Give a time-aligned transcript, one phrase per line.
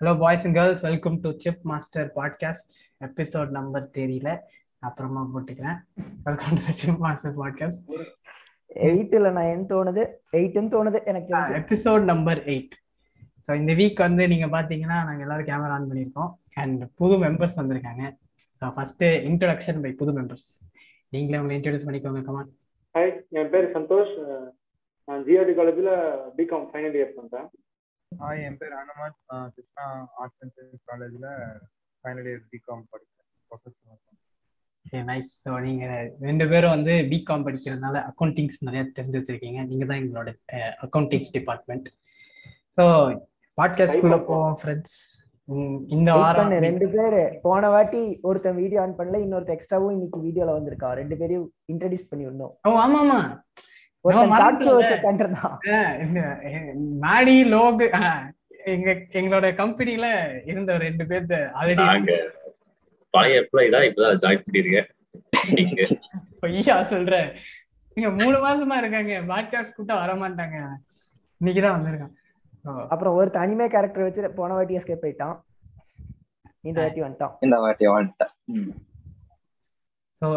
[0.00, 2.70] Hello boys and girls welcome to chip master podcast
[3.06, 4.30] episode number தெரியல
[4.82, 5.78] அப்புறமா போட்டுக்கிறேன்.
[6.26, 7.82] Welcome to chip master podcast
[8.86, 10.02] எயிட்ல nine தோணுது.
[10.38, 12.74] எயிட்னு தோணுது எனக்கு எபிசோட் நம்பர் எயிட்
[13.44, 16.32] ஸோ இந்த வீக் வந்து நீங்க பாத்தீங்கன்னா நாங்க எல்லாரும் கேமரா ஆன் பண்ணியிருக்கோம்.
[16.62, 18.04] அண்ட் புது மெம்பர்ஸ் வந்திருக்காங்க.
[18.62, 20.50] ஃபர்ஸ்ட் இன்ட்ரடக்ஷன் பை புது மெம்பர்ஸ்
[21.16, 22.52] நீங்களே உங்களை இன்ட்ரடியூஸ் பண்ணிக்கோங்க கமான்
[22.94, 24.14] ஹாய் என் பேர் சந்தோஷ்.
[25.08, 25.92] நான் ஜிஆர்டி காலேஜில்
[26.40, 27.48] பிகாம் ஃபைனல் இயர் பண்ணுறேன்
[28.12, 29.84] ஹாய் என் பேர் Anumath ah Krishna
[30.20, 31.26] arts and science காலேஜில்
[32.04, 33.18] ஃபைனல் இயர் பிகாம் படிக்கிறேன்
[35.08, 35.84] நைஸ் ஸோ நீங்க
[36.24, 39.60] ரெண்டு பேரும் வந்து பிகாம் படிக்கிறதுனால அக்கௌண்டிங்ஸ் நிறைய தெரிஞ்சு வச்சிருக்கீங்க.
[39.70, 40.30] நீங்க தான் எங்களோட
[40.86, 41.88] அக்கௌண்டிங்ஸ் டிபார்ட்மெண்ட்
[42.78, 42.84] ஸோ
[43.58, 44.96] பாட்காஸ்ட்குள்ள போவோம் ஃப்ரெண்ட்ஸ்
[45.94, 47.22] இந்த வாரம் ரெண்டு பேரு.
[47.44, 50.90] போன வாட்டி ஒருத்தன் வீடியோ ஆன் பண்ணல இன்னொருத்த எக்ஸ்ட்ராவும் இன்னைக்கு வீடியோல வந்திருக்கா.
[51.00, 53.20] ரெண்டு பேரையும் இன்ட்ரடியூஸ் பண்ணி விடணும் ஓ ஆமா ஆமா
[57.00, 57.80] மேடி லோக்
[58.64, 60.06] எங்க எங்களோட கம்பெனில
[60.44, 62.16] இருந்த ரெண்டு பேர்த்த ஆல்ரெடி
[63.10, 66.00] பழைய எம்ப்ளாயி தான் இப்பதான் ஜாயின் பண்ணிருக்கேன்.
[66.40, 67.32] பொய்யா சொல்றேன்
[67.94, 69.20] நீங்க மூணு மாசமா இருக்காங்க.
[69.34, 70.56] பாட்காஸ்ட் கூட்டம் வர மாட்டாங்க
[71.40, 72.86] இன்னைக்குதான் வந்திருக்கான்.
[72.88, 75.38] அப்புறம் ஒருத்தன் அனிமே கேரக்டர் வச்சு போன வாட்டி எஸ்கேப் ஆயிட்டான்.
[76.60, 77.34] இந்த வாட்டி வந்துட்டான்.
[77.40, 78.32] இந்த வாட்டி வந்துட்டேன்.
[80.22, 80.28] ஸோ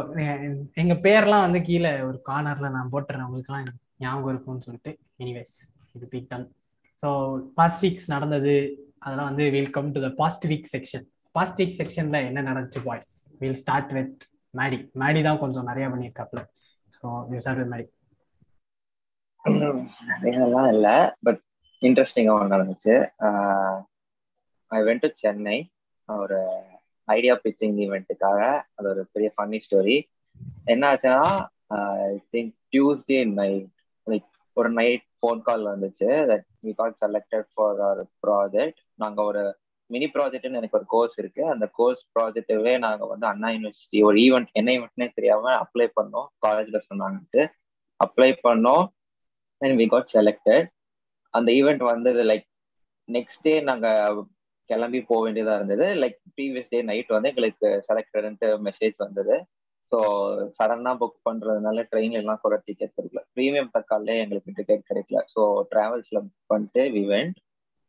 [0.82, 3.26] எங்க பேர்லாம் வந்து கீழே ஒரு கார்னர்ல நான் போட்டுறேன்.
[3.28, 3.66] உங்களுக்குலாம்
[4.04, 4.92] ஞாபகம் இருக்கும்னு சொல்லிட்டு.
[5.24, 5.56] எனிவேஸ்
[5.96, 6.46] இது பீக் டன்
[7.04, 7.10] ஸோ
[7.58, 8.54] பாஸ்ட் வீக்ஸ் நடந்தது.
[9.06, 13.12] அதெல்லாம் வந்து will come to the past week section past week செக்ஷன்ல என்ன நடந்துச்சு boys
[13.42, 14.22] will start with
[14.60, 16.42] Maddy Maddy தான் கொஞ்சம் நிறைய பண்ணியிருக்காப்ல
[16.98, 17.88] so you start with Maddy
[20.12, 20.96] நிறையலாம் இல்லை.
[21.26, 21.42] பட்
[21.82, 22.94] இன்ட்ரெஸ்டிங்காக ஒன்று நடந்துச்சு.
[24.72, 25.58] ஐ வென்ட் டு சென்னை
[26.10, 26.40] ஒரு
[27.08, 28.40] ஐடியா பிச்சிங் ஈவெண்ட்டுக்காக
[28.76, 29.98] அது ஒரு பெரிய ஃபன்னி ஸ்டோரி
[30.66, 31.24] என்ன ஆச்சுன்னா
[32.06, 33.68] I think Tuesday night
[34.08, 39.44] like ஒரு நைட் ஃபோன் கால் வந்துச்சு that we got selected for our project நாங்கள் ஒரு
[39.90, 41.42] மினி ப்ராஜெக்ட்னு எனக்கு ஒரு கோர்ஸ் இருக்கு.
[41.54, 46.28] அந்த கோர்ஸ் ப்ராஜெக்டவே நாங்கள் வந்து அண்ணா யூனிவர்சிட்டி ஒரு ஈவெண்ட் என்ன ஈவெண்ட்னே தெரியாம அப்ளை பண்ணோம்.
[46.46, 47.44] காலேஜ்ல சொன்னாங்கன்ட்டு
[48.00, 48.86] அப்ளை பண்ணோம்.
[49.62, 50.68] அண்ட் வி காட் செலக்டட்
[51.34, 52.48] அந்த ஈவெண்ட் வந்தது லைக்
[53.10, 54.20] நெக்ஸ்ட் டே நாங்கள்
[54.70, 55.86] கிளம்பி போக வேண்டியதா இருந்தது.
[56.04, 59.36] லைக் ப்ரீவியஸ் டே நைட் வந்து எங்களுக்கு செலக்டட்ன்ட்டு மெசேஜ் வந்தது.
[59.92, 59.98] ஸோ
[60.58, 63.22] சடனாக புக் பண்றதுனால ட்ரெயின்ல எல்லாம் கூட டிக்கெட் கிடைக்கல.
[63.36, 65.20] ப்ரீமியம் தக்காலே எங்களுக்கு டிக்கெட் கிடைக்கல.
[65.34, 65.42] ஸோ
[65.72, 67.40] டிராவல்ஸ்ல புக் பண்ணிட்டு வி வெண்ட்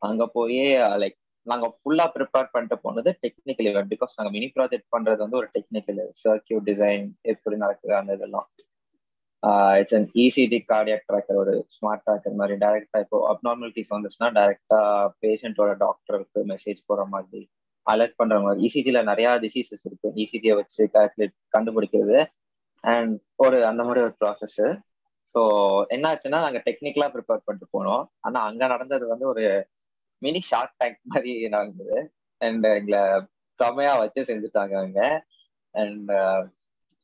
[0.02, 0.58] அங்க போய்
[1.02, 5.38] லைக் uh, நாங்க ஃபுல்லா ப்ரிப்பேர் பண்ணிட்டு போனது டெக்னிக்கல் ஈவெண்ட் பிகாஸ் நாங்க மினி ப்ராஜெக்ட் பண்றது வந்து
[5.40, 8.46] ஒரு டெக்னிக்கல் சர்க்கியூட் டிசைன் எப்படி நடக்குது அந்த இதெல்லாம்.
[9.78, 14.80] It's an ECG cardiac tracker ஒரு ஸ்மார்ட் ட்ராக்கர் மாதிரி டைரக்டா இப்போ அப்நார்மலிட்டிஸ் வந்துச்சுன்னா டைரக்டா
[15.22, 17.42] பேஷண்டோட டாக்டருக்கு மெசேஜ் போற மாதிரி
[17.86, 18.60] அலர்ட் பண்ற மாதிரி.
[18.66, 20.08] இசிஜில நிறைய டிசீசஸ் இருக்கு.
[20.22, 22.18] இசிஜியை வச்சு கால்குலேட் கண்டுபிடிக்கிறது.
[22.84, 24.60] அண்ட் ஒரு அந்த மாதிரி ஒரு ப்ராசஸ்
[25.34, 25.40] ஸோ
[25.88, 28.02] என்ன ஆச்சுன்னா நாங்க டெக்னிக்கலா ப்ரிப்பேர் பண்ணிட்டு போனோம்.
[28.20, 29.44] ஆனா அங்க நடந்தது வந்து ஒரு
[30.22, 31.96] மினி ஷார்ட் டேங்க் மாதிரி நடந்தது.
[32.40, 33.00] அண்ட் எங்களை
[33.60, 35.00] செமையா வச்சு செஞ்சுட்டாங்க அங்க.
[35.74, 36.12] அண்ட்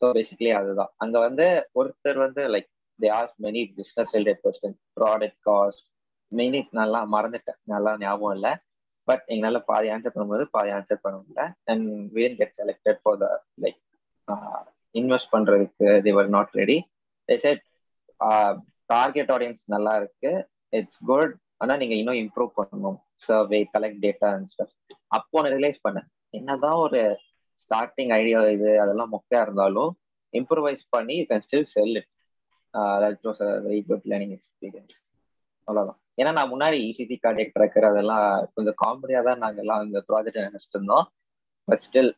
[0.01, 0.91] ஸோ பேசிக்கலி அதுதான்.
[1.03, 1.47] அங்க வந்து
[1.81, 2.69] ஒருத்தர் வந்து like
[3.01, 5.85] they ask many business related question product cost
[6.33, 7.61] many நல்லா மறந்துட்டேன்.
[7.75, 8.53] நல்லா ஞாபகம் இல்லை.
[9.09, 11.45] பட் எங்களால் பாதி ஆன்சர் பண்ணும்போது பாதி ஆன்சர் பண்ண முடியல.
[11.73, 13.29] And when get selected for the
[13.65, 13.81] like
[15.01, 16.79] invest பண்றதுக்கு they're not ready
[17.29, 17.65] set
[18.93, 20.33] target audience நல்லா இருக்கு.
[20.79, 22.99] இட்ஸ் குட் ஆனால் நீங்கள் இன்னும் இம்ப்ரூவ் பண்ணணும்.
[23.27, 24.75] Survey collect data and stuff
[25.17, 26.07] அப்போ நான் ரியலைஸ் பண்ணேன்.
[26.39, 27.01] என்னதான் ஒரு
[27.71, 29.91] ஸ்டார்டிங் ஐடியா இது அதெல்லாம் மொக்கையா இருந்தாலும்
[30.35, 32.11] இம்ப்ரூவைஸ் பண்ணி you can still sell it
[33.05, 34.97] that was a very good learning experience
[35.69, 38.25] அவ்வளோதான் ஏன்னா நான் முன்னாடி இசிசி கார்டியக் ட்ராக்கர் அதெல்லாம்
[38.57, 41.07] கொஞ்சம் காமெடியாக தான் நாங்கள் எல்லாம் இந்த ப்ராஜெக்ட் நினைச்சிட்டு இருந்தோம்.
[41.69, 42.11] But still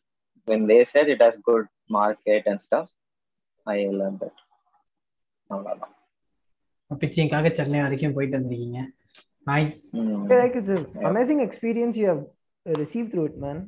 [0.47, 2.91] when they said it has good market and stuff
[3.65, 4.41] I learn that
[5.49, 5.93] அவ்வளோதான்
[7.01, 8.81] பிச்சிங்காக சென்னை வரைக்கும் போயிட்டு வந்திருக்கீங்க.
[9.47, 9.85] Nice
[11.11, 12.23] amazing experience you have
[12.65, 13.61] receive through it man.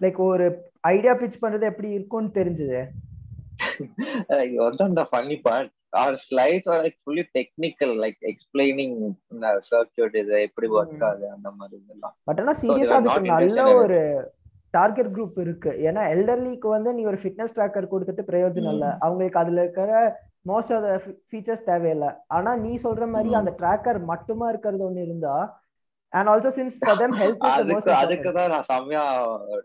[0.00, 2.88] Like ஒரு ஐடியா பிச் பண்றது எப்படி இருக்கும்னு தெரிஞ்சது?
[4.94, 5.70] the funny part.
[5.96, 11.04] Our slides are like fully technical like explaining the circuit இது எப்படி ஒர்க்.
[11.04, 12.16] ஆகுது அந்த மாதிரி இதெல்லாம்.
[12.24, 14.32] பட் ஆனா சீரியஸா அதுக்கு நல்ல ஒரு
[14.70, 15.70] டார்கெட் குரூப் இருக்கு.
[15.70, 18.96] ஏன்னா எல்டர்லிக்கு வந்து நீ ஒரு ஃபிட்னஸ் ட்ராக்கர் கொடுத்துட்டு பிரயோஜனம் இல்ல.
[18.98, 21.02] அவங்களுக்கு அதுல இருக்கிற மோஸ்ட் ஆஃப் த
[21.32, 22.08] ஃபீச்சர்ஸ் தேவையில்லை.
[22.26, 23.34] ஆனா நீ சொல்ற மாதிரி.
[23.34, 25.63] அந்த ட்ராக்கர் மட்டுமா இருக்கிறது ஒண்ணு இருந்தா
[26.14, 29.04] and also since for them health is அதுக்கு அதுக்கு தான் நான் செம்மையா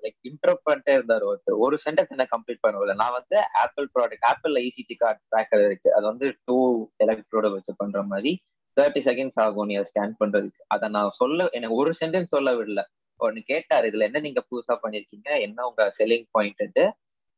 [0.03, 1.57] லைக் இன்டர்ப் பண்ணிட்டே இருந்தாரு ஒருத்தர்.
[1.65, 5.89] ஒரு சென்டென்ஸ் என்ன கம்ப்ளீட் பண்ணல நான் வந்து ஆப்பிள் ப்ராடக்ட் ஆப்பிள்ல இசிடி கார்டு ட்ராக்கர் இருக்கு.
[5.97, 6.57] அது வந்து டூ
[7.05, 8.31] எலக்ட்ரோட வச்சு பண்ற மாதிரி
[8.77, 10.61] தேர்ட்டி செகண்ட்ஸ் ஆகும் நீ அதை ஸ்கேன் பண்றதுக்கு.
[10.67, 12.81] அதை நான் சொல்ல எனக்கு ஒரு சென்டென்ஸ் சொல்ல விடல.
[13.19, 15.29] ஒன்னு கேட்டாரு இதுல என்ன நீங்க புதுசா பண்ணிருக்கீங்க?
[15.45, 16.81] என்ன உங்க செல்லிங் பாயிண்ட்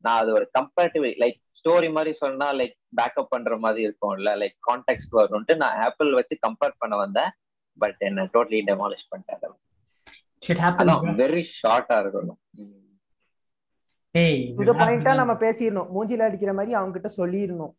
[0.03, 5.17] நான் அது ஒரு கம்பேரிட்டிவ் லைக் ஸ்டோரி மாதிரி சொன்னா லைக் பேக்கப் பண்ற மாதிரி இருக்கும்ல லைக் கான்டெக்ட்
[5.19, 7.31] வரும்ட்டு நான் ஆப்பிள் வச்சு கம்பேர் பண்ண வந்தேன்.
[7.77, 9.49] பட் என்ன டோட்டலி டெமாலிஷ் பண்ணிட்டாங்க
[10.45, 12.77] ஷிட் அதான் ஹேப்பன் வெரி ஷார்ட்டா இருக்கணும் ம்.
[14.15, 15.89] ஏய் டு த பாயிண்டா நம்ம பேசிடணும்.
[15.95, 17.73] மூஞ்சில அடிக்கிற மாதிரி அவங்க கிட்ட சொல்லிடணும்.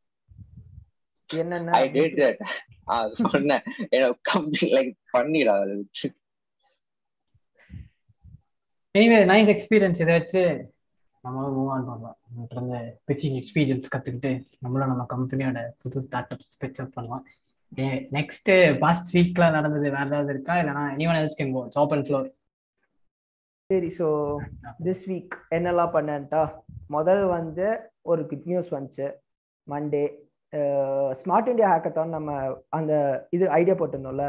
[1.31, 1.77] என்னென்ன?
[1.79, 2.41] ஐ டிட் தட்
[2.97, 3.65] அது சொன்னேன்.
[4.31, 5.75] கம்ப்ளீட் லைக் பண்ணிடா அது
[8.95, 10.41] எனிவே நைஸ் எக்ஸ்பீரியன்ஸ் இதை வச்சு
[11.25, 12.19] நம்மளும் மூவ் ஆன் பண்ணலாம்.
[12.51, 17.25] இருந்து பிச்சிங் எக்ஸ்பீரியன்ஸ் கத்துக்கிட்டு நம்மளும் நம்ம கம்பெனியோட புது ஸ்டார்ட் அப்ஸ் பிச்சப் பண்ணலாம்.
[18.17, 18.51] நெக்ஸ்ட்
[18.83, 20.55] பாஸ்ட் வீக்ல நடந்தது வேற ஏதாவது இருக்கா?
[20.63, 21.63] இல்லைனா anyone else can go
[21.97, 22.29] and floor
[23.71, 24.07] சரி ஸோ
[24.87, 26.43] திஸ் வீக் என்னெல்லாம் பண்ணேன்ட்டா?
[26.97, 27.67] முதல் வந்து
[28.13, 29.07] ஒரு குட் நியூஸ் வந்துச்சு.
[29.67, 30.05] மண்டே
[31.21, 32.31] ஸ்மார்ட் இந்தியா ஹேக்கத்தான் நம்ம
[32.79, 32.93] அந்த
[33.37, 34.27] இது ஐடியா போட்டிருந்தோம்ல.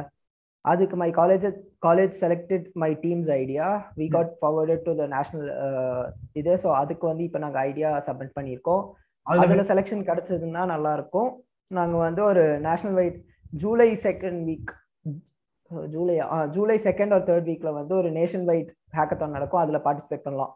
[0.66, 1.46] அதுக்கு my college
[1.86, 3.66] college selected my team's idea
[4.02, 5.50] we got forwarded to the national
[6.42, 6.54] இது.
[6.64, 8.84] ஸோ அதுக்கு வந்து இப்போ நாங்கள் ஐடியா சப்மிட் பண்ணியிருக்கோம்.
[9.26, 11.30] அதில் செலெக்ஷன் கிடைச்சதுன்னா நல்லா இருக்கும்.
[11.72, 13.20] நாங்கள் வந்து ஒரு national wide
[13.62, 14.72] July second week
[15.94, 16.16] July
[16.56, 19.62] July second or third வீக்ல வந்து ஒரு நேஷன் வைட் ஹேக்கத்தான் நடக்கும்.
[19.64, 20.54] அதில் பார்ட்டிசிபேட் பண்ணலாம்.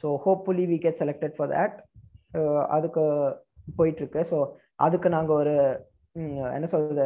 [0.00, 1.76] So hopefully we get selected for that
[2.76, 3.02] அதுக்கு
[3.78, 4.38] போயிட்டு இருக்கு ஸோ
[4.86, 5.54] அதுக்கு நாங்கள் ஒரு
[6.56, 7.04] என்ன சொல்றது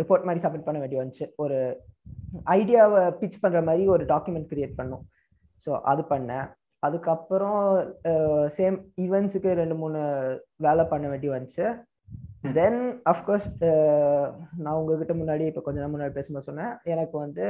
[0.00, 1.26] ரிப்போர்ட் மாதிரி சப்மிட் பண்ண வேண்டி வந்துச்சு.
[1.42, 1.58] ஒரு
[2.58, 5.02] ஐடியாவை பிச் பண்ற மாதிரி ஒரு டாக்குமெண்ட் கிரியேட் பண்ணோம்.
[5.64, 6.46] ஸோ அது பண்ணேன்.
[6.86, 7.60] அதுக்கப்புறம்
[8.56, 10.00] சேம் ஈவெண்ட்ஸுக்கு ரெண்டு மூணு
[10.66, 11.66] வேலை பண்ண வேண்டி வந்துச்சு.
[12.56, 12.80] தென்
[13.12, 13.48] அஃப்கோர்ஸ்
[14.62, 16.74] நான் உங்ககிட்ட முன்னாடி இப்போ கொஞ்ச நேரம் முன்னாடி பேசும்போது சொன்னேன்.
[16.92, 17.46] எனக்கு வந்து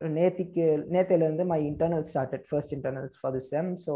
[0.00, 0.64] நேத்திக்கு
[0.94, 3.94] நேத்திலேருந்து my internal started first internals for the sem so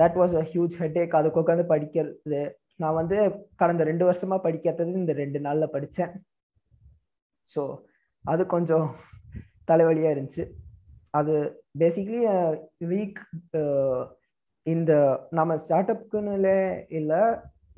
[0.00, 2.42] that was a huge headache அதுக்கு உட்காந்து படிக்கிறது.
[2.82, 3.16] நான் வந்து
[3.60, 6.12] கடந்த ரெண்டு வருஷமா படிக்காதது இந்த ரெண்டு நாள்ல படித்தேன்
[7.52, 7.62] ஸோ
[8.24, 8.88] அது கொஞ்சம்
[9.70, 10.44] தலைவலியாக இருந்துச்சு.
[11.18, 11.34] அது
[11.82, 12.20] பேசிக்லி
[12.92, 13.20] வீக்
[14.66, 14.92] இந்த
[15.38, 16.34] நம்ம ஸ்டார்ட் அப்புக்குன்னு
[16.98, 17.20] இல்லை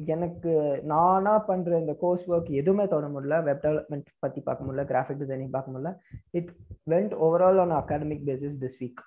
[0.06, 3.43] எனக்கு நானா பண்ற இந்த கோர்ஸ் ஒர்க் எதுவுமே தொட முடியல.
[3.43, 4.85] வெப் டெவலப்மெண்ட் பத்தி பார்க்க முடியல.
[4.91, 5.93] கிராஃபிக் டிசைனிங் பார்க்க முடியல.
[6.31, 6.50] It
[6.91, 9.02] went overall on academic basis this week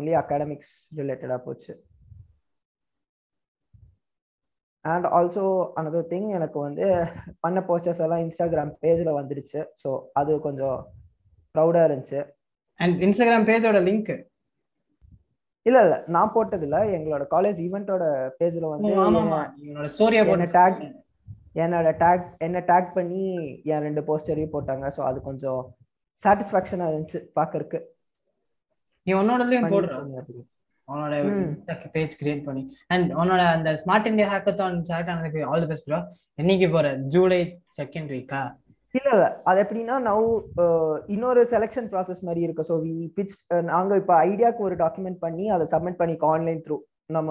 [0.00, 1.84] only academics ரிலேட்டடா போச்சு.
[4.80, 5.44] அண்ட் ஆல்சோ
[5.80, 7.06] அனதர் திங் எனக்கு வந்து
[7.40, 9.66] பண்ண போஸ்டர்ஸ் எல்லாம் இன்ஸ்டாகிராம் பேஜில் வந்துடுச்சு.
[9.84, 10.78] ஸோ அது கொஞ்சம்
[11.54, 12.20] ப்ரௌடாக இருந்துச்சு.
[12.80, 14.12] அண்ட் இன்ஸ்டாகிராம் பேஜோட லிங்க்
[15.66, 15.96] இல்ல இல்ல.
[16.14, 18.04] நான் போட்டது இல்ல எங்களோட காலேஜ் ஈவெண்ட்டோட
[18.40, 18.92] பேஜ்ல வந்து
[19.68, 20.74] என்னோட ஸ்டோரியா போட்டு tag
[21.64, 23.24] என்னோட டேக் என்ன டேக் பண்ணி
[23.72, 24.86] என் ரெண்டு போஸ்டரையும் போட்டாங்க.
[24.96, 25.60] ஸோ அது கொஞ்சம்
[26.22, 27.78] சாட்டிஸ்ஃபேக்ஷனா இருந்துச்சு பாக்கறதுக்கு.
[29.06, 29.94] நீ உன்னோடதுலயும் போடுற.
[30.88, 31.14] உன்னோட.
[31.94, 32.62] பேஜ் கிரியேட் பண்ணி.
[32.94, 36.00] அண்ட் உன்னோட அந்த ஸ்மார்ட் இந்தியா ஹேக்கத்தான் செலக்ட் ஆனதுக்கு ஆல் தி பெஸ்ட் ப்ரோ
[36.42, 36.86] என்னைக்கு போற?
[37.14, 37.40] ஜூலை
[37.78, 38.40] செகண்ட் வீக்கா
[38.98, 39.26] இல்ல இல்ல.
[39.48, 40.26] அது எப்படின்னா நவ்
[41.14, 42.66] இன்னொரு செலெக்ஷன் ப்ராசஸ் மாதிரி இருக்கு.
[42.70, 43.34] ஸோ வி பிச்
[43.70, 46.76] நாங்க இப்போ ஐடியாக்கு ஒரு டாக்குமெண்ட் பண்ணி அதை சப்மிட் பண்ணிக்கோ ஆன்லைன் த்ரூ
[47.16, 47.30] நம்ம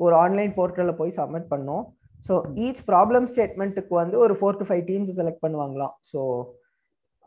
[0.00, 1.84] ஒரு ஆன்லைன் போர்ட்டலில் போய் சப்மிட் பண்ணோம்.
[2.26, 2.34] ஸோ
[2.66, 5.94] ஈச் ப்ராப்ளம் ஸ்டேட்மெண்ட்டுக்கு வந்து ஒரு four to five teams select பண்ணுவாங்களாம்.
[6.10, 6.20] ஸோ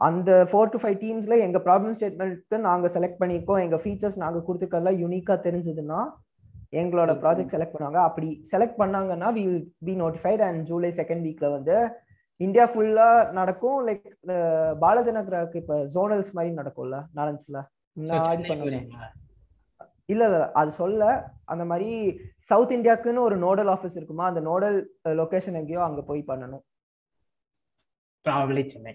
[0.02, 3.62] அந்த ஃபோர் டு ஃபைவ் டீம்ஸ்ல எங்க ப்ராப்ளம் ஸ்டேட்மெண்ட்க்கு நாங்க செலக்ட் பண்ணியிருக்கோம்.
[3.66, 6.02] எங்க ஃபீச்சர்ஸ் நாங்க கொடுத்துருக்கறதுலாம் யூனிக்கா தெரிஞ்சதுன்னா
[6.82, 8.02] எங்களோட ப்ராஜெக்ட் செலக்ட் பண்ணுவாங்க.
[8.10, 11.76] அப்படி செலக்ட் பண்ணாங்கன்னா we will be notified and July second வீக்ல வந்து
[12.40, 13.88] இந்தியா ஃபுல்லா நடக்கும்.
[13.88, 14.06] லைக்
[14.82, 17.62] பாலஜனகராக்கு இப்ப ஜோனல்ஸ் மாதிரி நடக்கும்ல நாலஞ்சுல
[17.98, 18.16] இல்ல
[20.06, 21.06] இல்ல அது சொல்ல
[21.46, 21.88] அந்த மாதிரி
[22.42, 24.26] சவுத் இந்தியாக்குன்னு ஒரு நோடல் ஆஃபீஸ் இருக்குமா?
[24.28, 24.78] அந்த நோடல்
[25.20, 26.64] லொகேஷன் எங்கேயோ அங்க போய் பண்ணணும்.
[28.70, 28.94] Chennai.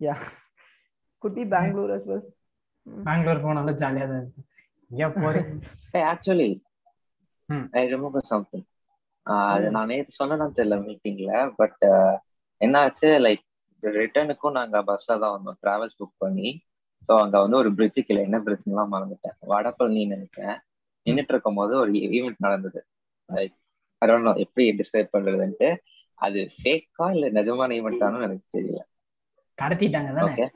[0.00, 0.14] Yeah
[1.22, 2.22] could be Bangalore as well.
[2.86, 4.46] Bangalore போனாலும் ஜாலியா தான் இருக்கும்.
[4.90, 5.52] ஏன் போறீங்க.
[6.12, 6.50] Actually
[7.48, 7.62] Hmm.
[7.72, 8.66] I remember something
[9.26, 11.82] அது நான் நேற்று சொன்னேன்னு தெரியல மீட்டிங்ல பட்
[12.60, 13.44] என்ன ஆச்சு லைக்
[13.82, 15.58] ரிட்டர்னுக்கும் நாங்க பஸ்ல தான் வந்தோம்.
[15.62, 16.48] டிராவல்ஸ் புக் பண்ணி.
[17.08, 19.36] ஸோ அங்க வந்து ஒரு பிரிட்ஜு கீழே என்ன பிரிட்ஜ்லாம் மறந்துட்டேன்.
[19.52, 20.58] வடபழனி நினைக்கிறேன்.
[21.06, 22.80] நின்றுட்டு இருக்கும் போது ஒரு ஈவெண்ட் நடந்தது.
[23.28, 23.54] லைக்
[24.02, 25.68] அரௌண்ட் எப்படி டிஸ்கிரைப் பண்றதுன்ட்டு.
[26.18, 28.80] அது ஃபேக்கா இல்ல நிஜமான ஈவெண்ட்டானு எனக்கு தெரியல.
[29.58, 30.46] கடத்திட்டாங்க ஓகே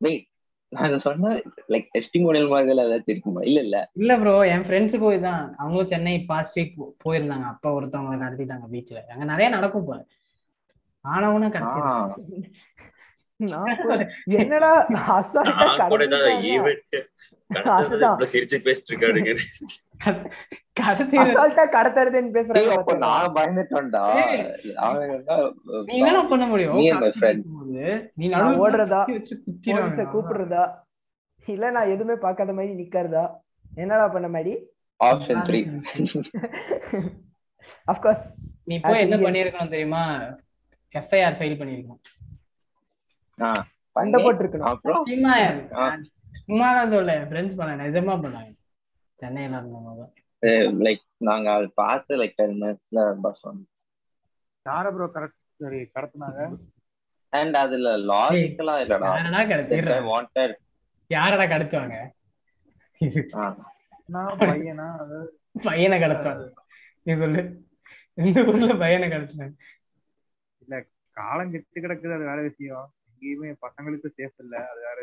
[0.00, 0.28] வெயிட்
[0.74, 1.32] நான் சொன்ன
[1.68, 3.42] லைக் டெஸ்டிமோனியல் மாதிரி ஏதாச்சும் இருக்குமா?
[3.42, 3.76] இல்ல இல்ல.
[3.94, 7.46] இல்ல ப்ரோ என் ஃப்ரெண்ட்ஸ் போய் தான் அவங்களும் சென்னை பாஸ்ட் வீக் போயிருந்தாங்க.
[7.46, 10.00] அப்ப ஒருத்தவங்க கடத்திட்டாங்க பீச்ல அங்க நிறைய நடக்கும் போல
[11.04, 11.54] ஆனவனும்
[14.36, 14.70] என்னடா
[18.32, 18.96] சிரிச்சு பேசிட்டு
[21.24, 22.94] அசால்ட்டா கடத்துறதுன்னு பேசுறாங்க?
[23.02, 24.02] நான் பயந்துட்டேன்டா.
[25.88, 26.80] நீ என்ன பண்ண முடியும்?
[28.16, 29.02] நீ நான் ஓடுறதா?
[30.14, 30.64] கூப்பிடுறதா?
[31.48, 33.24] இல்ல நான் எதுவுமே பார்க்காத மாதிரி நிக்கிறதா?
[33.76, 34.54] என்னடா பண்ண மாதிரி?
[35.00, 35.60] ஆப்ஷன் த்ரீ
[37.88, 38.26] அப்கோர்ஸ்
[38.66, 39.16] நீ போய் என்ன.
[39.18, 40.02] பண்ணிருக்கணும் தெரியுமா?
[40.94, 42.02] எஃப்ஐஆர் ஃபைல் பண்ணிருக்கணும்
[43.96, 44.70] சண்டை போட்டிருக்கணும்.
[44.72, 45.04] அப்புறம்?
[46.46, 48.52] சும்மா தான் சொல்ல ஃப்ரெண்ட்ஸ் பண்ண நிஜமா பண்ணாங்க.
[49.22, 50.04] சென்னையில இருந்தவங்க
[50.86, 53.66] லைக் நாங்க அதை பார்த்து லைக் டென் மினிட்ஸ்ல பஸ் வந்து
[54.66, 56.42] யார ப்ரோ கரெக்ட் சரி கடத்துனாங்க?
[57.32, 59.08] அண்ட் அதுல லாஜிக்கலா இல்லடா.
[59.12, 59.94] யாரடா கடத்திடுற?
[60.10, 60.54] வாண்டட்
[61.10, 61.96] யாரடா கடத்துவாங்க?
[64.14, 64.88] நான் பையனா
[65.66, 66.44] பையனை கடத்துவாங்க.
[67.06, 67.42] நீ சொல்லு.
[68.22, 69.56] எந்த ஊர்ல பையனை கடத்துனாங்க?
[71.16, 72.86] காலம் கெட்டு கிடக்குது அது வேற விஷயம்.
[73.26, 74.54] எங்கேயுமே பசங்களுக்கு சேஃப் இல்ல.
[74.70, 74.98] அது வேற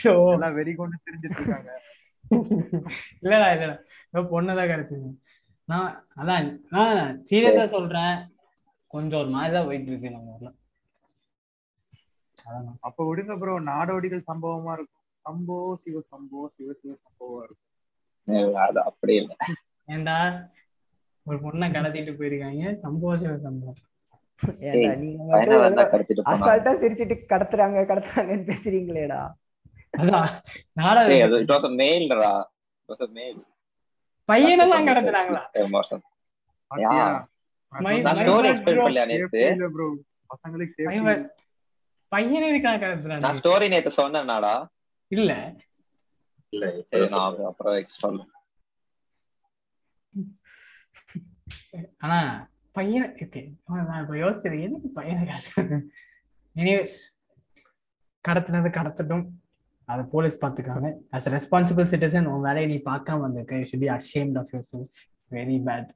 [0.00, 1.70] சோ எல்லாம் வெறி கொண்டு தெரிஞ்சிட்டு இருக்காங்க.
[3.22, 3.76] இல்லடா இல்லடா.
[4.10, 5.08] ஏதோ பொண்ணதான் கிடைச்சது
[5.68, 5.90] நான்
[6.20, 8.14] அதான் நான் சீரியஸா சொல்றேன்.
[8.90, 10.50] கொஞ்சம் ஒரு மாதிரி தான் போயிட்டு இருக்கு நம்ம ஊர்ல.
[12.46, 12.78] அதான்.
[12.88, 14.96] அப்ப விடுங்க ப்ரோ நாடோடிகள் சம்பவமா இருக்கும்.
[15.24, 17.66] சம்போ சிவ சம்போ சிவ சிவ சம்பவமா இருக்கும்.
[18.64, 19.32] அது அப்படி இல்ல.
[19.88, 20.16] ஏன்டா
[21.26, 22.64] ஒரு பொண்ணை கடத்திட்டு போயிருக்காங்க.
[22.84, 23.80] சம்பவம் சம்பவம்
[26.24, 29.34] அசால்ட்டா சிரிச்சிட்டு கடத்துறாங்க கடத்துறாங்கன்னு பேசுறீங்களேடா.
[29.92, 30.40] அ
[33.08, 33.44] மெயில்
[34.24, 34.66] பையனை
[36.66, 36.90] பாத்தியா?
[37.72, 38.24] மை- நான் மை
[38.74, 39.16] ஸ்டோரி நேத்து?
[42.48, 43.20] எதுக்காக கடத்துறாங்க?
[45.08, 45.08] சொன்னேனாடா.
[45.08, 45.56] இல்ல.
[46.92, 48.10] இல்ல நான் அப்புறம் எக்ஸ்ட்ரா
[51.98, 53.40] ஆனா பையனை ஓகே
[53.88, 55.76] நான் இப்ப யோசிச்சது எதுக்கு பையனை கடத்துறது
[56.56, 56.98] எனிவேஸ்
[58.24, 59.24] கடத்துனது கடத்தட்டும்
[59.88, 63.90] அதை போலீஸ் பாத்துக்காங்க as a ரெஸ்பான்சிபிள் சிட்டிசன் உன் வேலையை நீ பார்க்காம வந்திருக்க you should be
[63.96, 64.90] ashamed of yourself
[65.30, 65.88] very bad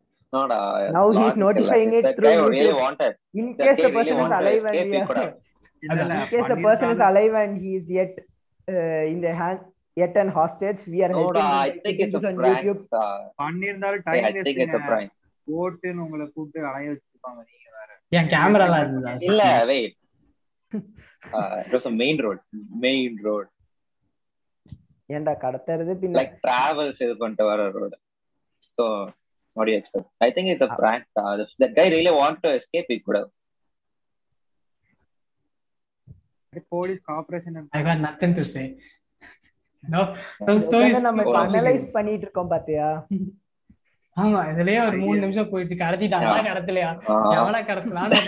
[1.43, 4.78] notifying it through really wanted in case the person is alive and
[5.11, 5.21] கூட.
[5.23, 5.28] are,
[5.83, 8.14] இல்ல இல்ல in case the person is பண்ணிருந்தாலும் alive and he is yet
[8.69, 9.61] uh, in the hand
[9.97, 12.25] yet an hostage we are No, helping da, him I by think putting it's this
[12.25, 12.57] a on prank.
[12.59, 13.04] YouTube da.
[13.43, 15.11] பண்ணிருந்தாலும் Hey, time I think it's a prank.
[15.47, 17.91] போட்டுன்னு உங்களை கூப்பிட்டு அலைய வச்சிருப்பாங்க நீங்க வேற.
[18.19, 19.13] என் கேமராலாம் இருந்ததா?
[19.31, 19.43] இல்ல
[21.73, 22.39] was a main road.
[22.85, 23.47] Main road.
[25.09, 26.17] ஏன்டா கடத்துறது பின்ன?
[26.21, 27.69] Like travels இது பண்ணிட்டு வர
[28.79, 28.85] so
[29.57, 30.07] what do you expect?
[30.21, 31.25] I think it's a prank da.
[31.61, 33.31] that guy really want to escape he could have.
[36.73, 38.63] Police corporation I got nothing to say
[39.85, 40.01] no
[40.47, 42.89] no stories நம்ம Oh, analyse பண்ணிட்டு இருக்கோம் பாத்தியா?
[44.16, 45.76] ஆமா இதுலயே ஒரு மூணு நிமிஷம் போயிடுச்சு.
[45.83, 46.90] கடத்திட்டாங்களா கடத்தலையா?
[47.37, 48.18] எவனா கடத்தலான்னு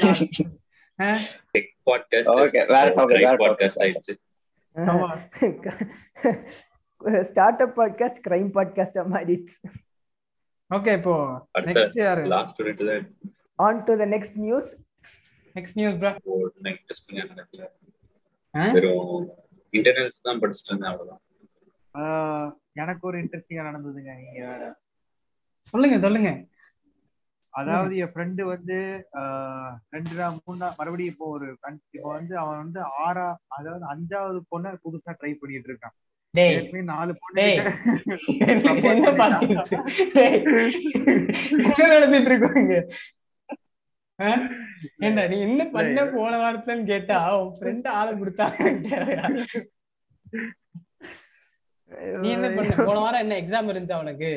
[7.29, 9.57] start up podcast crime podcast மாறிடுச்சு
[10.71, 11.15] ஓகே இப்போ
[11.69, 12.23] நெக்ஸ்ட் யாரு?
[12.35, 13.05] லாஸ்ட் மினிட் தான்
[13.59, 14.71] on to the next news
[15.55, 16.11] next news bro
[16.73, 17.63] இன்ட்ரெஸ்டிங்கா நடக்கல.
[18.55, 19.29] வெறும்
[19.73, 21.23] இன்டர்னல்ஸ் தான் படிச்சுட்டு இருந்தேன் அவ்வளவுதான்.
[22.83, 24.65] எனக்கு ஒரு இன்ட்ரெஸ்டிங்கா நடந்ததுங்க நீங்க வேற.
[25.67, 26.31] சொல்லுங்க சொல்லுங்க.
[27.55, 28.77] அதாவது என் ஃப்ரெண்டு வந்து
[29.91, 31.47] ரெண்டு நா- மூணு மறுபடியும் இப்போ ஒரு
[31.93, 35.97] இப்போ வந்து அவன் வந்து ஆறா அதாவது அஞ்சாவது பொண்ணை புதுசா ட்ரை பண்ணிட்டு இருக்கான்.
[36.87, 37.13] நாலு.
[37.21, 37.45] பொண்ணு
[41.93, 42.75] நடந்துட்டு இருக்கோங்க
[45.01, 48.61] ஏண்டா நீ என்ன பண்ண போன வாரத்துலன்னு கேட்டா உன் ஃப்ரெண்ட் ஆளை கொடுத்தாங்க
[52.17, 52.71] நீ என்ன பண்ண?
[52.81, 54.31] போன வாரம் என்ன எக்ஸாம் இருந்துச்சு அவனுக்கு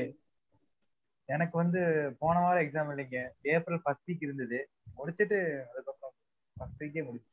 [1.33, 1.81] எனக்கு வந்து
[2.19, 3.19] போன வாரம் எக்ஸாம் இல்லைங்க.
[3.53, 4.59] ஏப்ரல் ஃபர்ஸ்ட் வீக் இருந்தது.
[4.97, 5.37] முடிச்சிட்டு
[5.71, 6.13] அதுக்கப்புறம்
[6.57, 7.29] ஃபர்ஸ்ட் வீக்கே முடிச்சு.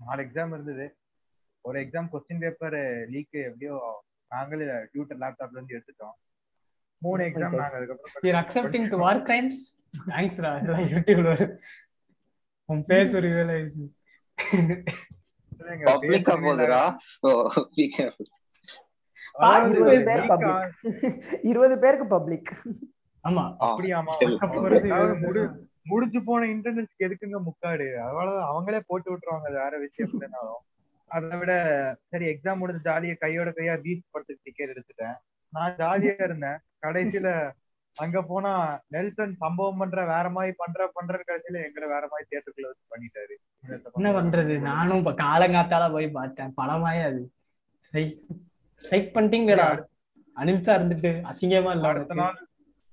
[0.00, 0.86] நாலு எக்ஸாம் இருந்தது.
[1.64, 2.76] ஒரு எக்ஸாம் கொஸ்டின் பேப்பர்
[3.14, 3.76] லீக் எப்படியோ
[4.34, 6.16] நாங்களே டியூட்டர் லேப்டாப்ல இருந்து எடுத்துட்டோம்.
[7.02, 7.78] மூணு எக்ஸாம் நாங்க
[8.26, 9.62] you're accepting to war crimes
[10.10, 11.54] தேங்க்ஸ்டா இதெல்லாம் யூடியூப்ல வரும்.
[12.68, 13.56] உன் பேஸ் ஒரு வேலை
[15.88, 16.82] public ஆ போகுதுடா.
[21.50, 22.50] இருபது பேருக்கு பப்ளிக்
[23.24, 23.44] ஆமா.
[23.64, 24.14] அப்படியாமா
[25.86, 27.86] முடிஞ்சு போன இன்டர்நெட்ஸ்க்கு எதுக்குங்க முக்காடு?
[28.02, 29.48] அவ்வளவு அவங்களே போட்டு விட்டுருவாங்க.
[29.48, 30.60] அது வேற விஷயம் இல்லைனாலும்.
[31.10, 31.52] அதை விட
[32.12, 35.16] சரி எக்ஸாம் முடிஞ்சு ஜாலியா கையோட கையா பீச் படத்துக்கு டிக்கெட் எடுத்துட்டேன்.
[35.52, 36.60] நான் ஜாலியா இருந்தேன்.
[36.82, 37.28] கடைசியில
[37.96, 38.52] அங்க போனா
[38.90, 43.34] நெல்சன் சம்பவம் பண்ற வேற மாதிரி பண்ற பண்ற கடைசியில எங்களை வேற மாதிரி தியேட்டருக்குள்ள வச்சு பண்ணிட்டாரு.
[43.98, 44.54] என்ன பண்றது?
[44.62, 46.54] நானும் இப்ப காலங்காத்தால போய் பார்த்தேன்.
[46.60, 47.22] படமாயே அது.
[47.92, 48.14] சைக்
[48.84, 49.68] சைக் பண்ணிட்டீங்களா
[50.36, 52.14] அனில்சா இருந்துட்டு அசிங்கமா இல்ல அடுத்த?
[52.14, 52.38] நாள்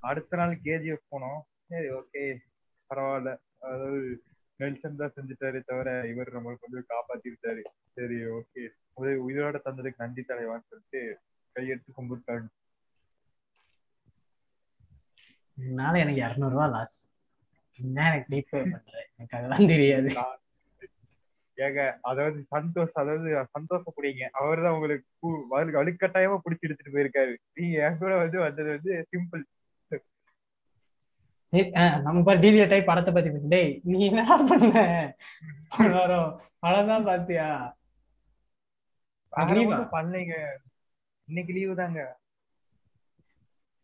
[0.03, 1.39] அடுத்த நாள் கேஜிஎஃப் போனோம்
[1.69, 2.23] சரி ஓகே
[2.89, 3.31] பரவாயில்ல.
[3.63, 3.99] அதாவது
[4.59, 7.61] நெல்சன் தான் செஞ்சுட்டாரு தவிர இவர் நம்மளுக்கு வந்து காப்பாத்திருக்காரு
[7.97, 8.63] சரி ஓகே
[9.25, 11.01] உயிரோட தந்ததுக்கு நன்றி தலைவான்னு சொல்லிட்டு
[11.55, 12.47] கையெடுத்து கும்பிட்டாங்க
[15.57, 16.97] இதனால எனக்கு இருநூறு ரூபாய் லாஸ்
[17.79, 20.09] என்ன எனக்கு டீப் பே பண்றேன் எனக்கு அதெல்லாம் தெரியாது.
[21.57, 21.79] ஏங்க
[22.09, 25.31] அதாவது சந்தோஷ் அதாவது சந்தோஷப்படுங்க அவர் தான் உங்களுக்கு
[25.77, 27.33] வலுக்கட்டாயமா பிடிச்சி எடுத்துட்டு போயிருக்காரு.
[27.57, 29.43] நீங்க என் கூட வந்து வந்தது வந்து சிம்பிள்
[31.51, 33.29] நம்ம பாரு டிவிய டைப் படத்தை பத்தி.
[33.53, 34.81] டேய் நீ என்னடா பண்ண?
[35.77, 37.47] வாரம் படம் தான் பாத்தியா?
[39.37, 40.35] பண்ணலைங்க.
[41.27, 41.99] இன்னைக்கு லீவு தாங்க.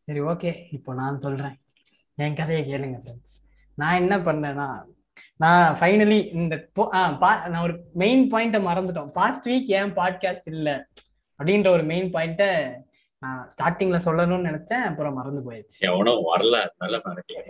[0.08, 0.52] சரி ஓகே.
[0.72, 1.56] இப்போ நான் சொல்றேன்.
[2.16, 3.34] என் கதையை கேளுங்க ஃப்ரெண்ட்ஸ்
[3.76, 4.68] நான் என்ன பண்ணேன்னா
[5.44, 9.12] நான் ஃபைனலி இந்த நான் ஒரு மெயின் பாயிண்ட மறந்துட்டோம்.
[9.20, 10.70] பாஸ்ட் வீக் ஏன் பாட்காஸ்ட் இல்ல?
[11.40, 12.44] அப்படின்ற ஒரு மெயின் பாயிண்ட
[13.26, 15.80] நான் ஸ்டார்டிங்ல சொல்லணும்னு நினைச்சேன் அப்புறம் மறந்து போயிடுச்சு.
[15.90, 16.58] எவனும் வரல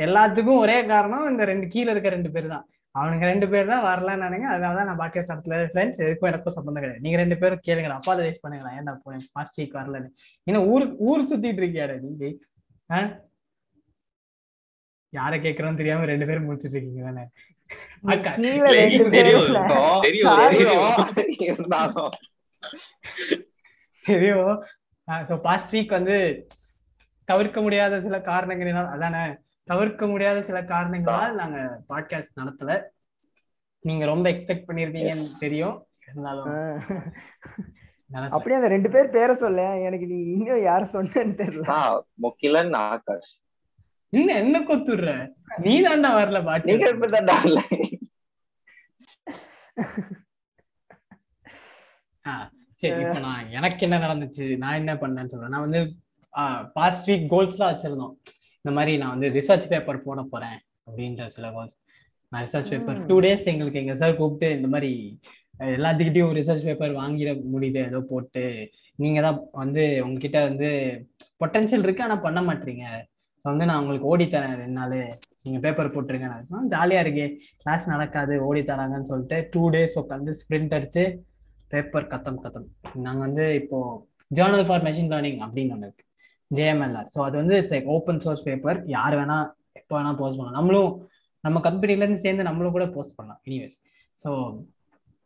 [0.05, 2.65] எல்லாத்துக்கும் ஒரே காரணம் இந்த ரெண்டு கீழ இருக்க ரெண்டு பேர் தான்.
[2.95, 6.83] அவனுங்க ரெண்டு பேர் தான் வரலன்னு நினைங்க அதனால தான் நான் பாட்காஸ்ட் நடத்தல ஃப்ரெண்ட்ஸ் எதுக்கும் எனக்கும் சம்பந்தம்
[6.83, 7.03] கிடையாது.
[7.05, 10.09] நீங்க ரெண்டு பேரும் கேளுங்க அப்பா வேஸ்ட் பண்ணுங்களா ஏன்டா போய் பாஸ்ட் வீக் வரலன்னு.
[10.47, 12.29] இன்னும் ஊர் ஊர் சுத்திட்டு இருக்கியாடா நீ?
[12.89, 12.99] ஆ?
[15.13, 17.25] யாரை கேக்குறோம்னு தெரியாம ரெண்டு பேரும் முடிச்சிட்டு இருக்கீங்க தானே?
[24.05, 24.55] தெரியும்.
[25.07, 26.15] ஸோ பாஸ்ட் வீக் வந்து
[27.27, 29.23] தவிர்க்க முடியாத சில காரணங்களினால் அதானே?
[29.63, 31.59] தவிர்க்க முடியாத சில காரணங்களால் நாங்க
[31.89, 32.71] பாட்காஸ்ட் நடத்தல.
[33.85, 35.77] நீங்க ரொம்ப எக்ஸ்பெக்ட் பண்ணிருப்பீங்கன்னு தெரியும்.
[36.07, 36.47] இருந்தாலும்.
[38.29, 39.77] அப்படியே அந்த ரெண்டு பேர் பேரை சொல்ல.
[39.79, 41.65] எனக்கு நீ இன்னும் யார சொன்னேன்னு தெரியல.
[41.67, 43.31] ஆஹ் முகிலன் ஆகாஷ்.
[44.13, 45.11] இன்னும் என்ன கொத்துடுற?
[45.57, 47.59] நீ தாண்டா வரல நீங்க பாட்டு இப்படிதான் இல்ல
[52.81, 54.45] சரி இப்போ நான் எனக்கு என்ன நடந்துச்சு?
[54.63, 55.53] நான் என்ன பண்ணேன்னு சொல்றேன்.
[55.55, 55.81] நான் வந்து
[56.77, 58.13] பாஸ்ட் வீக் கோல்ஸ்லாம் வச்சிருந்தோம்.
[58.61, 61.75] இந்த மாதிரி நான் வந்து ரிசர்ச் பேப்பர் போட போறேன் அப்படின்ற சில கோல்ஸ்
[62.31, 64.91] நான் ரிசர்ச் பேப்பர் டூ டேஸ் எங்களுக்கு எங்க சார் கூப்பிட்டு இந்த மாதிரி
[65.75, 68.45] எல்லாத்துக்கிட்டையும் ரிசர்ச் பேப்பர் வாங்கிட முடியுது ஏதோ போட்டு.
[69.03, 70.69] நீங்க தான் வந்து உங்ககிட்ட வந்து
[71.41, 72.85] பொட்டன்ஷியல் இருக்கு ஆனா பண்ண மாட்டீங்க.
[73.41, 74.97] ஸோ வந்து நான் உங்களுக்கு ஓடி தரேன் ரெண்டு நாள்.
[75.45, 76.29] நீங்க பேப்பர் போட்டுருங்க.
[76.53, 77.27] நான் ஜாலியா இருக்கே.
[77.63, 81.03] கிளாஸ் நடக்காது ஓடி தராங்கன்னு சொல்லிட்டு டூ டேஸ் உட்காந்து ஸ்ப்ரிண்ட் அடிச்சு
[81.71, 82.67] பேப்பர் கத்தம் கத்தம்.
[83.05, 83.77] நாங்கள் வந்து இப்போ
[84.37, 86.05] ஜேர்னல் ஃபார் மெஷின் லேர்னிங் அப்படின்னு ஒன்று இருக்கு.
[86.51, 89.37] ஜேஎம்எல்ஆர் ஸோ அது வந்து it's like open source paper யார் வேணா
[89.79, 90.57] எப்போ வேணா போஸ்ட் பண்ணலாம்.
[90.59, 90.91] நம்மளும்
[91.43, 93.41] நம்ம கம்பெனிலேருந்து சேர்ந்து நம்மளும் கூட போஸ்ட் பண்ணலாம்.
[93.47, 93.77] எனிவேஸ்
[94.23, 94.29] ஸோ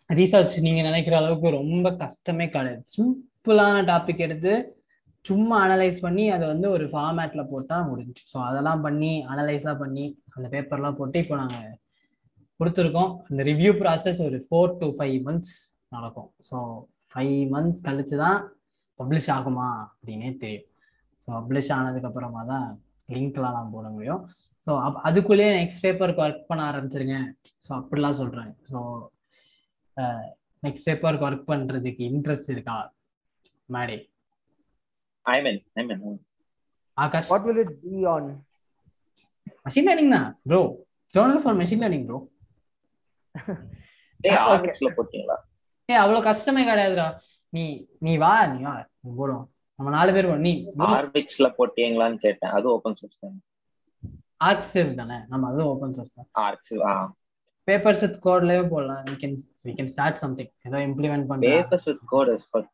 [0.09, 2.83] ரீசர்ச் நீங்கள் நினைக்கிற அளவுக்கு ரொம்ப கஷ்டமே கிடையாது.
[2.95, 4.53] சிம்பிளான டாபிக் எடுத்து
[5.25, 10.05] சும்மா அனலைஸ் பண்ணி அதை வந்து ஒரு ஃபார்மேட்ல போட்டால் முடிஞ்சு ஸோ அதெல்லாம் பண்ணி அனலைஸ்லாம் பண்ணி
[10.35, 11.75] அந்த பேப்பர்லாம் போட்டு இப்போ நாங்கள்
[12.59, 13.11] கொடுத்துருக்கோம்.
[13.29, 15.53] அந்த ரிவ்யூ ப்ராசஸ் ஒரு ஃபோர் டு ஃபைவ் மந்த்ஸ்
[15.95, 16.29] நடக்கும்.
[16.47, 16.57] ஸோ
[17.11, 18.39] ஃபைவ் மந்த்ஸ் கழிச்சு தான்
[18.99, 20.67] பப்ளிஷ் ஆகுமா அப்படின்னே தெரியும்.
[21.23, 22.67] ஸோ பப்ளிஷ் ஆனதுக்கு அப்புறமா தான்
[23.13, 24.21] லிங்க்லாம் நான் போட முடியும்.
[24.67, 27.17] ஸோ அப் அதுக்குள்ளேயே நெக்ஸ்ட் பேப்பருக்கு ஒர்க் பண்ண ஆரம்பிச்சிருங்க.
[27.65, 28.53] ஸோ அப்படிலாம் சொல்றாங்க.
[28.71, 28.79] ஸோ
[30.65, 32.77] நெக்ஸ்ட் பேப்பருக்கு ஒர்க் பண்றதுக்கு இன்ட்ரெஸ்ட் இருக்கா?
[33.69, 33.97] Maddy
[35.25, 36.19] I mean I mean
[36.97, 37.29] Akash.
[37.33, 38.29] What will it be on
[39.65, 40.61] machine learning தான் bro
[41.13, 42.19] journal for machine learning bro
[44.23, 44.37] டேய்.
[44.51, 45.37] ஆர்பிக்ஸ்ல போட்டீங்களா?
[45.89, 47.07] ஏ அவ்வளவு கஷ்டமே கிடையாதுடா.
[47.49, 48.87] நீ நீ வா நீ வா.
[49.17, 50.37] போடும் நம்ம நாலு பேர்.
[50.37, 52.51] நீ ஆர்பிக்ஸ்ல போட்டீங்களான்னு கேட்டேன்.
[52.51, 53.41] அது ஓபன் சோர்ஸ் தான்?
[54.37, 55.15] ஆர்க் சேவ் தானே?
[55.27, 56.27] நம்ம அதுவும் ஓப்பன் சோர்ஸ் தான்.
[56.31, 57.13] Arcs ah.
[57.67, 59.03] பேப்பர்ஸ் வித் கோட்லயே போடலாம்.
[59.03, 59.33] We can
[59.67, 61.65] we can start something ஏதோ இம்ப்ளிமெண்ட் பண்ணலாம்.
[61.65, 62.67] Papers with code is for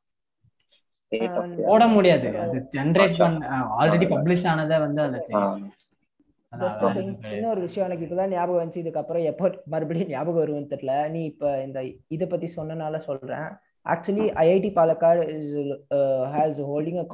[0.90, 2.40] state of போட முடியாது.
[2.40, 3.48] அது ஜென்ரேட் பண்ண
[3.80, 5.20] ஆல்ரெடி பப்ளிஷ் ஆனதை வந்து அதை
[6.62, 6.84] ஜஸ்ட்
[7.38, 8.84] இன்னொரு விஷயம் எனக்கு இப்பதான் ஞாபகம் வந்துச்சு.
[8.84, 10.96] இதுக்கப்புறம் எப்போ மறுபடியும் ஞாபகம் வரும்னு தெரியல.
[11.14, 11.80] நீ இப்ப இந்த
[12.16, 13.48] இதை பத்தி சொன்னனால சொல்றேன்.
[13.94, 15.56] Actually IIT Palakkad is
[16.36, 17.08] has holding a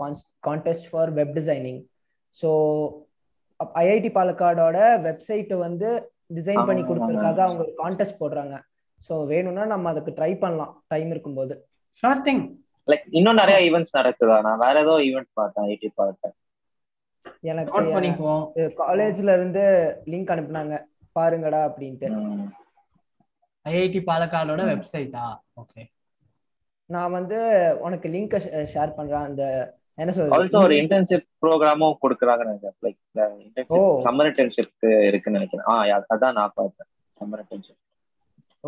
[0.50, 1.80] contest for web designing
[2.40, 2.50] so
[3.84, 4.78] IIT பாலக்காடோட
[5.08, 5.90] வெப்சைட்டை வந்து
[6.38, 7.42] டிசைன் பண்ணி கொடுக்கறதுக்காக.
[7.48, 8.56] அவங்க ஒரு கான்டெஸ்ட் போடுறாங்க.
[9.08, 10.74] ஸோ வேணும்னா நம்ம அதுக்கு ட்ரை பண்ணலாம்.
[10.94, 11.54] டைம் இருக்கும்போது.
[12.04, 12.44] ஷார்ட் திங்
[12.88, 14.38] லைக் இன்னும் நிறைய ஈவெண்ட்ஸ் நடக்குதா?
[14.48, 16.36] நான் வேற ஏதோ ஈவெண்ட் பார்த்தேன் ஐடி நோட்
[17.44, 17.80] எனக்கு
[18.82, 19.64] காலேஜ்ல இருந்து
[20.12, 20.76] லிங்க் அனுப்புனாங்க.
[21.20, 22.08] பாருங்கடா அப்படின்ட்டு.
[23.66, 25.24] ஐஐடி பாலக்காடோட வெப்சைட்டா
[25.62, 25.82] ஓகே
[26.90, 27.38] நான் வந்து
[27.80, 28.36] உனக்கு லிங்க்
[28.74, 29.28] ஷேர் பண்றேன்.
[29.30, 29.44] அந்த
[29.98, 33.00] என்ன ஆல்சோ ஒரு சொல்றது இன்டர்ன்ஷிப் ப்ரோக்ராமும் கொடுக்குறாங்கன்னு நினைக்கிறேன் லைக்.
[33.46, 34.74] இன்டர்ன்ஷிப் சம்மர் இன்டர்ன்ஷிப்
[35.10, 35.68] இருக்குன்னு நினைக்கிறேன்.
[35.72, 35.76] ஆ
[36.14, 36.90] அதான் நான் பார்த்தேன்.
[37.20, 37.80] Summer internship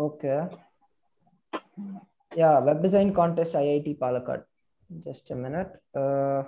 [0.04, 0.34] okay
[2.32, 4.44] yeah web design contest IIT Palakkad
[4.90, 5.72] just a minute.
[6.00, 6.40] Uh,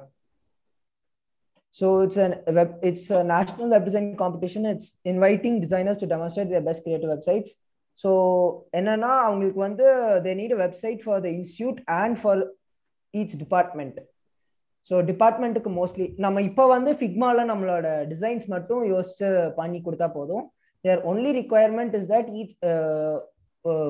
[1.77, 6.51] so it's an web it's a national web design competition it's inviting designers to demonstrate
[6.51, 7.51] their best creative websites
[8.01, 8.11] so
[8.79, 9.87] என்னன்னா அவங்களுக்கு வந்து
[10.25, 12.37] they need a website for the institute and for
[13.15, 13.97] each department
[14.91, 20.45] so டிபார்ட்மெண்ட்டுக்கு mostly நம்ம இப்போ வந்து ஃபிக்மால நம்மளோட designs மட்டும் யோசிச்சு பண்ணி கொடுத்தா போதும்
[20.85, 22.53] there only requirement is that each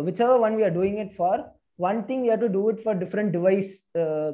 [0.07, 1.42] which ever one we are doing it for
[1.79, 3.71] one thing you to do it for different device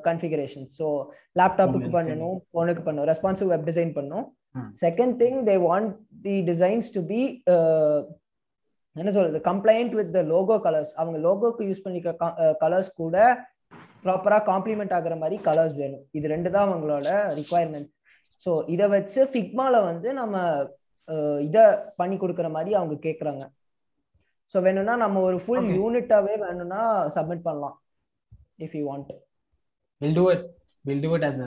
[0.07, 0.87] configuration so
[1.37, 1.89] லேப்டாப்புக்கு.
[1.97, 4.27] பண்ணணும் ஃபோனுக்கு பண்ணணும் ரெஸ்பான்சிவ் வெப் டிசைன் பண்ணணும்.
[4.55, 4.69] Hmm.
[4.81, 5.91] Second thing they want
[6.25, 7.21] the designs to be
[8.97, 12.11] என்ன சொல்றது complaint with the logo colours அவங்க லோகோக்கு use பண்ணிக்க
[12.63, 13.17] colours கூட
[14.05, 16.05] ப்ராப்பரா காம்ப்ளிமெண்ட் ஆகுற மாதிரி கலர்ஸ் வேணும்.
[16.15, 17.89] இது ரெண்டு தான் அவங்களோட ரிக்குவயர்மெண்ட்
[18.47, 20.35] ஸோ இதை வச்சு ஃபிக்மால வந்து நம்ம
[21.09, 21.63] அஹ், இதை
[22.01, 23.43] பண்ணி கொடுக்குற மாதிரி அவங்க கேட்குறாங்க
[24.55, 25.69] ஸோ வேணும்னா நம்ம ஒரு ஃபுல்.
[25.79, 26.81] யூனிட்டாவே வேணும்னா
[27.17, 27.77] சப்மிட் பண்ணலாம்
[28.59, 29.13] if you want
[30.01, 30.47] we'll do it
[30.85, 31.43] we'll do it as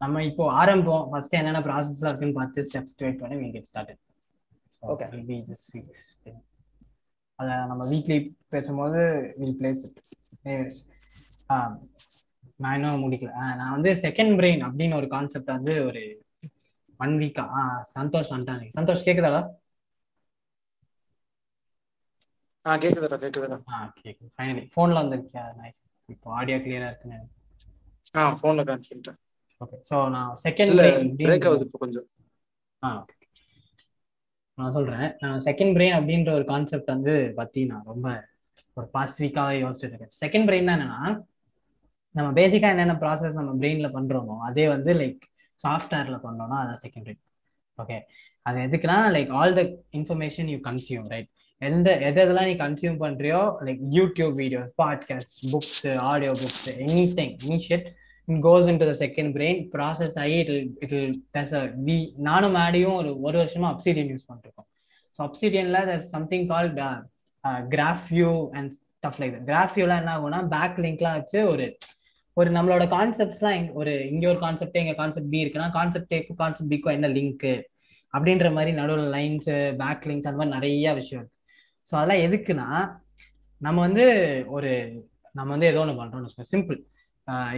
[0.00, 4.02] நம்ம இப்போ ஆரம்பம் ஃபர்ஸ்ட் என்னென்ன ப்ராசஸ்லாம் இருக்குன்னு பார்த்து ஸ்டெப்ஸ் வெயிட் பண்ணி we'll get started
[4.88, 5.06] Okay.
[5.12, 6.02] We'll be this weeks
[7.38, 8.16] அதை நம்ம வீக்லி
[8.52, 9.00] பேசும்போது
[9.38, 10.00] வில் பிளேஸ் இட்
[12.62, 13.30] நான் இன்னும் முடிக்கல.
[13.60, 16.02] நான் வந்து செகண்ட் பிரெயின் அப்படின்னு ஒரு கான்செப்ட் வந்து ஒரு
[17.00, 17.44] ஒன் வீக்கா
[17.94, 19.42] சந்தோஷ் வந்துட்டாங்க சந்தோஷ் கேக்குதாடா?
[22.66, 25.44] ஆ கேக்குதுடா கேக்குதுடா ஆ கேக்குது ஃபைனலி ஃபோன்ல வந்திருக்கியா?
[25.58, 27.20] நைஸ் இப்போ ஆடியோ கிளியரா இருக்குன்னு
[28.14, 29.20] ஆ போன்ல காமிச்சிட்டேன்
[29.60, 32.08] ஓகே ஸோ நான் செகண்ட் பிரெயின் பிரேக் ஆகுது இப்போ கொஞ்சம்.
[32.82, 33.14] ஆ ஓகே
[34.58, 35.08] நான் சொல்றேன்.
[35.22, 38.06] நான் செகண்ட் பிரெயின் அப்படின்ற ஒரு கான்செப்ட் வந்து பத்தி நான் ரொம்ப
[38.76, 40.14] ஒரு பாஸ்ட் வீக்காவே யோசிச்சுட்டு இருக்கேன்.
[40.22, 41.00] செகண்ட் பிரெயின் என்னன்னா
[42.14, 45.24] நம்ம பேசிக்கா என்னென்ன ப்ராசஸ் நம்ம பிரெயின்ல பண்றோமோ அதே வந்து லைக்
[45.60, 47.22] சாஃப்ட்வேர்ல பண்ணோம்னா அதான் செகண்ட் பிரெயின்
[47.78, 47.96] ஓகே
[48.46, 49.62] அது எதுக்குன்னா like all the
[49.98, 55.96] information you consume right எந்த எது எதெல்லாம் நீ consume பண்றியோ like YouTube videos podcast books
[55.96, 57.86] audio books any thing any shit
[58.28, 63.20] it goes into the second brain process ஆகி இட் இட் it will நானும் ஆடியும் ஒரு
[63.20, 64.68] ஒரு வருஷமா அப்சீடியன் யூஸ் பண்ணிருக்கோம்
[65.18, 67.02] ஸோ அப்சிடியன்ல there's something call uh,
[67.48, 71.76] uh, graph view and stuff like என்ன ஆகும்னா பேக் லிங்க்லாம் வச்சு ஒரு
[72.32, 76.90] ஒரு நம்மளோட கான்செப்ட்ஸ்லாம் ஒரு இங்க ஒரு கான்செப்டே எங்க கான்செப்ட் பி இருக்குன்னா கான்செப்ட் ஏக்கும் கான்செப்ட் பிக்கும்
[76.90, 77.62] என்ன லிங்க்
[78.18, 81.35] அப்படின்ற மாதிரி நடுவில் லைன்ஸ் பேக் லிங்க்ஸ் அந்த மாதிரி நிறைய விஷயம் இருக்கு.
[81.88, 82.68] ஸோ அதெல்லாம் எதுக்குன்னா
[83.60, 84.04] நம்ம வந்து
[84.56, 84.70] ஒரு
[85.34, 86.52] நம்ம வந்து ஏதோ ஒன்று பண்ணுறோம்னு வச்சுக்கோங்க.
[86.54, 86.78] சிம்பிள்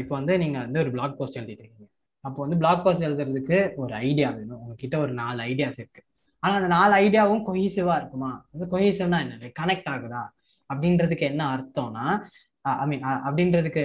[0.01, 1.89] இப்போ வந்து நீங்கள் வந்து ஒரு பிளாக் போஸ்ட் எழுதிட்டு இருக்கீங்க.
[2.25, 4.61] அப்போ வந்து பிளாக் போஸ்ட் எழுதுறதுக்கு ஒரு ஐடியா வேணும்.
[4.63, 6.03] உங்ககிட்ட ஒரு நாலு ஐடியாஸ் இருக்கு.
[6.43, 8.31] ஆனால் அந்த நாலு ஐடியாவும் கொஹிசிவா இருக்குமா?
[8.55, 10.23] அது கொஹிசிவ்னா என்ன கனெக்ட் ஆகுதா?
[10.71, 12.07] அப்படின்றதுக்கு என்ன அர்த்தம்னா
[12.83, 13.83] ஐ மீன் அப்படின்றதுக்கு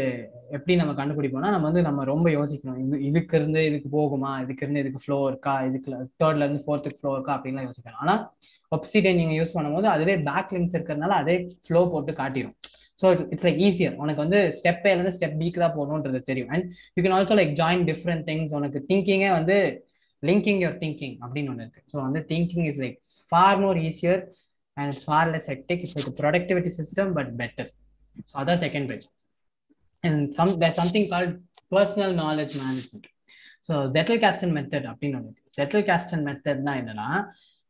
[0.55, 2.79] எப்படி நம்ம கண்டுபிடிப்போம்னா நம்ம வந்து நம்ம ரொம்ப யோசிக்கணும்.
[2.83, 4.31] இது இதுக்கு இருந்து இதுக்கு போகுமா?
[4.43, 5.53] இதுக்கு இருந்து இதுக்கு ஃப்ளோ இருக்கா?
[5.69, 5.89] இதுக்கு
[6.21, 7.35] தேர்ட்ல இருந்து ஃபோர்த்துக்கு ஃப்ளோ இருக்கா?
[7.37, 8.01] அப்படின்லாம் யோசிக்கணும்.
[8.05, 8.21] ஆனால்
[8.75, 12.55] ஒப்சிடியன் நீங்க யூஸ் பண்ணும்போது அதுவே பேக் லிங்க்ஸ் இருக்கிறதுனால அதே ஃப்ளோ போட்டு காட்டிடும்
[13.01, 16.51] ஸோ இட்ஸ் லைக் ஈஸியர் உனக்கு வந்து ஸ்டெப் ஏலேருந்து ஸ்டெப் பிக்கு தான் போகணுன்றது தெரியும்.
[16.53, 19.55] And you can also like join different things உனக்கு திங்கிங்கே வந்து
[20.23, 21.81] லிங்கிங் யுவர் திங்கிங் அப்படின்னு ஒன்று இருக்கு.
[21.91, 22.97] ஸோ வந்து thinking is like
[23.31, 24.21] far more easier
[24.77, 27.69] and far less hectic it's like productivity system but better
[28.29, 29.07] so அதான் second brain
[30.03, 31.35] and some there something called
[31.75, 33.07] personal knowledge management
[33.67, 33.73] so
[34.23, 35.51] Zettelkasten method அப்படின்னு ஒன்று இருக்கு.
[35.57, 37.09] ஜெட்டல் கேஸ்டன் மெத்தட்னா என்னன்னா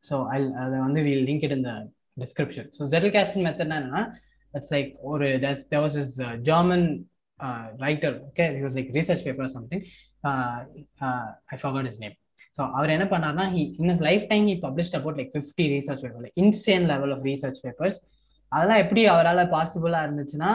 [0.04, 1.72] so I அதை வந்து we link it இந்த
[2.16, 4.02] description so Zettelkasten மெத்தட்னா என்னன்னா
[4.54, 6.16] இட்ஸ் லைக் ஒரு that's there was is
[6.48, 6.86] German
[7.84, 9.84] writer okay it was like research paper something
[11.52, 12.16] I forgot his name
[12.58, 16.34] so அவர் என்ன பண்ணார்னா he in life time he publish about like fifty research paper
[16.44, 17.98] instant level of research papers
[18.52, 20.50] அதெல்லாம் எப்படி அவரால் பாசிபிளாக இருந்துச்சுன்னா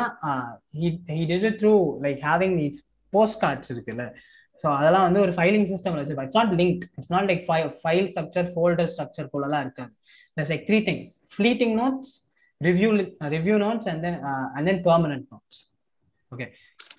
[0.79, 1.73] he he did through
[2.05, 2.77] like having these
[3.13, 4.05] post cards இருக்குல்ல
[4.61, 6.29] so அதெல்லாம் வந்து ஒரு ஃபைலிங் சிஸ்டம் வச்சிருப்பாங்க.
[6.29, 7.43] It's not link it's not like
[7.81, 9.91] file structure folder structure போலலாம் இருக்காது.
[10.37, 12.13] That's like three things fleeting notes
[12.61, 12.89] review
[13.35, 14.17] review notes and then
[14.55, 15.59] and then permanent notes
[16.31, 16.47] okay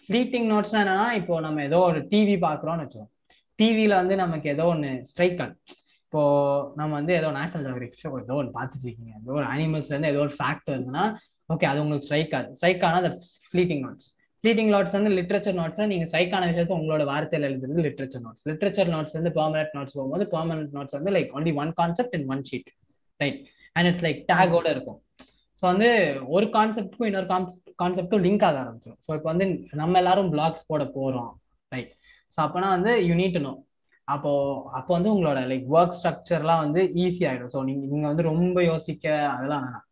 [0.06, 3.10] fleeting நோட்ஸ்னா என்னன்னா இப்போ நம்ம ஏதோ ஒரு டிவி பார்க்குறோம்னு வச்சுக்கோம்
[3.58, 5.58] டிவியில வந்து நமக்கு ஏதோ ஒன்று ஸ்ட்ரைக் ஆகும்
[6.04, 6.22] இப்போ
[6.78, 9.12] நம்ம வந்து ஏதோ நேஷனல் ஜியோகிராஃபி ஷோ ஏதோ ஒன்று பார்த்துட்டு இருக்கீங்க.
[9.20, 11.04] ஏதோ ஒரு அனிமல்ஸ்ல இருந்து ஏதோ ஒரு ஃபேக்ட் வருதுன்னா
[11.48, 14.08] ஓகே அது உங்களுக்கு ஸ்ட்ரைக் ஆகுது ஸ்ட்ரைக் ஆனால் that's fleeting notes
[14.44, 18.90] fleeting notes வந்து லிட்ரேச்சர் நோட்ஸ் நீங்க ஸ்ட்ரைக் ஆன விஷயத்த உங்களோட வார்த்தையில் எழுதுறது லிட்ரேச்சர் நோட்ஸ் லிட்ரேச்சர்
[18.94, 22.70] நோட்ஸ் வந்து பெர்மனன்ட் நோட்ஸ் போகும்போது பெர்மனன்ட் நோட்ஸ் வந்து like only one concept in one sheet
[23.20, 23.40] right
[23.76, 24.98] and it's like டேகோட இருக்கும்.
[25.58, 25.88] ஸோ வந்து
[26.36, 29.46] ஒரு கான்செப்ட்க்கும் இன்னொரு கான்செப்ட் கான்செப்டும் லிங்க் ஆக ஆரம்பிச்சிடும் ஸோ இப்போ வந்து
[29.80, 31.32] நம்ம எல்லாரும் பிளாக்ஸ் போட போறோம்
[31.72, 31.92] ரைட்
[32.34, 33.52] ஸோ அப்போனா வந்து யூ நீட் நோ
[34.08, 34.30] அப்போ
[34.78, 37.52] அப்போ வந்து உங்களோட லைக் ஒர்க் ஸ்ட்ரக்சர்லாம் வந்து ஈஸி ஆயிடும்.
[37.54, 39.84] ஸோ நீங்க நீங்க வந்து ரொம்ப யோசிக்க அதெல்லாம் வேணாம்.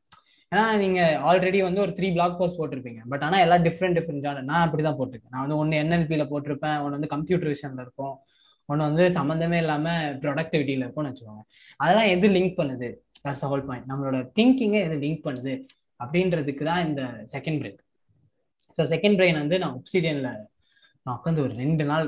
[0.52, 3.00] ஏன்னா நீங்க ஆல்ரெடி வந்து ஒரு த்ரீ பிளாக் போஸ்ட் போட்டிருப்பீங்க.
[3.12, 5.32] பட் ஆனால் எல்லாம் டிஃப்ரெண்ட் டிஃப்ரெண்ட் ஜானர் நான் அப்படி தான் போட்டிருக்கேன்.
[5.34, 8.14] நான் வந்து ஒன்று என்எல்பியில போட்டிருப்பேன் ஒன்று வந்து கம்ப்யூட்டர் விஷன்ல இருக்கும்
[8.68, 9.88] ஒன்று வந்து சம்மந்தமே இல்லாம
[10.22, 11.44] ப்ரொடக்டிவிட்டியில இருக்கும்னு வச்சுக்கோங்க.
[11.82, 12.88] அதெல்லாம் எது லிங்க் பண்ணுது?
[13.24, 15.54] தட்ஸ் ஹோல் பாயிண்ட் நம்மளோட திங்கிங்கை எது லிங்க் பண்ணுது?
[16.02, 17.02] அப்படின்றதுக்கு தான் இந்த
[17.34, 17.78] second brain
[18.78, 20.30] so second brain வந்து நான் ஒப்சிடியன்ல
[21.04, 22.06] நான் உட்காந்து ஒரு ரெண்டு நாள்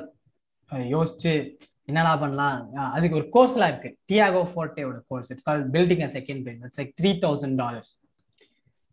[0.95, 1.33] யோசிச்சு
[1.91, 2.59] என்னடா பண்ணலாம்?
[2.97, 3.91] அதுக்கு ஒரு கோர்ஸ்லாம் இருக்கு.
[4.11, 7.93] Tiago ஃபோர்டேவோட course it's call building a second brain it's like three thousand dollars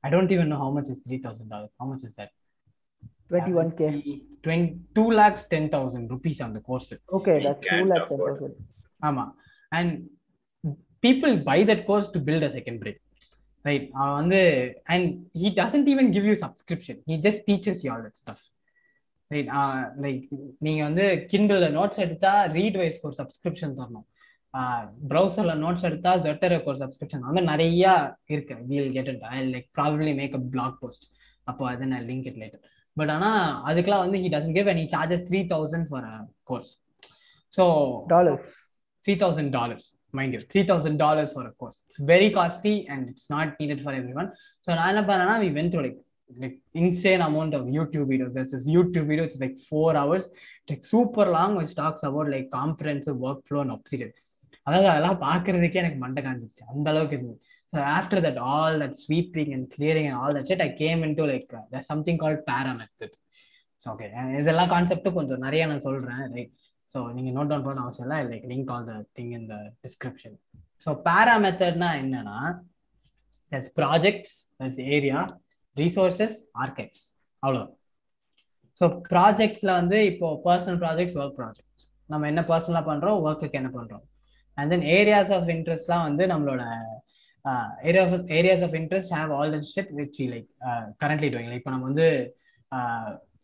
[0.08, 2.34] I don't even know how much is three thousand dollars how much is that
[3.32, 3.80] 21k
[4.50, 6.86] 2 lakhs 10000 rupees on the course
[7.18, 8.38] okay that's 2 can't lakh afford.
[8.42, 9.26] 10000 ஆமா
[9.72, 9.90] and
[11.04, 12.98] people buy that course to build a second brain
[13.66, 14.40] right அவன் வந்து
[14.94, 15.04] and
[15.42, 18.42] he doesn't even give you subscription he just teaches you all that stuff
[19.32, 19.50] right
[20.06, 20.24] like
[20.66, 24.06] நீங்க வந்து கிண்டல்ல notes எடுத்தா read வைஸ்க்கு ஒரு subscription தரணும்
[25.12, 27.84] ப்ரௌசர்ல notes எடுத்தா ஜெட்டருக்கு ஒரு சப்ஸ்கிரிப்ஷன் அந்த நிறைய
[28.34, 28.56] இருக்கு.
[28.70, 31.06] We'll get it I like probably make a blog post
[31.52, 32.64] அப்போ அதை நான் லிங்க் இட் லேட்டர்
[32.98, 33.30] பட் ஆனா
[33.70, 36.08] அதுக்கெல்லாம் வந்து he doesn't give and he charges three thousand for
[36.52, 36.72] course
[37.54, 37.66] so
[38.16, 38.46] dollars.
[39.06, 43.30] Three thousand dollars mind you three thousand dollars for course it's very costly and it's
[43.36, 44.30] not needed for everyone
[44.66, 48.34] so நான் என்ன பண்ணேன்னா we went through like like insane amount of YouTube videos.
[48.34, 50.24] There's this YouTube video, it's like four hours,
[50.58, 54.12] it's like super long, which talks about like comprehensive workflow and Obsidian.
[54.68, 57.38] அதாவது அதெல்லாம் பாக்குறதுக்கே எனக்கு மண்டை காஞ்சிச்சு அந்த அளவுக்கு இருந்தது.
[57.74, 61.26] So after that all that sweeping and clearing and all that set I came into
[61.32, 61.54] like
[61.92, 63.16] something call PARA method
[63.82, 64.08] so okay
[64.42, 66.54] இதெல்லாம் கான்செப்டும் கொஞ்சம் நிறைய நான் சொல்றேன் ரைட்
[66.92, 68.20] ஸோ நீங்க நோட் டவுன் பண்ண அவசியம் இல்லை.
[68.32, 70.36] Like link all the thing in the description
[70.86, 72.38] so PARA மெத்தட்னா என்னன்னா
[73.52, 75.20] that's projects that's area
[75.76, 77.06] resources archives
[77.44, 77.64] அவ்வளோ
[78.78, 84.04] ஸோ ப்ராஜெக்ட்ஸ்ல வந்து இப்போ பர்சனல் ப்ராஜெக்ட்ஸ் ஒர்க் ப்ராஜெக்ட்ஸ் நம்ம என்ன பர்சனலாக பண்ணுறோம் ஒர்க்குக்கு என்ன பண்றோம்?
[84.58, 86.62] அண்ட் தென் ஏரியாஸ் ஆஃப் இன்ட்ரெஸ்ட்லாம் வந்து நம்மளோட
[87.90, 90.48] area of areas of interest have all the shit which we like
[91.04, 92.08] currently doing like இப்போ நம்ம வந்து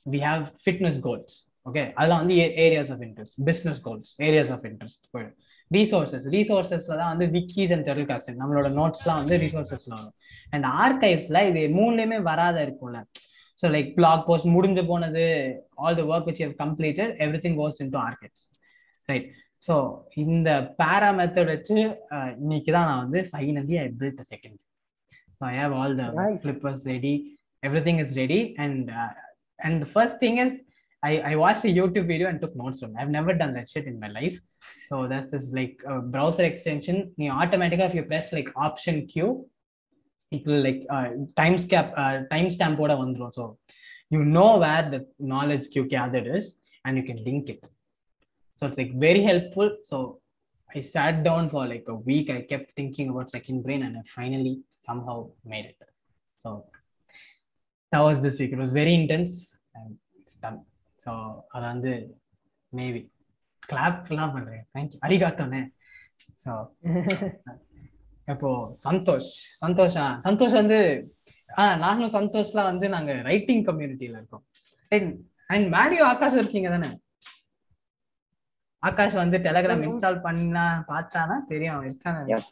[0.06, 5.04] we have fitness goals okay அதெல்லாம் வந்து areas of interest business goals areas of interest
[5.14, 5.38] போயிடும்
[5.72, 10.16] resources ரீசோர்சஸ்ல தான் வந்து விக்கீஸ் அண்ட் ஜெரல் காஸ்ட் நம்மளோட நோட்ஸ்லாம் வந்து ரீசோர்சஸ்ல வரும்.
[10.54, 13.00] அண்ட் ஆர்கைவ்ஸ்ல இது மூணுலயுமே வராத இருக்கும்ல.
[13.60, 15.24] ஸோ லைக் பிளாக் போஸ்ட் முடிஞ்சு போனது
[15.84, 17.14] all the work which have completed
[17.46, 18.44] everything goes into archives
[19.10, 19.28] right
[19.67, 19.75] so
[20.25, 20.49] இந்த
[20.81, 21.77] பேரா மெத்தட் வச்சு
[22.45, 24.59] இன்னைக்கு தான் நான் வந்து finally I built a second
[25.39, 26.39] so I have all the Nice.
[26.45, 27.15] Flippers ready
[27.89, 28.89] everything is ready and
[29.67, 30.53] and the first thing is
[31.03, 32.97] I, I watched a YouTube video and took notes from it.
[33.01, 34.37] I've never done that shit in my life.
[34.89, 36.97] So that's this like a browser extension.
[37.17, 39.47] You automatically if you press like option Q,
[40.33, 41.07] it will like uh,
[41.41, 43.35] timestamp uh, timestamp ஓட வந்துரும்.
[43.39, 43.45] So
[44.11, 45.01] you know where the
[45.33, 46.47] knowledge Q gathered is
[46.85, 47.63] and you can link it.
[48.64, 49.70] So it's like very helpful.
[49.84, 49.98] So
[50.70, 52.30] I sat down for like a week.
[52.30, 54.54] I kept thinking about second brain and I finally
[54.88, 55.80] somehow made it.
[56.44, 56.50] So
[57.92, 58.54] that was this week.
[58.54, 59.34] It was very intense
[59.80, 60.60] and it's done.
[61.06, 61.14] So
[61.54, 61.94] அதை வந்து
[62.74, 63.00] maybe
[63.70, 65.62] கிளாப்லாம் பண்றேன் thank you அரிகாத்தோனே
[66.44, 66.52] so
[68.34, 68.50] இப்போ
[68.86, 69.32] சந்தோஷ்
[69.64, 70.80] சந்தோஷா சந்தோஷ் வந்து
[71.50, 74.46] ஆ நாங்களும் சந்தோஷ்லாம் வந்து நாங்க writing கம்யூனிட்டியில இருக்கோம்
[75.54, 76.92] and மேடியோ Akash இருக்கீங்க தானே
[78.84, 81.84] ஆகாஷ் வந்து டெலகிராம் இன்ஸ்டால் பண்ணா பார்த்தானா தெரியும்
[82.32, 82.44] Yeah.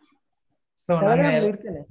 [0.89, 1.81] ஸோ நாங்க இருக்கேனே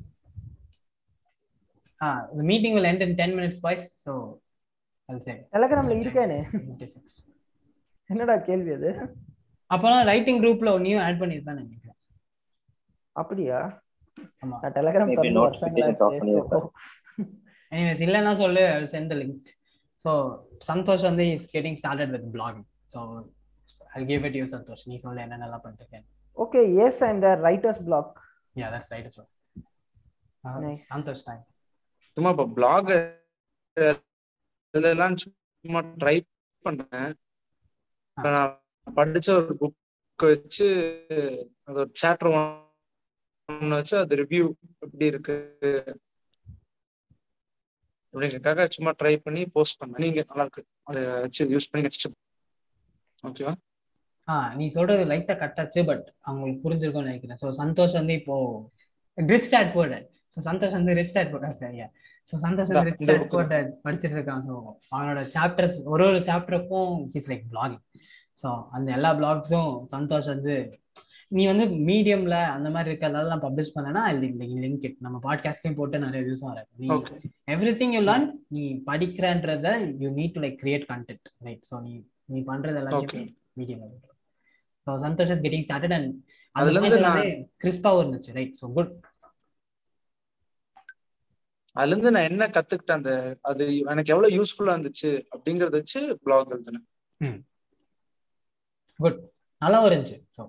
[2.00, 2.06] ஆ
[2.38, 3.82] the meeting will end in 10 minutes boys.
[4.04, 4.12] So
[5.08, 5.34] I'll say.
[5.54, 6.38] டெலகிராம்ல இருக்கேனே.
[6.52, 7.18] 56
[8.10, 8.90] என்னடா கேள்வி அது?
[9.70, 11.96] அப்போலாம் ரைட்டிங் குரூப்ல நீயும் ஆட் பண்ணிருப்பான்னு நினைக்கிறேன்.
[13.16, 13.58] அப்படியா?
[14.42, 14.56] ஆமா.
[14.62, 16.60] நான் டெலகிராம் திறந்து
[17.72, 19.42] எனிவேஸ் இல்லைன்னா சொல்லு I'll send the link.
[20.04, 20.12] So
[20.68, 23.00] Santhosh வந்து is getting started with blogging so
[23.90, 26.04] I'll give it to you Santhosh நீ சொல்லு என்னென்னலாம் பண்ணிருக்கேன்
[26.36, 28.12] okay yes I am the writer's block
[28.56, 29.24] yeah that's right so
[30.62, 30.82] Nice.
[30.90, 31.42] Santhosh time
[32.16, 32.90] சும்மா இப்போ black
[34.74, 36.72] இதெல்லாம் சும்மா try இப்ப
[38.28, 38.54] நான்
[38.86, 39.76] படிச்ச ஒரு புக்
[40.18, 40.68] வச்சு
[41.66, 42.30] அது ஒரு சாப்டர்
[43.48, 44.46] ஒன்னு வச்சு அது ரிவ்யூ
[44.84, 45.36] எப்படி இருக்கு
[48.14, 50.00] அப்படிங்கிறதுக்காக சும்மா ட்ரை பண்ணி போஸ்ட் பண்ணேன்.
[50.04, 50.62] நீங்க நல்லா இருக்கு.
[50.88, 52.06] அதை வச்சு யூஸ் பண்ணி நெக்ஸ்ட்
[53.24, 53.52] ஓகேவா
[54.58, 57.40] நீ சொல்றது லைட்டா கட்டாச்சு பட் அவங்களுக்கு புரிஞ்சிருக்கும்னு நினைக்கிறேன்.
[57.42, 58.36] ஸோ சந்தோஷ் வந்து இப்போ
[59.18, 59.94] ரிச் டேட் போட
[60.34, 61.86] ஸோ சந்தோஷ் வந்து ரிச் டேட் போட சரியா
[62.32, 63.54] ஸோ சந்தோஷ் வந்து ரிச் டேட் போட
[63.86, 64.44] படிச்சிட்டு இருக்கான்.
[64.48, 64.54] ஸோ
[64.94, 67.82] அவனோட சாப்டர்ஸ் ஒரு ஒரு சாப்டருக்கும் ஹிஸ் லைக் பிளாகிங்
[68.42, 70.54] ஸோ அந்த எல்லா பிளாக்ஸும் சந்தோஷ் வந்து
[71.32, 76.46] நீ வந்து மீடியம்ல அந்த மாதிரி இருக்கிறதெல்லாம் பப்ளிஷ் பண்ணனா லிங்க் இட் நம்ம பாட்காஸ்ட்லயும் போட்டு நிறைய வியூஸ்
[76.48, 76.88] வர நீ
[77.54, 81.92] எவ்ரி திங் யூ லேர்ன் நீ படிக்கிறன்றத you need to like create content right so நீ
[82.32, 83.22] நீ பண்றது எல்லாத்தையுமே.
[83.58, 83.84] Medium
[84.86, 86.10] so Santhosh is getting started and
[86.56, 87.24] அதுல இருந்து இருந்து
[87.62, 88.92] கிறிஸ்பாவும் இருந்துச்சு ரைட் ஸோ குட்
[91.76, 93.12] அதுல இருந்து நான் என்ன கத்துக்கிட்டேன் அந்த
[93.42, 96.86] அது எனக்கு எவ்வளவு யூஸ்ஃபுல்லா இருந்துச்சு அப்படிங்கறத வச்சு பிளாக் எழுதுனேன்.
[99.00, 99.20] குட்
[99.62, 100.16] நல்லாவும் இருந்துச்சு.
[100.36, 100.42] So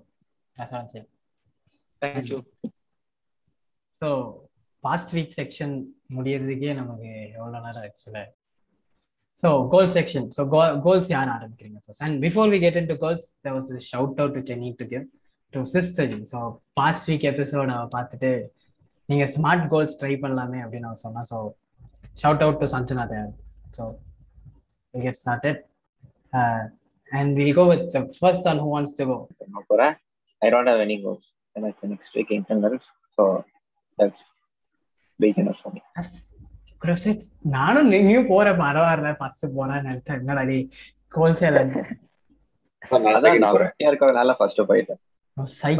[2.02, 2.38] thank you
[4.02, 4.08] so
[4.84, 5.74] past week section
[6.16, 8.20] முடியறதுக்கே நமக்கு எவ்வளோ நேரம் ஆச்சுல
[9.43, 10.41] so goal section so
[10.85, 14.37] goals யார் ஆரம்பிக்கிறீங்க first and before we get in to goals there was shout out
[14.41, 15.05] to need to give
[15.53, 16.39] to sister so
[16.79, 18.31] past week எபிசோட பார்த்துட்டு
[19.09, 21.37] நீங்க smart goals try பண்ணலாமே அப்படின்னு அவன் சொன்னா so
[22.21, 23.29] shout out to Sanjana there
[23.77, 23.85] so
[24.93, 25.61] will get started
[27.11, 29.17] and will go with first one who wants to go
[29.53, 29.93] நான் போறேன்
[30.41, 33.25] I don't have any goals எனக்கு next week internals so
[33.99, 34.25] that's
[35.19, 36.25] big enough for me process
[37.56, 40.20] நானும் நீயும் போற பரவாயில்ல first போறேன்னு நினைச்சேன்.
[40.22, 40.58] என்னடா நீ
[41.24, 41.50] ஒருத்தியா
[43.90, 45.00] இருக்கறதுனால ஃபர்ஸ்ட் போயிட்டேன்.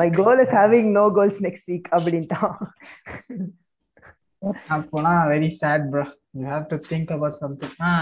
[0.01, 2.55] My goal is having no goals next week அப்படின்ட்டான்.
[4.77, 6.05] அப்போனா very sad bro
[6.39, 7.93] you have to think about something ah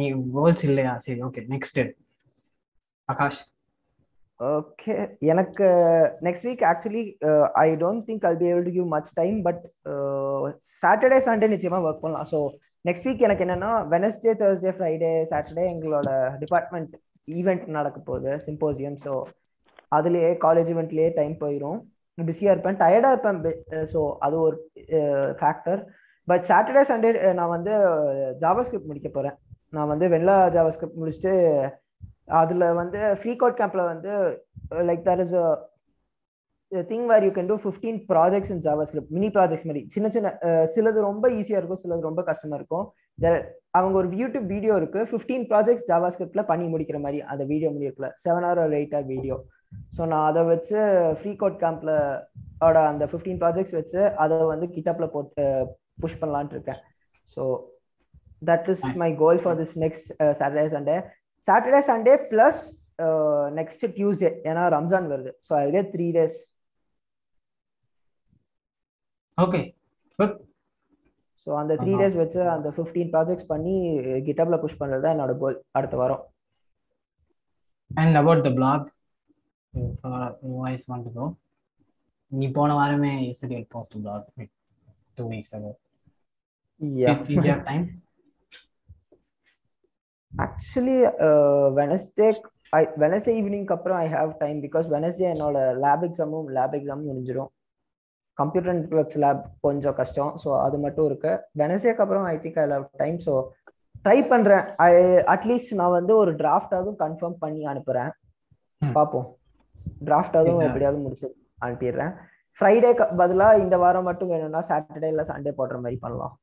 [0.00, 0.92] நீ கோல்ஸ் இல்லையா?
[1.06, 1.80] சரி ஓகே நெக்ஸ்ட்
[3.08, 3.40] ஆகாஷ்.
[4.50, 4.94] ஓகே
[5.32, 5.66] எனக்கு
[6.26, 7.02] next week actually
[7.62, 9.60] I don't think I'll be able to give much time but
[10.82, 12.28] Saturday Sunday நிச்சயமா work பண்ணலாம்.
[12.32, 12.38] So
[12.84, 16.08] next week எனக்கு என்னன்னா Wednesday Thursday Friday Saturday எங்களோட
[16.42, 16.94] department
[17.28, 19.12] event நடக்க போகுது சிம்போசியம் ஸோ
[19.98, 21.80] அதுலேயே college ஈவெண்ட்லேயே டைம் போயிடும்
[22.18, 22.80] பிஸியாக இருப்பேன்.
[22.82, 23.38] டயர்டாக இருப்பேன்.
[23.92, 24.56] ஸோ uh, அது ஒரு
[25.40, 25.80] ஃபேக்டர்
[26.28, 29.38] பட் சாட்டர்டே சண்டே நான் வந்து uh, ஜாவா ஸ்கிரிப்ட் முடிக்க போகிறேன்
[29.76, 31.32] நான் வந்து வெள்ளா ஜாவா ஸ்கிரிப்ட் முடிச்சுட்டு
[32.28, 34.12] அதில் வந்து ஃப்ரீ கோட் கேம்பில் வந்து
[34.88, 35.34] like there is
[36.72, 39.82] thing where you can do fifteen projects in JavaScript mini projects மாதிரி.
[39.94, 42.84] சின்ன சின்ன அஹ், சிலது ரொம்ப ஈஸியாக இருக்கும் சிலது ரொம்ப கஷ்டமாக இருக்கும்.
[43.74, 48.08] அவங்க ஒரு யூடியூப் வீடியோ இருக்கு ஃபிஃப்டீன் ப்ராஜெக்ட்ஸ் ஜாவா ஸ்கிரிப்ட்ல பண்ணி முடிக்கிற மாதிரி அந்த வீடியோ முடியிருக்குல
[48.22, 49.36] செவன் ஹவர் ஒரு எயிட் ஹவர் வீடியோ
[49.96, 50.78] ஸோ நான் அதை வச்சு
[51.18, 51.92] ஃப்ரீ கோட் கேம்ப்ல
[52.86, 55.44] அந்த ஃபிஃப்டீன் ப்ராஜெக்ட்ஸ் வச்சு அதை வந்து கிட்டப்ல போட்டு
[56.02, 56.80] புஷ் பண்ணலான்ட்டு இருக்கேன்.
[57.36, 57.42] So
[58.42, 58.82] that is.
[59.02, 60.08] My goal for this next
[60.38, 60.96] Saturday Sunday
[61.48, 62.62] Saturday Sunday plus
[63.58, 65.30] next Tuesday ஏன்னா ரம்ஜான் வருது.
[65.46, 66.38] ஸோ அதுவே த்ரீ டேஸ்
[69.38, 69.60] ஓகே
[71.46, 71.92] ஸோ அந்த த்ரீ.
[72.00, 73.76] டேஸ் வச்சு அந்த ஃபிஃப்டீன் ப்ராஜெக்ட்ஸ் பண்ணி
[74.26, 76.22] கிட்டப்ல புஷ் பண்ணுறது தான் என்னோட கோல் அடுத்த வாரம்.
[77.90, 78.86] And about the blog
[80.60, 81.26] voice want go
[82.32, 84.52] நீ போன வாரமே you said post blog
[85.18, 85.72] two weeks ago
[87.02, 87.84] yeah time.
[90.32, 90.98] Actually
[91.80, 92.28] Wednesday
[92.72, 97.50] I Wednesday ஈவினிங்க்கு அப்புறம் I have time because Wednesday என்னோட லேப் எக்ஸாமும் லேப் எக்ஸாமும் முடிஞ்சிடும்
[98.38, 100.32] கம்ப்யூட்டர் நெட்ஒர்க்ஸ் லேப் கொஞ்சம் கஷ்டம்.
[100.42, 101.32] ஸோ அது மட்டும் இருக்கு.
[101.62, 103.34] வெனஸ்டேக்கு அப்புறம் I think I love time so
[104.04, 104.64] try பண்றேன்.
[104.86, 104.90] ஐ
[105.34, 108.10] அட்லீஸ்ட் நான் வந்து ஒரு டிராஃப்டாவது கன்ஃபார்ம் பண்ணி அனுப்புறேன்.
[108.82, 109.28] பார்ப்போம்
[110.58, 110.66] Yeah.
[110.68, 111.28] எப்படியாவது முடிச்சு
[111.64, 112.12] அனுப்பிடுறேன்.
[112.58, 112.90] ஃப்ரைடே
[113.20, 116.34] பதிலாக இந்த வாரம் மட்டும் வேணும்னா சாட்டர்டே இல்லை சண்டே போடுற மாதிரி பண்ணலாம்.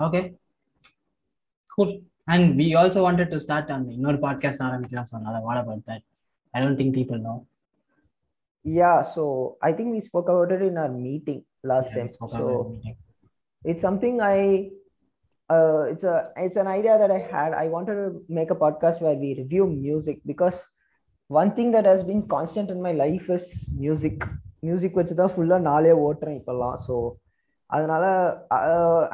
[0.00, 0.22] Okay.
[1.70, 1.90] Cool.
[2.27, 6.01] and we also wanted to start on இன்னொரு பாட்காஸ்ட் ஆரம்பிக்கலாம் சொன்னால what about that
[6.53, 7.37] i don't think people know
[8.65, 9.21] Yeah, so
[9.61, 12.09] I think we spoke about it in our meeting last Yeah, we time.
[12.15, 12.95] spoke So about it in the meeting.
[13.65, 14.37] it's something I
[15.49, 17.53] uh it's a it's an idea that I had.
[17.53, 20.57] I wanted to make a podcast where we review music because
[21.29, 23.45] one thing that has been constant in my life is
[23.77, 24.17] music.
[24.63, 26.95] Music வச்சு தான் ஃபுல்லாக நாளே ஓட்டுறேன் இப்போல்லாம் so
[27.74, 28.04] அதனால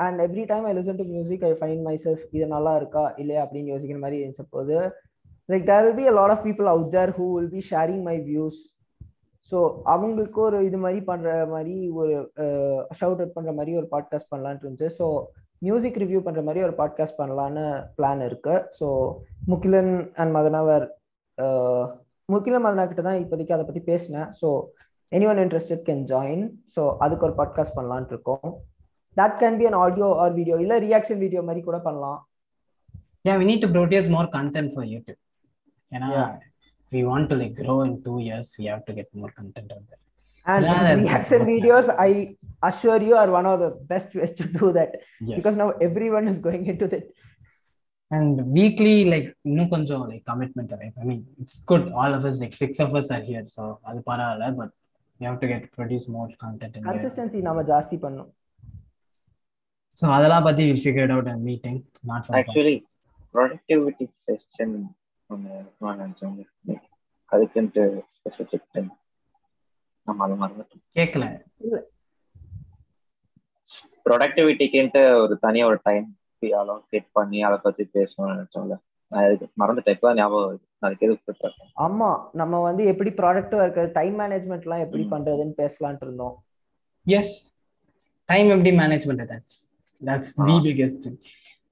[0.04, 3.72] and every time I listen to music I find myself இது நல்லா இருக்கா இல்லையா அப்படின்னு
[3.74, 4.76] யோசிக்கிற மாதிரி இருந்துச்ச போது
[5.48, 8.16] like there will be a lot of people out there who will be sharing my
[8.28, 8.60] views
[9.52, 9.58] so
[9.92, 12.12] அவங்களுக்கு ஒரு இது மாதிரி பண்ணுற மாதிரி ஒரு
[12.98, 14.90] ஷவுட் அவுட் பண்ணுற மாதிரி ஒரு பாட்காஸ்ட் பண்ணலான்ட்டு இருந்துச்சு.
[14.98, 15.06] ஸோ
[15.66, 17.64] மியூசிக் ரிவ்யூ பண்ணுற மாதிரி ஒரு பாட்காஸ்ட் பண்ணலான்னு
[17.96, 18.54] பிளான் இருக்கு.
[18.78, 18.86] ஸோ
[19.52, 20.84] முகிலன் அண்ட் மதனாவர்
[22.28, 24.28] முகிலன் மதனா கிட்ட தான் இப்போதைக்கு அதை பற்றி பேசினேன்.
[24.40, 24.48] So
[25.31, 26.43] Anyone interested can join
[26.75, 28.47] so அதுக்கு ஒரு பாட்காஸ்ட் பண்ணலான்ட்டு இருக்கோம்
[29.17, 32.21] that can be an audio or video இல்லை ரியாக்ஷன் வீடியோ மாதிரி கூட பண்ணலாம்
[33.27, 35.19] yeah we need to produce more content for youtube
[35.91, 36.33] ஏன்னா Yeah.
[36.91, 39.85] we want to like grow in two years we have to get more content out
[39.91, 40.01] there
[40.45, 42.11] And Yeah, that's- reaction videos, I
[42.69, 44.91] assure you, are one of the best ways to do that
[45.29, 47.05] yes because now everyone is going into that.
[48.11, 52.35] and weekly like இன்னும் கொஞ்சம் like commitment தேவை i mean it's good all of us
[52.43, 54.71] like six of us are here so அது பரவாயில்ல but
[55.20, 56.84] we have to get produce more content in.
[56.90, 58.30] Consistency நம்ம ஜாஸ்தி பண்ணும்.
[59.96, 61.76] So அதெல்லாம் பத்தி we figured out a meeting
[62.10, 62.76] not for actually
[63.34, 64.74] productivity session
[65.32, 66.80] ஒன்று நான் நினச்சேன்.
[67.32, 67.82] அதுக்குன்ட்டு
[68.16, 68.90] ஸ்பெசிஃபிக் டைம்
[70.08, 70.82] நம்ம அது மறந்துட்டோம்.
[70.98, 71.26] கேட்கல
[74.06, 76.08] ப்ரொடக்டிவிட்டிக்குன்ட்டு ஒரு தனியா ஒரு டைம்
[76.62, 78.76] அலோகேட் பண்ணி அதை பத்தி பேசணும்னு நினைச்சோம்ல.
[79.60, 79.94] மறந்துட்டேன்.
[79.96, 80.64] இப்போ ஞாபகம் வருது.
[80.78, 82.10] நான் அதுக்கு எதுக்கு போயிட்டு ஆமா.
[82.32, 85.04] நம்ம வந்து எப்படி ப்ராடக்டிவா இருக்கிறது டைம் மேனேஜ்மெண்ட்லாம் எப்படி.
[85.10, 86.36] பண்றதுன்னு பேசலாம்னு இருந்தோம்.
[87.06, 87.34] எஸ்
[88.28, 89.38] டைம் எப்படி மேனேஜ் பண்றது
[90.02, 90.56] தட்ஸ் தி.
[90.66, 91.08] பிகெஸ்ட்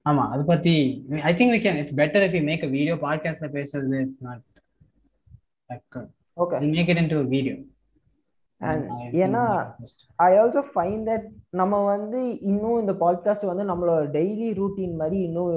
[0.05, 0.73] ஆமா அது பத்தி
[1.23, 4.43] I think we can it's better if you make a video பாட்காஸ்ட்ல பேசுறது it's not
[6.37, 7.57] okay make it into video
[8.61, 8.81] And
[9.23, 9.41] ஏன்னா
[10.19, 15.51] ஐ ஆல்சோ ஃபைண்ட் தட் நம்ம வந்து இன்னும் இந்த பாட்காஸ்ட் வந்து நம்மளோட டெய்லி ரூட்டீன் மாதிரி இன்னும்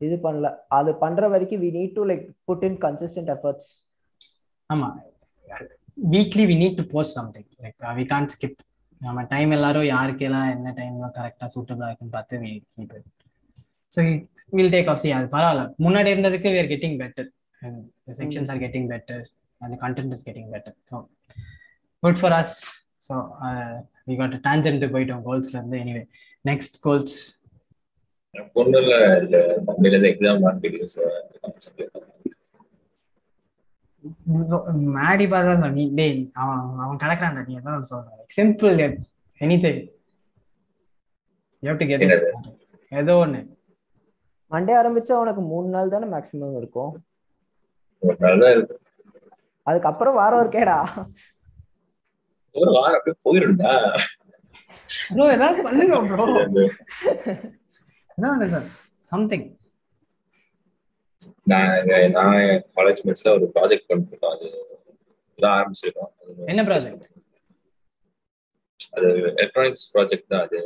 [0.00, 0.48] இது பண்ணல.
[0.78, 3.68] அது பண்ற வரைக்கும் we need to like put in consistent efforts
[4.70, 4.88] ஆமா.
[6.12, 8.58] Weekly we need to post something like we can't skip
[9.00, 13.08] நம்ம டைம் எல்லாரும் யாருக்கெல்லாம் என்ன டைம்ல கரெக்டா சூட்டபிளா இருக்குன்னு பார்த்து we keep it
[13.92, 14.00] so
[14.52, 15.62] will take off see அது பரவாயில்ல.
[15.84, 17.28] முன்னாடி இருந்ததுக்கு we are getting better
[18.18, 19.22] sections are getting better
[19.60, 20.96] அந்த content is getting better so
[22.02, 22.56] good for us
[23.06, 23.14] so
[24.08, 25.78] we got tangent போயிட்டோம் கோல்ஸ்ல இருந்து.
[25.84, 26.02] எனிவே
[26.44, 27.18] நெக்ஸ்ட் கோல்ஸ்
[28.56, 29.36] பொண்ணுல இந்த
[29.66, 30.44] தம்பில இருந்து எக்ஸாம்
[34.96, 38.08] மாடி பார்த்தா நீ டேய் அவன் அவன் கிடக்குறான்டா நீ எதாவது சொல்ற.
[38.36, 38.76] Simple
[39.64, 39.80] anything
[41.62, 42.04] you to get?
[42.92, 43.40] ஏதோ ஒண்ணு.
[44.50, 46.92] மண்டே ஆரம்பிச்சா உனக்கு மூணு நாள் தானே மேக்ஸிமம் இருக்கும்?
[48.02, 48.76] ஒரு நாள் தான் இருக்கு
[49.66, 50.76] அதுக்கப்புறம் வாரம் இருக்கேடா.
[52.54, 53.16] ஒரு வாரம் அப்படியே
[55.12, 56.26] ப்ரோ ஏதாவது பண்ணுங்க ப்ரோ
[58.18, 58.68] ஏதாவது சார்
[59.10, 59.46] சம்திங்
[61.50, 62.40] நான் நான்
[62.78, 64.34] காலேஜ் மெட்ஸ்ல ஒரு ப்ராஜெக்ட் பண்ணிருக்கோம்.
[64.36, 64.48] அது
[65.28, 66.10] இப்பதான் ஆரம்பிச்சிருக்கோம்.
[66.52, 67.06] என்ன ப்ராஜெக்ட்
[68.96, 69.08] அது
[69.40, 70.44] எலக்ட்ரானிக்ஸ் ப்ராஜெக்ட் தான்.
[70.46, 70.58] அது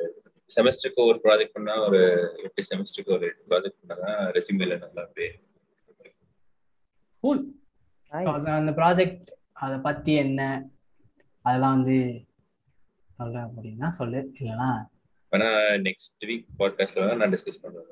[0.50, 2.00] செமஸ்டருக்கு ஒரு ப்ராஜெக்ட் பண்ணா ஒரு
[2.46, 5.36] எட்டு செமஸ்டருக்கு ஒரு எட்டு ப்ராஜெக்ட் பண்ணாதான் ரெசியூமேல நல்லா பேர்
[7.24, 7.42] கூல்.
[8.12, 9.28] அந்த ப்ராஜெக்ட்
[9.64, 10.40] அதை பத்தி என்ன?
[11.44, 11.98] அதெல்லாம் வந்து
[13.18, 14.20] சொல்ற அப்படின்னா சொல்லு.
[14.38, 14.70] இல்லைன்னா
[15.38, 17.86] நெக்ஸ்ட் வீக் பாட்காஸ்ட்ல தான் நான் டிஸ்கஸ் பண்ணுவேன்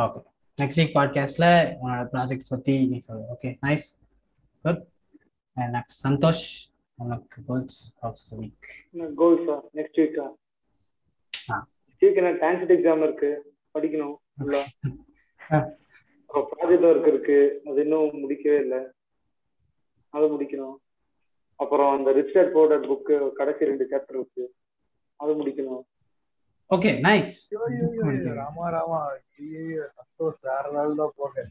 [0.00, 0.22] ஓகே
[0.62, 3.24] நெக்ஸ்ட் வீக் பாட்காஸ்ட்ல உன்னோட ப்ராஜெக்ட்ஸ் பத்தி நீ சொல்லு.
[3.34, 3.86] Okay nice
[4.62, 4.86] good
[5.56, 6.44] next Santhosh
[6.94, 8.62] உனக்கு கோல்ஸ் ஆஃப் த வீக்
[8.92, 10.28] கோல்ஸா நெக்ஸ்ட் வீக்கா
[11.50, 11.68] ஆ.
[12.00, 13.54] வீக் என்ன டான்செட் எக்ஸாம் இருக்கு.
[13.78, 14.14] படிக்கணும்.
[14.38, 14.66] இல்ல
[16.28, 17.62] ப்ராஜெக்ட் ஒர்க் இருக்கு.
[17.64, 18.78] அது இன்னும் முடிக்கவே இல்லை.
[20.08, 20.74] அதை முடிக்கணும்.
[21.56, 24.54] அப்புறம் அந்த ரிச்சர்ட் போர்டர் புக்கு கடைசி ரெண்டு சாப்டர் இருக்கு.
[25.16, 25.91] அது முடிக்கணும்.
[26.70, 27.36] Okay nice
[28.40, 29.00] Rama Rama.
[29.96, 31.44] Santhosh வேற லெவல் தான் போங்க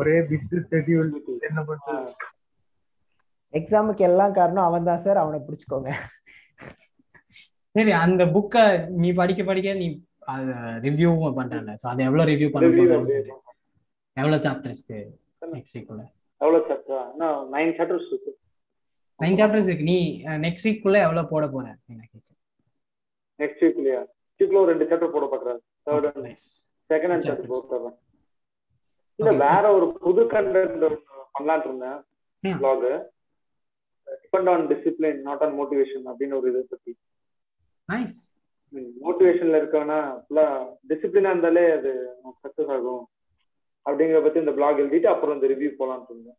[0.00, 1.10] ஒரே பிஸி ஷெட்யூல்
[1.48, 2.12] என்ன பண்றது?
[3.58, 5.90] எக்ஸாமுக்கு எல்லாம் காரணம் அவன் தான் சார் அவனை பிடிச்சுக்கோங்க.
[7.74, 8.64] சரி அந்த புக்கை
[9.02, 9.86] நீ படிக்க படிக்க நீ
[10.32, 10.52] அத
[10.86, 13.36] ரிவ்யூவும் பண்றல சோ அதை எவ்வளவு ரிவ்யூ பண்ண Review போறேன்னு.
[14.16, 14.98] எவ்வளவு சாப்டர்ஸ்க்கு
[15.54, 16.02] நெக்ஸ்ட் வீக்குள்ள
[16.40, 17.00] எவ்வளவு சாப்டரா
[17.54, 18.32] நைன் சாப்டர்ஸ் இருக்கு.
[19.20, 19.88] நைன் சாப்டர்ஸ் இருக்கு.
[19.92, 19.98] நீ
[20.46, 21.66] நெக்ஸ்ட் வீக்குள்ள எவ்வளவு போட போற?
[23.38, 24.00] நெக்ஸ்ட் வீக்லயா
[24.38, 26.38] வீக்ல ஒரு ரெண்டு சாப்டர் போட பாக்குறாரு third and
[26.90, 27.96] second and third போட்டுறேன்.
[29.16, 29.32] இல்ல.
[29.32, 30.98] வேற ஒரு புது கண்டென்ட்
[31.38, 31.98] பண்ணலாம்னு இருந்தேன்.
[32.42, 32.82] vlog.
[34.08, 36.96] Depend on discipline not on motivation அப்படின்னு ஒரு இதை பத்தி.
[37.92, 38.20] நைஸ்
[39.04, 40.46] மோட்டிவேஷன்ல இருக்கவனா ஃபுல்லா
[40.88, 41.92] டிசிப்ளினா இருந்தாலே அது
[42.42, 43.08] சக்சஸ் ஆகும்.
[43.90, 46.38] அப்படிங்கிற பத்தி இந்த பிளாக் எழுதிட்டு அப்புறம் இந்த ரிவ்யூ போலாம்னு இருந்தேன்.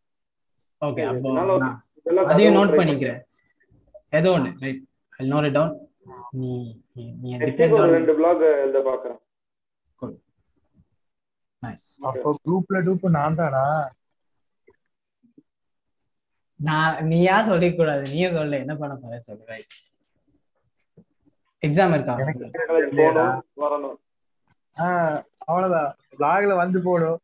[0.86, 3.22] ஓகே அப்போ அதையும் நோட் பண்ணிக்கிறேன்.
[4.10, 4.82] ஏதோ ஒன்று right
[5.18, 5.85] I note it down
[6.36, 6.50] நீ
[6.96, 9.22] நீ- டிபெண்ட் ஒரு ஆன் ரெண்டு பிளாக் எழுத பாக்குறேன்
[11.64, 13.64] நைஸ் அப்போ குரூப்ல டூப் நான் தானா
[16.60, 18.58] நான் நீயா சொல்லிக்க கூடாது நீயே சொல்லு.
[18.58, 19.74] என்ன பண்ண போற சொல்லு ரைட்
[21.64, 22.14] எக்ஸாம் இருக்கா?
[23.58, 23.98] வரணும்.
[24.78, 25.90] ஆஹ் அவ்வளவுதான்.
[26.14, 27.20] பிளாக்ல வந்து போடும்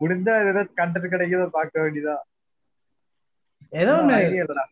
[0.00, 2.16] முடிஞ்சா ஏதாவது கண்டென்ட் கிடைக்குதோ பார்க்க வேண்டியதா
[3.72, 4.64] ஏதோ இல்லடா.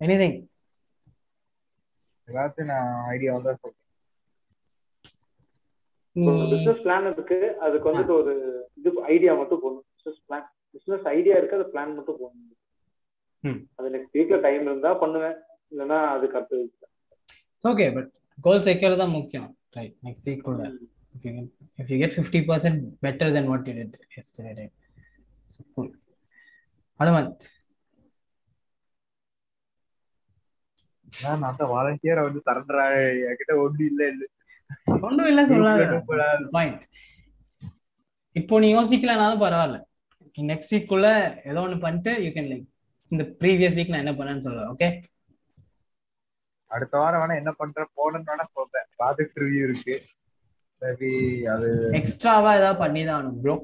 [0.00, 0.38] எனிதிங்
[2.28, 3.84] ஏதாச்சும் நான் ஐடியா வந்தா சொல்றேன்.
[6.12, 8.32] நீ பிசினஸ் பிளான் இருக்கு அதுக்கு வந்துட்டு ஒரு
[8.76, 9.86] இது ஐடியா மட்டும் போடணும்.
[9.94, 12.56] பிசினஸ் பிளான் பிசினஸ் ஐடியா இருக்கு அது பிளான் மட்டும் போடணும்.
[13.40, 13.68] ம்.
[13.74, 15.36] அது நெக்ஸ்ட் வீக்ல டைம் இருந்தா பண்ணுவேன்.
[15.70, 16.72] இல்லைன்னா அதுக்கு அடுத்தது
[17.64, 18.10] ஓகே பட்
[18.40, 19.56] கோல் செக்யூர் தான் முக்கியம்.
[19.70, 20.72] ரைட் நெக்ஸ்ட் வீக் கூட.
[21.14, 24.74] if you get, if you get 50% better than what you did yesterday right?
[25.48, 25.88] So cool.
[27.00, 27.40] Hanumanth
[31.22, 32.80] நான் அந்த வாலண்டியரை வந்து சரண்டர்
[33.24, 34.24] என்கிட்ட ஒண்ணு இல்ல இல்ல.
[35.02, 35.84] ஒன்றும் இல்லை சொல்லாத.
[36.52, 36.82] பாயிண்ட்
[38.36, 39.78] இப்போ நீ யோசிக்கலனாலும் பரவாயில்ல.
[40.38, 41.06] நெக்ஸ்ட் வீக்குள்ள
[41.44, 42.66] ஏதோ ஒன்று பண்ணிட்டு யூ கேன் லைக்
[43.12, 44.88] இந்த ப்ரீவியஸ் வீக் நான் என்ன பண்ணேன்னு சொல்லுவேன் ஓகே
[46.70, 48.86] அடுத்த வாரம் வேணா என்ன பண்ற போனேன்னு வேணா சொல்றேன்.
[48.98, 49.94] ப்ராஜெக்ட் ரிவ்யூ இருக்கு.
[50.82, 51.10] மேபி
[51.52, 53.54] அது எக்ஸ்ட்ராவா ஏதாவது பண்ணி தான் ஆகணும் ப்ரோ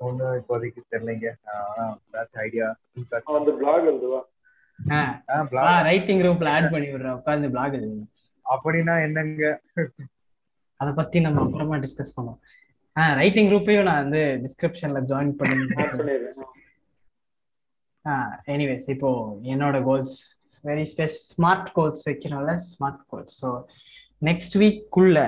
[0.00, 1.28] ஒண்ணு இப்போதைக்கு தெரியலைங்க.
[2.46, 2.66] ஐடியா
[3.18, 4.20] அவன் வந்து பிளாக் எழுதுவா
[5.68, 7.16] ஆ ரைட்டிங் குரூப்ல ஆட் பண்ணி விடுறேன்.
[7.20, 8.04] உட்காந்து பிளாக் எழுதுங்க
[8.46, 9.44] அப்படின்னா என்னங்க?
[10.80, 12.40] அதை பத்தி நம்ம அப்புறமா டிஸ்கஸ் பண்ணுவோம்.
[12.96, 16.52] ஆ ரைட்டிங் குரூப்பையும் நான் வந்து டிஸ்கிரிப்ஷன்ல ஜாயின் பண்ணி பண்ணிடுறேன்.
[18.54, 19.08] எனிவேஸ் இப்போ
[19.52, 20.16] என்னோட goals
[20.64, 23.48] very spec SMART goals வைக்கிறோம்ல SMART goals so
[24.22, 25.18] next வீக்குள்ள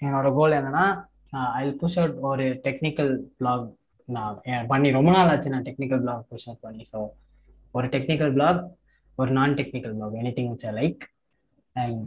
[0.00, 0.84] என்னோட கோல் என்னன்னா
[1.54, 3.64] ஐ புஷ் அவுட் ஒரு டெக்னிக்கல் பிளாக்
[4.08, 4.36] நான்
[4.68, 6.84] பண்ணி ரொம்ப நாள் ஆச்சு நான் டெக்னிக்கல் பிளாக் அவுட் பண்ணி.
[6.92, 6.98] ஸோ
[7.74, 8.60] ஒரு டெக்னிக்கல் பிளாக்
[9.18, 11.02] ஒரு நான் technical blog anything which I like
[11.76, 12.02] and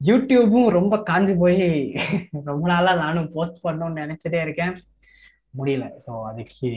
[0.00, 1.60] யூடியூபும் ரொம்ப காஞ்சு போய்
[2.50, 4.74] ரொம்ப நாளா நானும் போஸ்ட் பண்ணணும்னு நினைச்சிட்டே இருக்கேன்.
[5.58, 5.86] முடியல.
[6.04, 6.68] ஸோ அதுக்கு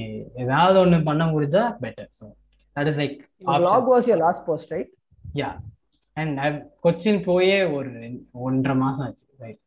[0.43, 2.25] ஏதாவது ஒன்று பண்ண முடிஞ்சா better so
[2.75, 3.17] that is like
[3.61, 4.89] vlog was your last post right?
[5.35, 5.49] Yeah
[6.17, 6.39] and
[6.85, 7.91] Cochin போயே ஒரு
[8.47, 9.25] ஒன்றரை மாசம் ஆச்சு.
[9.43, 9.61] ரைட்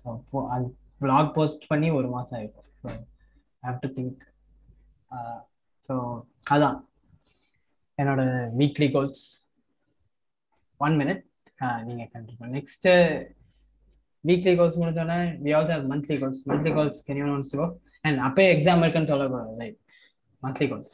[0.00, 0.10] ஸோ
[0.54, 0.66] அது
[1.00, 2.68] vlog போஸ்ட் பண்ணி ஒரு மாசம் ஆயிருக்கும்
[3.62, 4.22] ஹாவ் டு திங்க்
[5.88, 5.94] ஸோ
[6.46, 6.78] அதான்.
[7.98, 8.22] என்னோட
[8.60, 9.24] வீக்லி கோல்ஸ்
[10.80, 11.22] ஒன் மினிட்
[11.88, 12.88] நீங்க கண்டிப்பா நெக்ஸ்ட்
[14.24, 17.66] வீக்லி கோல்ஸ் முடிஞ்சோடனே we also have monthly goals monthly goals can you once go
[18.04, 19.78] and அப்பயே எக்ஸாம் இருக்குன்னு சொல்லக்கூடாது லைக்
[20.42, 20.92] மந்த்லி கோல்ஸ்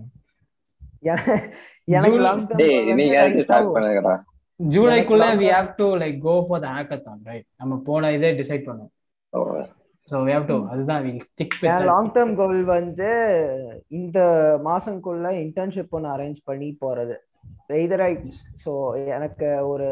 [1.00, 1.54] என-
[1.84, 4.24] எனக்கு ஜூலை- லாங் டேய் நீ யாருக்கு ஸ்டார்ட் பண்ணுங்கடா?
[4.64, 8.90] ஜூலைக்குள்ள we have to like go for the hackathon right நம்ம போன இதே டிசைட்
[9.36, 9.77] பண்ணோம்.
[10.08, 11.56] ஸோ வி ஹேவ் டு அதுதான் will stick
[11.90, 13.10] long term goal வந்து
[14.00, 14.20] இந்த
[14.68, 17.16] மாசம்குள்ள இன்டர்ன்ஷிப் ஒன்று அரேஞ்ச் பண்ணி போறது.
[17.80, 18.12] எய்தர் ஐ
[18.64, 18.72] ஸோ
[19.16, 19.88] எனக்கு ஒரு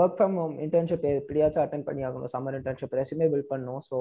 [0.00, 3.82] ஒர்க் ஃப்ரம் ஹோம் இன்டர்ன்ஷிப் எப்படியாச்சும் அட்டன் பண்ணி ஆகணும் சம்மர் இன்டர்ன்ஷிப் ரெஸ்யூமே பில்ட் பண்ணணும்.
[3.88, 3.96] ஸோ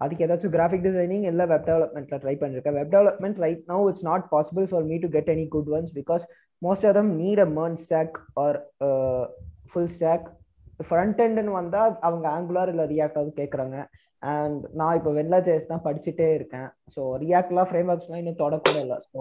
[0.00, 2.76] அதுக்கு ஏதாச்சும் கிராஃபிக் டிசைனிங் இல்லை வெப் டெவலப்மெண்ட்ல ட்ரை பண்ணிருக்கேன்.
[2.78, 6.24] Web development right now it's not possible for me to get any good ones because
[6.62, 8.58] most of them need a MERN stack or
[9.72, 10.26] full stack
[10.88, 13.76] front எண்டுன்னு வந்தால் அவங்க angular இல்லை ரியாக்டாவது கேட்குறாங்க
[14.32, 16.68] and நான் இப்போ வெள்ளா ஜேஸ் தான் படிச்சுட்டே இருக்கேன்.
[16.94, 18.98] ஸோ ரியாக்ட்லாம் ஃப்ரேம் ஒர்க்ஸ்லாம் இன்னும் தொடக்கூட இல்லை.
[19.12, 19.18] So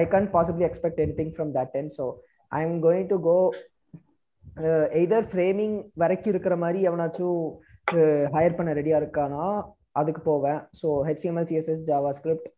[0.00, 2.06] I can possibly expect anything from that then so
[2.52, 3.36] I am going to go
[5.00, 7.40] either framing வரைக்கும் இருக்கிற மாதிரி எவனாச்சும்
[8.00, 9.46] uh, ஹையர் பண்ண ரெடியாக இருக்கானா
[10.00, 10.60] அதுக்கு போவேன்.
[10.80, 11.82] So HTML CSS
[12.18, 12.48] JavaScript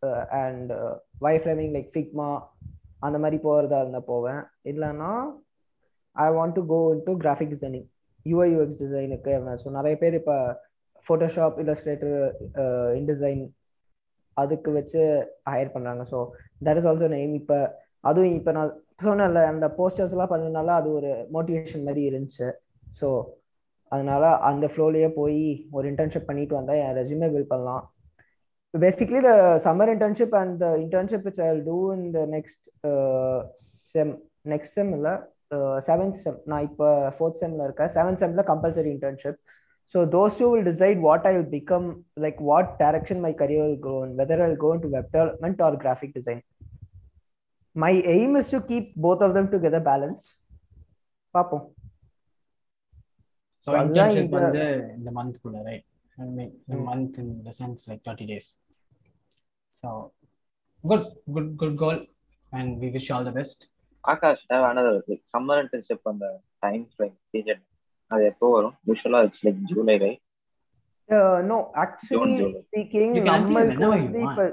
[0.42, 0.70] and
[1.42, 2.28] wireframing like Figma
[3.06, 4.40] அந்த மாதிரி போகிறதா இருந்தால் போவேன்.
[4.72, 5.10] இல்லைன்னா
[6.16, 6.78] I want to go
[7.08, 7.86] into graphic designing
[8.26, 9.34] UI UX டிசைனுக்கு
[9.64, 10.36] ஸோ நிறைய பேர் இப்போ
[11.06, 12.16] ஃபோட்டோஷாப் இல்லஸ்ட்ரேட்டர்
[12.98, 13.42] இன்டிசைன்
[14.36, 15.02] அதுக்கு வச்சு
[15.50, 16.18] ஹையர் பண்ணுறாங்க so
[16.66, 17.58] that is also name இப்போ
[18.04, 18.72] அதுவும் இப்போ நான்
[19.06, 22.46] சொன்னேன்ல அந்த போஸ்டர்ஸ்லாம் பண்ணதுனால பண்ணனால அது ஒரு மோட்டிவேஷன் மாதிரி இருந்துச்சு.
[22.92, 23.08] ஸோ
[23.92, 25.40] அதனால அந்த ஃப்ளோலேயே போய்
[25.76, 27.84] ஒரு இன்டர்ன்ஷிப் பண்ணிட்டு வந்தால் என் ரெஸ்யூமே பில்ட் பண்ணலாம்.
[28.74, 29.32] Basically the
[29.66, 32.66] summer internship and the internship which I do in the next
[33.92, 34.12] sem
[34.52, 35.14] next sem இல்லை
[35.88, 36.86] செவன்த் செம் நான் இப்போ
[37.16, 37.90] ஃபோர்த் செம்ல இருக்கேன்.
[37.96, 39.38] Seventh செம்ல compulsory internship
[39.95, 41.87] so those two will decide what I will become
[42.23, 46.15] like what direction my career will go whether I go to web development or graphic
[46.17, 46.41] design
[47.75, 50.29] my aim is to keep both of them together balanced
[51.35, 51.65] பார்ப்போம்
[53.67, 54.63] so So, அதுதான் internship இந்த- வந்து
[54.95, 55.85] இந்த மந்த்க்குள்ள right
[56.87, 58.47] month in the sense like thirty days
[59.73, 59.89] so
[60.83, 61.05] good
[61.35, 61.99] good good goal
[62.51, 63.63] and we wish all the best
[64.03, 64.97] Akash another
[65.33, 66.27] summer internship அந்த
[66.63, 67.61] time frame period
[68.10, 68.74] அது எப்போ வரும்?
[68.88, 70.22] யூஸ்வலா it's like July right
[71.50, 72.36] no actually.
[72.66, 74.20] Speaking நம்மளுக்கு வந்து.
[74.26, 74.44] இப்ப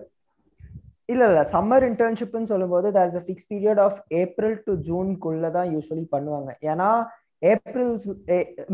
[1.11, 6.05] இல்ல இல்ல சம்மர் இன்டர்ன்ஷிப்னு சொல்லும்போது there is fix period of April to ஜூன்குள்ள தான் யூஸ்வலி
[6.15, 6.51] பண்ணுவாங்க.
[6.71, 6.89] ஏன்னா
[7.51, 7.91] April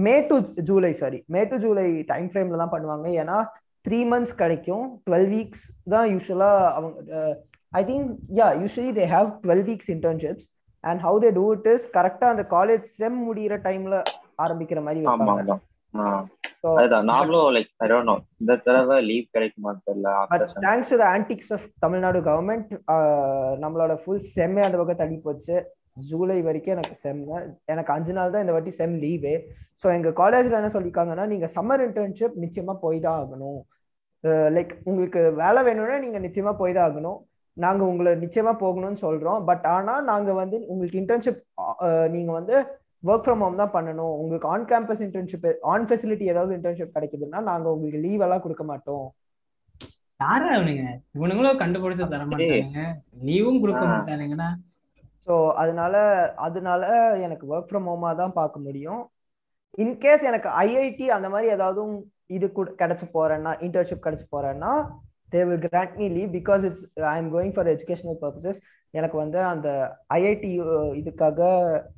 [0.07, 0.35] May to
[0.69, 3.07] July sorry May to July time ஃப்ரேம்ல தான் பண்ணுவாங்க.
[3.21, 3.37] ஏன்னா
[3.85, 4.85] த்ரீ மந்த்ஸ் கிடைக்கும்.
[5.07, 5.63] டுவெல் வீக்ஸ்
[5.93, 6.97] தான் யூஸ்வலா அவங்க
[7.73, 8.09] I think
[8.39, 10.47] yeah usually they have twelve weeks internships
[10.83, 13.95] and how they do it is கரெக்டா அந்த காலேஜ் செம் முடியிற டைம்ல
[14.43, 15.55] ஆரம்பிக்கிற மாதிரி வைப்பாங்க.
[15.93, 16.19] ஆமா ஆ.
[16.61, 17.05] So, அதுதான்.
[17.09, 20.09] நாமளும் லைக் ஐ டோன்ட் நோ இந்த தடவை லீவ் கிடைக்குமான்னு தெரியல
[20.65, 22.71] thanks to the antics of Tamil Nadu government
[23.63, 25.55] நம்மளோட ஃபுல் செம்மே அந்த பக்கம் தள்ளி போச்சு.
[26.09, 27.21] ஜூலை வரைக்கும் எனக்கு செம்
[27.71, 29.33] எனக்கு அஞ்சு நாள் தான் இந்த வாட்டி செம் லீவு
[29.81, 33.59] ஸோ எங்க காலேஜ்ல என்ன சொல்லியிருக்காங்கன்னா நீங்க சம்மர் இன்டர்ன்ஷிப் நிச்சயமா போய் தான் ஆகணும்.
[34.55, 37.19] லைக் உங்களுக்கு வேலை வேணும்னா நீங்க நிச்சயமா போய் தான் ஆகணும்.
[37.57, 39.41] நாங்க உங்களை நிச்சயமா போகணும்னு சொல்றோம்.
[39.49, 41.41] பட் ஆனா நாங்க வந்து உங்களுக்கு இன்டர்ன்ஷிப்
[42.15, 42.55] நீங்க வந்து
[43.03, 44.13] ஒர்க் ஃப்ரம் ஹோம் தான் பண்ணணும்.
[44.21, 49.05] உங்களுக்கு on campus internship on facility ஏதாவது இன்டர்ன்ஷிப் கிடைக்குதுன்னா நாங்க உங்களுக்கு லீவ் எல்லாம் கொடுக்க மாட்டோம்.
[50.19, 50.85] யாரா அவனுங்க
[51.17, 52.81] இவனுங்களும் கண்டுபிடிச்சு தர மாட்டானுங்க.
[53.27, 53.83] லீவும் கொடுக்க.
[53.93, 54.49] மாட்டானுங்கன்னா.
[55.27, 55.95] ஸோ அதனால
[56.47, 56.83] அதனால
[57.25, 59.01] எனக்கு ஒர்க் ஃப்ரம் ஹோமா தான் பார்க்க முடியும்.
[59.83, 61.81] இன்கேஸ் எனக்கு ஐஐடி அந்த மாதிரி ஏதாவது
[62.37, 64.71] இது கூட கிடைச்சு போறேன்னா இன்டர்ன்ஷிப் கிடைச்சு போறேன்னா
[65.33, 68.59] they will grant me leave because it's I am going for educational purposes
[68.97, 69.69] எனக்கு வந்து அந்த
[70.17, 70.51] ஐஐடி
[71.01, 71.39] இதுக்காக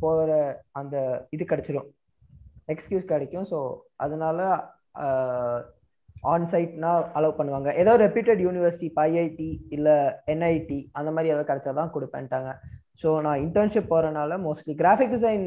[0.03, 0.31] போகிற
[0.79, 0.95] அந்த
[1.35, 1.89] இது கிடைச்சிடும்
[2.73, 3.47] எக்ஸ்கியூஸ் கிடைக்கும்.
[3.51, 3.59] ஸோ
[4.05, 4.39] அதனால
[6.33, 7.69] ஆன்சைட்னா அலோவ் பண்ணுவாங்க.
[7.81, 9.97] ஏதோ ரெப்யூட்டட் யூனிவர்சிட்டி இப்போ ஐஐடி இல்லை
[10.33, 12.51] என்ஐடி அந்த மாதிரி ஏதாவது கிடைச்சாதான் கொடுப்பேன்ட்டாங்க.
[13.01, 15.45] ஸோ நான் இன்டர்ன்ஷிப் போகிறனால மோஸ்ட்லி கிராஃபிக் டிசைன்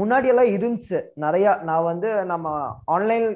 [0.00, 0.98] முன்னாடியெல்லாம் இருந்துச்சு.
[1.24, 2.52] நிறையா நான் வந்து நம்ம
[2.94, 3.26] ஆன்லைன்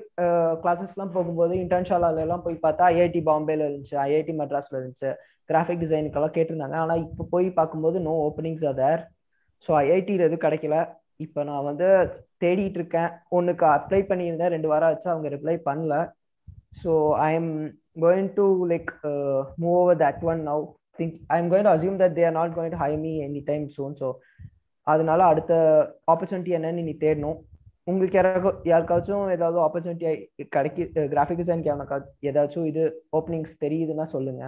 [0.63, 3.97] கிளாஸஸ்லாம் போகும்போது இன்டர்ன்ஷாலால போய் பார்த்தா ஐஐடி பாம்பேல இருந்துச்சு.
[4.07, 5.11] ஐஐடி மெட்ராஸில் இருந்துச்சு.
[5.51, 6.77] கிராஃபிக் டிசைனுக்கெல்லாம் கேட்டிருந்தாங்க.
[6.83, 9.03] ஆனால் இப்போ போய் பார்க்கும்போது no openings are there
[9.67, 10.77] so ஐஐடியில் எதுவும் கிடைக்கல.
[11.25, 11.89] இப்போ நான் வந்து
[12.43, 13.11] தேடிட்டு இருக்கேன்.
[13.37, 14.53] ஒன்றுக்கு அப்ளை பண்ணியிருந்தேன்.
[14.55, 15.97] ரெண்டு வாரம் ஆச்சு அவங்க ரிப்ளை பண்ணல.
[16.83, 16.93] So
[17.27, 17.53] I am
[18.05, 18.91] going to like
[19.63, 20.63] move over that one now
[20.99, 23.43] think I am going to assume that they are not going to hire me any
[23.51, 24.09] time soon so
[24.87, 25.53] அதனால அடுத்த
[26.13, 27.39] opportunity என்னன்னு நீ தேடணும்.
[27.91, 30.11] உங்களுக்கு யாராவது யாருக்காச்சும் ஏதாவது ஆப்பர்ச்சுனிட்டி
[30.57, 32.83] கிடைக்கு கிராஃபிக் டிசைனுக்கு யாருக்கா ஏதாச்சும் இது
[33.19, 34.43] ஓப்பனிங்ஸ் தெரியுதுன்னா சொல்லுங்க.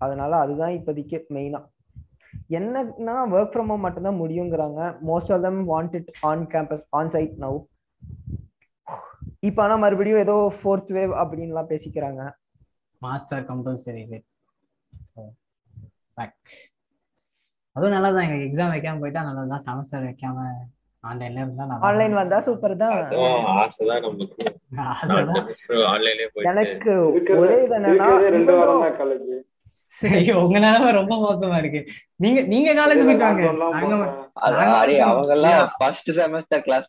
[0.00, 1.60] அதனால அதுதான் இப்போதைக்கு மெயினா
[2.58, 4.80] என்னன்னா ஒர்க் ஃப்ரம் ஹோம் மட்டும்தான் முடியுங்கிறாங்க.
[5.10, 7.58] Most of them want it on campus on site now
[9.48, 12.22] இப்போ ஆனால் மறுபடியும் ஏதோ ஃபோர்த் வேவ் அப்படின்லாம் பேசிக்கிறாங்க.
[13.02, 14.20] மாஸ்டர் கம்பல்சரி இது
[17.78, 20.46] அதுவும் நல்லா தான் எங்களுக்கு எக்ஸாம் வைக்காம போயிட்டா நல்லா தான் செமஸ்டர் வைக்காம
[21.04, 22.94] ஆன்லைன்ல இருந்தா ஆன்லைன் வந்தா சூப்பர் தான்
[23.64, 24.06] ஆசைதான்
[25.34, 26.50] செமஸ்டர் ஆன்லைன்லயே போயிட்டு.
[26.54, 26.94] எனக்கு
[27.38, 28.08] ஒரே இது என்னன்னா
[29.92, 31.80] இருக்கிறதே ரெண்டு even வாரம் though- தான் காலேஜ் ஐயோ உங்க நிலைமை ரொம்ப மோசமா இருக்கு.
[32.16, 33.00] நீங்க நீங்க காலேஜ்
[35.06, 36.88] அவங்க எல்லாம் ஃபர்ஸ்ட் செமஸ்டர் கிளாஸ்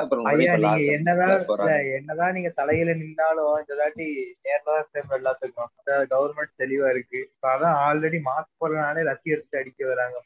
[0.00, 4.06] அப்புறம் ஐயா நீங்க என்னதான் போறாங்க இல்ல, என்னதான் நீங்க தலையில நின்னாலும் இந்த தாட்டி
[4.44, 5.70] நேர்ல தான் எல்லாத்துக்கும்.
[6.10, 7.20] கவர்மெண்ட் தெளிவா இருக்கு.
[7.26, 10.18] இப்ப அதான் ஆல்ரெடி மாஸ்க் போடுறதுனாலே லத்தி எடுத்து அடிக்க வராங்க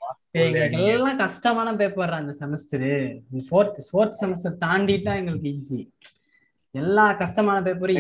[0.91, 2.89] எல்லாம் கஷ்டமான பேப்பர் அந்த செமஸ்டர்
[3.49, 5.81] ஃபோர்த் ஃபோர்த் செமஸ்டர் தாண்டிட்டா எங்களுக்கு ஈஸி
[6.75, 7.97] எல்லா கஷ்டமான பேப்பரும்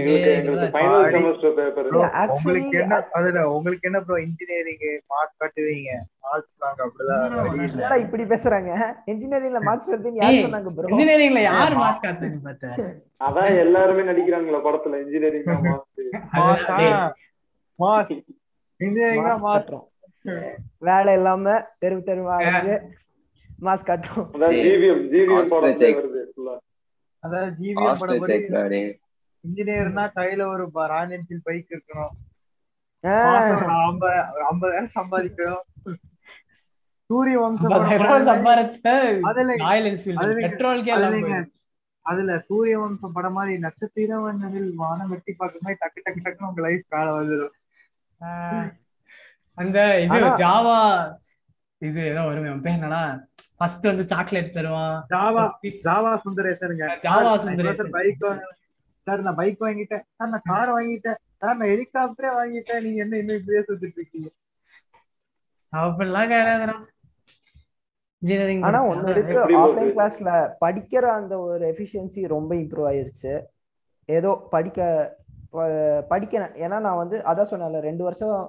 [2.35, 5.91] உங்களுக்கு என்ன அதுல உங்களுக்கு என்ன ப்ரோ இன்ஜினியரிங் மார்க் கட்டுவீங்க?
[6.25, 8.71] மார்க்ஸ் நாங்க அப்படிதான் இப்படி பேசுறாங்க?
[9.12, 12.68] இன்ஜினியரிங்ல மார்க்ஸ் வருதுன்னு யார் சொன்னாங்க ப்ரோ இன்ஜினியரிங்ல யார் மார்க் காட்டுறது நீ பார்த்த?
[13.27, 16.01] அதான் எல்லாருமே நடிக்கிறாங்களா படத்துல இன்ஜினியரிங் தான் மாஸ்க்
[16.39, 16.95] மாஸ் டேய்,
[17.79, 18.14] மாஸ்
[18.81, 19.87] இன்ஜினியரிங் மாஸ்க் மாஸ் கட்டுறோம்.
[20.87, 21.45] வேலை இல்லாம
[21.83, 22.37] தெரு தெருவா
[23.61, 24.29] மாஸ்க் கட்டுறோம்.
[24.57, 25.79] ஜிவிஎம் ஜிவிஎம் படம்.
[25.99, 26.21] வருது.
[27.25, 28.37] அதாவது ஜிவிஎம் படப்படி
[29.45, 32.14] இன்ஜினியர்னா கையில ஒரு ராயல் என்ஃபீல்ட் பைக் இருக்கணும்.
[34.47, 35.64] ஐம்பதாயிரம் சம்பாதிக்கணும்.
[37.11, 37.73] சூரிய வம்சம்
[39.29, 40.21] அதுல ராயல் என்ஃபீல்டு
[42.07, 46.62] அதுல- சூரிய வம்சம் படம் மாதிரி நட்சத்திரம் வண்ணனில் வானம் வெட்டி பார்க்கும் மாதிரி டக்கு டக்கு டக்குன்னு உங்க
[46.62, 47.57] லைஃப் கால வந்துடும்
[48.21, 48.68] ஆஹ்,
[49.59, 50.79] அந்த இது ஜாவா
[51.83, 53.03] இது ஏதோ வருமே பேர் என்னடா?
[53.61, 54.94] ஃபர்ஸ்ட் வந்து சாக்லேட் தருவான்.
[55.14, 55.42] ஜாவா
[55.86, 56.86] ஜாவா சுந்தரேசனுங்க.
[57.06, 57.90] ஜாவா சுந்தரேசன்.
[57.96, 58.24] பைக்
[59.06, 60.04] சார் நான் பைக் வாங்கிட்டேன்.
[60.16, 61.18] சார் நான் கார் வாங்கிட்டேன்.
[61.40, 62.82] சார் நான் ஹெலிகாப்டரே வாங்கிட்டேன்.
[62.86, 64.28] நீங்க என்ன இன்னும் இப்படியே சுத்திட்டு இருக்கீங்க?
[65.72, 66.76] அப்படிலாம் கிடையாதுடா
[68.22, 69.92] இன்ஜினியரிங் ஆனா ஆஃப்லைன்?
[69.96, 70.30] கிளாஸ்ல
[70.64, 73.34] படிக்கிற அந்த ஒரு எஃபிஷியன்சி ரொம்ப இம்ப்ரூவ் ஆயிருச்சு.
[74.08, 74.78] ஏதோ படிக்க
[76.12, 78.40] படிக்கிறேன் ஏன்னா நான் வந்து அதான் சொன்னேன்ல ரெண்டு வருஷம்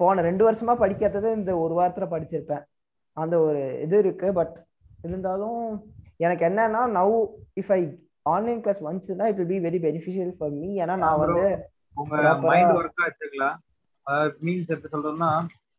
[0.00, 2.64] போன ரெண்டு வருஷமா படிக்காதது இந்த ஒரு வாரத்துல படிச்சிருப்பேன்.
[3.16, 4.28] அந்த ஒரு இது இருக்கு.
[4.32, 4.54] பட்
[5.06, 5.60] இருந்தாலும்
[6.24, 7.14] எனக்கு என்னன்னா now
[7.60, 7.82] if I
[8.34, 11.44] online class வந்துச்சுன்னா it will be very beneficial for me ஏன்னா நான் வந்து
[11.96, 12.16] உங்க
[12.50, 13.50] மைண்ட் ஒர்க் ஆச்சுங்களா
[14.44, 15.30] மீன்ஸ் எப்படி சொல்றோம்னா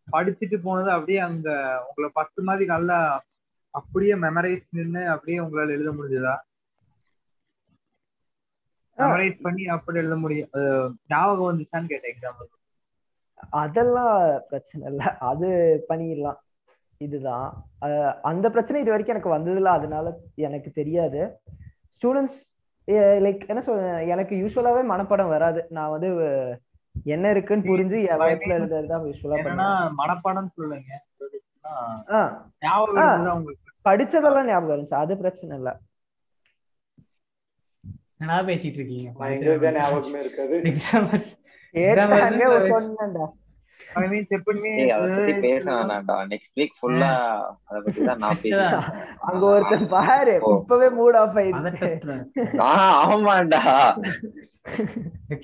[0.08, 1.50] படிச்சுட்டு போனது அப்படியே அங்க
[1.88, 2.98] உங்களை ஃபர்ஸ்ட் மாதிரி நல்லா
[3.74, 6.34] அப்படியே மெமரைஸ் நின்னு அப்படியே உங்களால எழுத முடிஞ்சதா?
[8.98, 10.52] மெமரைஸ் பண்ணி அப்படி எழுத முடியும்
[11.14, 12.50] ஞாபகம் வந்துச்சான்னு கேட்டேன் எக்ஸாம்பிள்
[13.62, 14.18] அதெல்லாம்
[14.50, 15.08] பிரச்சனை இல்லை.
[15.30, 15.48] அது
[15.90, 16.40] பண்ணிடலாம்.
[16.98, 17.48] இதுதான்.
[18.32, 19.72] அந்த பிரச்சனை இது வரைக்கும் எனக்கு வந்ததில்ல.
[19.80, 20.14] அதனால
[20.48, 21.22] எனக்கு தெரியாது.
[21.96, 22.39] ஸ்டூடெண்ட்ஸ்
[23.26, 25.62] லைக் என்ன சொல்ற எனக்கு யூஸ்வலாவே மனப்பாடம் வராது.
[25.78, 26.10] நான் வந்து
[27.14, 29.96] என்ன இருக்குன்னு புரிஞ்சு என் வேர்ட்ஸ்ல எழுதுறது தான் யூஸ்வலா பண்ணுவேன்.
[30.02, 30.91] மனப்பாடம் சொல்லுங்க.
[33.88, 35.02] படிச்சதெல்லாம் ஞாபகம் இருந்துச்சு.
[35.04, 35.72] அது பிரச்சனை இல்ல.
[38.20, 39.10] என்னடா பேசிட்டு இருக்கீங்க?
[39.78, 40.56] ஞாபகமே இருக்காது.
[42.74, 43.26] சொன்னேன்டா
[43.92, 46.16] ஐ அதை பத்தி பேச வேணாம்டா.
[46.32, 47.12] நெக்ஸ்ட் வீக் ஃபுல்லா
[47.68, 48.74] அதை பத்தி தான் நான் Next தான்.
[48.74, 50.36] பேசுறேன் அங்க ஒருத்தன் பாரு.
[50.56, 51.92] இப்பவே மூட் ஆஃப் ஆயிடுச்சு.
[52.70, 53.62] ஆமாண்டா.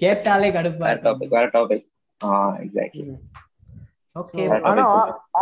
[0.03, 1.85] கேட்டாலே கடுப்பா வேற டாபிக் வேற டாபிக்
[2.21, 2.29] ஆ
[2.63, 3.05] எக்ஸாக்ட்லி
[4.15, 4.83] ஓகே ஆனா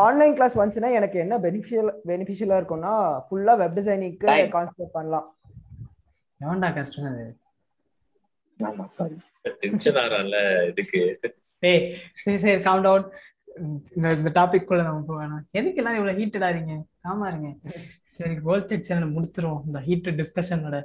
[0.05, 2.93] ஆன்லைன் கிளாஸ் வந்துச்சுன்னா எனக்கு என்ன பெனிஃபிஷியல் பெனிஃபிஷியலா இருக்கும்னா
[3.27, 4.27] ஃபுல்லா வெப் டிசைனிங்க்கு.
[4.55, 5.27] கான்சென்ட்ரேட் பண்ணலாம்.
[6.77, 7.35] கஷ்டம்
[8.59, 9.15] ஆமா சாரி
[9.61, 10.37] டென்ஷன் ஆறான்ல
[10.69, 11.01] இதுக்கு.
[11.63, 11.81] டேய்
[12.21, 13.05] சரி சரி காம் டவுன்
[13.97, 15.45] இந்த இந்த டாபிக் குள்ள நம்ம போக வேணாம்.
[15.59, 16.73] எதுக்கு எல்லாம் இவ்வளவு ஹீட்டடா இருங்க
[17.11, 17.49] ஆமா இருங்க.
[18.17, 19.63] சரி கோல் செக்ஷன் முடிச்சிருவோம்.
[19.67, 20.77] இந்த ஹீட் டிஸ்கஷனோட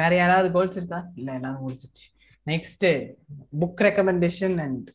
[0.00, 1.00] வேற யாராவது கோல்ஸ் இருக்கா?
[1.18, 2.06] இல்ல எல்லாரும் முடிச்சிருச்சு.
[2.46, 2.86] Next
[3.62, 4.86] book recommendation and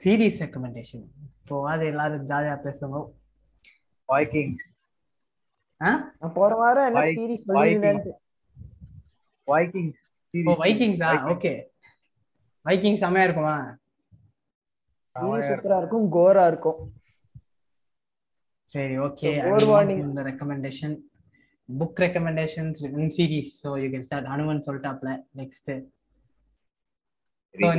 [0.00, 1.04] series recommendation
[1.40, 3.00] இப்போ அது எல்லாரும் ஜாலியா பேசுங்க.
[4.08, 4.54] வாய்க்கிங்
[6.38, 7.46] போற வாரம் என்ன சீரிஸ்
[10.50, 11.52] ஓ வைக்கிங்ஸா ஓகே
[12.66, 13.56] வைக்கிங் செமையா இருக்குமா?
[15.16, 16.80] சூப்பரா இருக்கும் கோரா இருக்கும்.
[18.74, 19.98] சரி ஓகே more warning.
[20.06, 20.94] இந்த recommendation
[21.68, 25.10] book recommendations in series so you can start Hanuman சொல்லிட்டாப்ல
[25.40, 25.72] next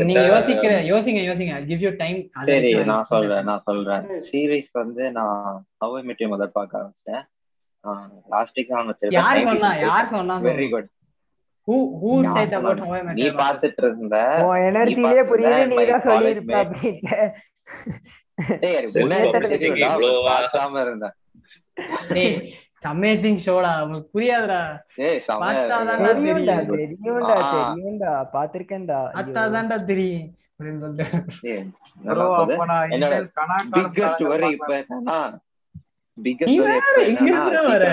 [0.07, 1.53] நீங்க யோசிக்கிற யோசிங்க யோசிங்க.
[1.69, 2.17] கிவ் யூ டைம்
[2.49, 4.03] சரி நான் சொல்றேன் நான் சொல்றேன்.
[4.29, 5.39] சீரிஸ் வந்து நான்
[5.83, 7.23] ஹவ் மெட்டிய முதல் பார்க்க ஆரம்பிச்சிட்டேன்
[8.33, 8.73] லாஸ்ட் வீக்
[9.19, 10.89] யார் சொன்னா யார் சொன்னா very good
[11.67, 12.79] who who said about.
[12.83, 15.11] How I நீ பார்த்துட்டு இருந்த உன் எனர்ஜிலே
[15.43, 16.71] தான் நீ தான்
[18.63, 18.77] டேய்,
[20.85, 21.15] இருந்தேன்
[22.09, 22.35] டேய்
[22.91, 24.61] அமேசிங் ஷோடா உங்களுக்கு புரியாதுடா.
[25.03, 25.19] ஏய்
[26.07, 26.97] தெரியும்டா தெரியும்.
[27.01, 27.35] தெரியும்டா.
[27.53, 30.25] தெரியும்டா பாத்திருக்கேன்டா அத்தாதான்டா தெரியும்.
[33.75, 34.71] பிக்கஸ்ட் வரி இப்ப
[37.07, 37.85] எங்க இருந்து வர?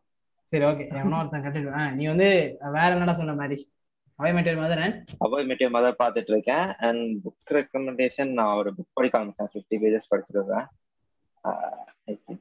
[0.47, 0.87] சரி ஓகே.
[0.95, 3.71] எவனோ ஒருத்தன் நீ வந்து வேற என்னடா சொன்ன மாதிரி?
[4.15, 4.81] அவை மெட்டீரியல் மாதிரி
[5.19, 6.75] Met Your Mother பார்த்துட்டு இருக்கேன்.
[6.75, 10.65] அண்ட் புக் ரெக்கமெண்டேஷன் நான் ஒரு புக் படிக்க ஆரம்பிச்சேன் ஃபிஃப்டி பேஜஸ் படிச்சிருக்கேன்.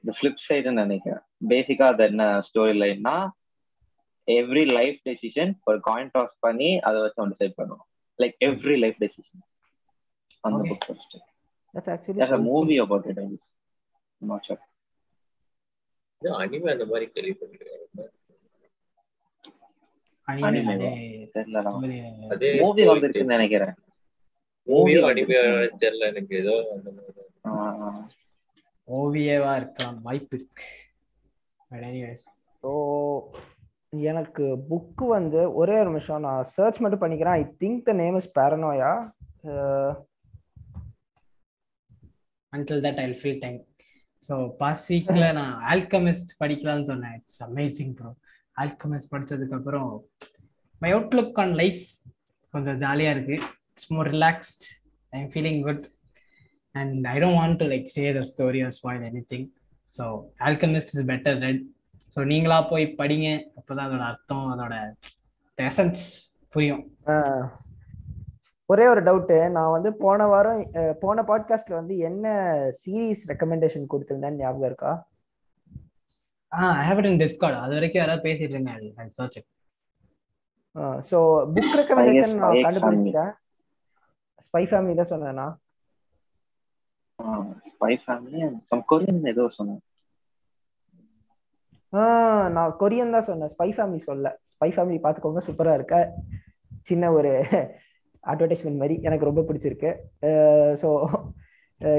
[0.06, 1.20] ஃபிளிப் சைடுன்னு நினைக்கிறேன்.
[1.48, 3.28] பேசிக்கா அது என்ன ஸ்டோரி லைன்னா
[4.26, 8.06] எவ்ரி லைஃப் டெசிஷன் ஒரு காயின் டாஸ் பண்ணி அதை வச்சு அவன் டிசைட் பண்ணுவான்.
[8.22, 9.57] லைக் எவ்ரி லைஃப் டெசிஷன்
[10.44, 10.68] அந்த Okay.
[10.70, 11.16] Book first
[11.74, 13.46] that's actually there's a movie about it I guess.
[14.20, 14.60] I'm not sure.
[16.22, 18.14] இது அனிமே அந்த மாதிரி கேள்விப்பட்டிருக்கேன்.
[20.28, 20.72] அனிமே Anime
[21.34, 21.60] தெரியல
[22.62, 23.74] மூவி வந்திருக்குன்னு நினைக்கிறேன்.
[24.68, 25.36] மூவியோ வந்திருக்கு.
[25.84, 26.34] தெரியல எனக்கு.
[26.42, 26.54] ஏதோ
[28.88, 29.96] ஓவியவா இருக்கலாம்.
[30.06, 30.66] வாய்ப்பு இருக்கு.
[32.62, 32.70] ஸோ
[34.10, 36.24] எனக்கு புக்கு வந்து ஒரே ஒரு நிமிஷம்.
[36.26, 37.38] நான் சர்ச் மட்டும் பண்ணிக்கிறேன்.
[37.40, 38.90] I think the name is paranoia
[42.52, 43.58] until that I'll feel time.
[44.28, 47.14] So past வீக்ல நான் ஆல்கமிஸ்ட் படிக்கலாம்னு சொன்னேன்.
[47.18, 48.10] இட்ஸ் அமேசிங் ப்ரோ
[48.62, 49.90] ஆல்கமிஸ்ட் படிச்சதுக்கு அப்புறம்
[50.82, 51.82] மை அவுட்லுக் ஆன் லைஃப்
[52.54, 53.36] கொஞ்சம் ஜாலியா இருக்கு.
[53.72, 54.64] It's more relaxed
[55.12, 55.84] I am feeling good
[56.74, 59.46] and I don't want to like say the story or spoil anything
[59.96, 60.06] so
[60.48, 61.62] alchemist is better read
[62.16, 63.28] so நீங்களா போய் படிங்க.
[63.58, 64.74] அப்போதான் அதோட அர்த்தம் அதோட
[65.58, 66.04] எசன்ஸ்
[66.54, 66.84] புரியும்.
[68.68, 70.58] ஒரே ஒரு டவுட்டு நான் வந்து போன வாரம்
[71.00, 72.26] போன பாட்காஸ்ட்ல வந்து என்ன
[72.82, 74.90] சீரீஸ் ரெக்கமெண்டேஷன் கொடுத்திருந்தேன்னு ஞாபகம் இருக்கா?
[76.52, 79.38] ஆ I have it in Discord அது வரைக்கும் யாராவது பேசிட்டு இருங்க I search
[81.08, 81.18] so
[81.54, 82.64] book recommendation Spy நான் Family.
[82.66, 83.32] கண்டுபிடிச்சிட்டேன்.
[84.46, 85.46] ஸ்பை ஃபேமிலி தான் சொன்னேனா?
[87.70, 88.40] ஸ்பை ஃபேமிலி
[88.70, 89.80] சம் கொரியன் ஏதோ சொன்னேன்.
[91.92, 92.02] ஆ,
[92.54, 93.52] நான் கொரியன் தான் சொன்னேன்.
[93.54, 94.28] ஸ்பை ஃபேமிலி சொல்ல.
[94.52, 95.96] ஸ்பை ஃபேமிலி பார்த்துக்கோங்க சூப்பரா இருக்க.
[96.82, 97.32] சின்ன ஒரு
[98.32, 99.90] அட்வர்டைஸ்மெண்ட் மாதிரி எனக்கு ரொம்ப பிடிச்சிருக்கு.
[100.82, 100.88] ஸோ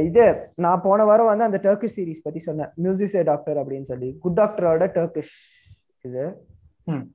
[0.10, 0.24] இது
[0.66, 2.72] நான் போன வாரம் வந்து அந்த டர்க்கிஷ் சீரிஸ் பத்தி சொன்னேன்.
[2.86, 4.10] மியூசிக் டாக்டர் அப்படின்னு சொல்லி.
[4.24, 5.36] குட் டாக்டரோட டர்க்கிஷ்
[6.10, 6.26] இது.
[6.90, 7.06] Hmm.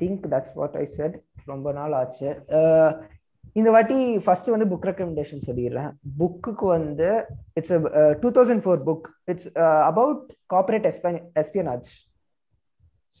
[0.00, 1.16] Think that's what I said
[1.50, 2.30] ரொம்ப நாள் ஆச்சு.
[3.58, 5.90] இந்த வாட்டி ஃபர்ஸ்ட் வந்து புக் ரெக்கமெண்டேஷன் சொல்லிடுறேன்.
[6.20, 7.08] புக்குக்கு வந்து
[7.58, 7.74] it's
[8.22, 9.48] two thousand four book it's
[9.90, 10.22] about
[10.54, 10.88] corporate
[11.42, 11.92] espionage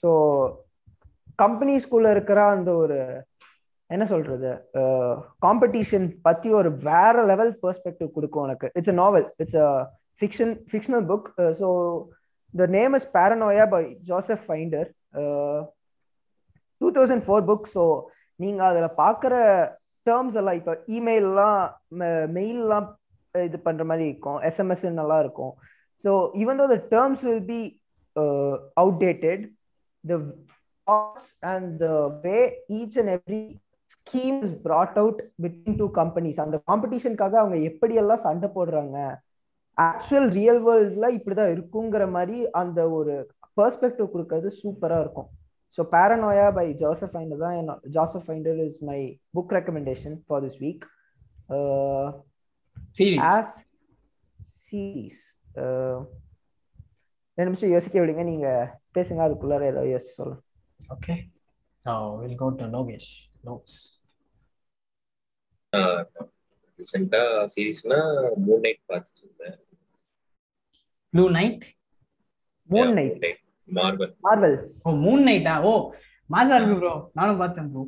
[0.00, 0.10] so
[1.42, 2.98] கம்பெனிஸ்குள்ள இருக்கிற அந்த ஒரு
[3.90, 4.50] என்ன சொல்றது?
[5.44, 8.66] காம்படிஷன் பத்தி ஒரு வேற லெவல் பெர்ஸ்பெக்டிவ் கொடுக்கும் உனக்கு.
[8.78, 9.68] It's a novel it's a
[10.20, 11.28] fiction fictional book
[11.60, 11.68] so
[12.54, 14.88] the name is paranoia by Joseph Finder
[16.80, 17.84] two thousand four book so
[18.40, 19.34] நீங்க அதுல பார்க்குற
[20.06, 21.60] டேர்ம்ஸ் எல்லாம் இப்போ இமெயிலெலாம்
[22.36, 22.88] மெயிலெலாம்
[23.34, 24.38] இது பண்ற மாதிரி இருக்கும்.
[24.48, 25.52] எஸ்எம்எஸ் நல்லா இருக்கும்.
[26.04, 26.10] So
[26.42, 27.60] even though the terms will be
[28.82, 29.44] outdated
[30.04, 30.18] the
[31.52, 31.88] and the
[32.26, 32.38] way
[32.78, 33.44] each and every
[34.06, 38.96] scheme is brought out between two companies அந்த காம்படிஷனுக்காக அவங்க எப்படியெல்லாம் சண்டை போடுறாங்க?
[39.78, 43.14] ஆக்சுவல் ரியல் வேர்ல்ட்ல இப்படிதான் இருக்குங்கிற மாதிரி அந்த ஒரு
[43.58, 45.28] பெர்ஸ்பெக்டிவ் கொடுக்கறது சூப்பரா இருக்கும்.
[45.76, 48.98] So paranoia by Joseph Finder தான் என்ன Joseph Finder is my
[49.36, 50.84] book recommendation for this week
[53.32, 53.54] as
[54.64, 55.22] series
[57.38, 58.24] ரெண்டு நிமிஷம் யோசிக்க விடுங்க.
[58.32, 58.48] நீங்க
[58.98, 59.20] பேசுங்க.
[59.28, 60.42] அதுக்குள்ளார ஏதோ யோசிச்சு சொல்லுங்க.
[60.96, 61.18] Okay.
[61.86, 63.10] So we'll go to Logesh.
[63.44, 63.74] Logs.
[66.78, 67.20] ரீசெண்டா
[67.52, 67.98] சீரீஸ்னா
[68.44, 69.56] மூன் நைட் பார்த்துட்டு இருந்தேன்
[71.14, 71.62] Blue Knight.
[72.70, 73.24] Moon Knight
[73.68, 75.72] Marvel Marvel oh Moon நைட்டா ஓ
[76.30, 77.82] மாசா இருக்கு ப்ரோ நானும் பார்த்தேன் ப்ரோ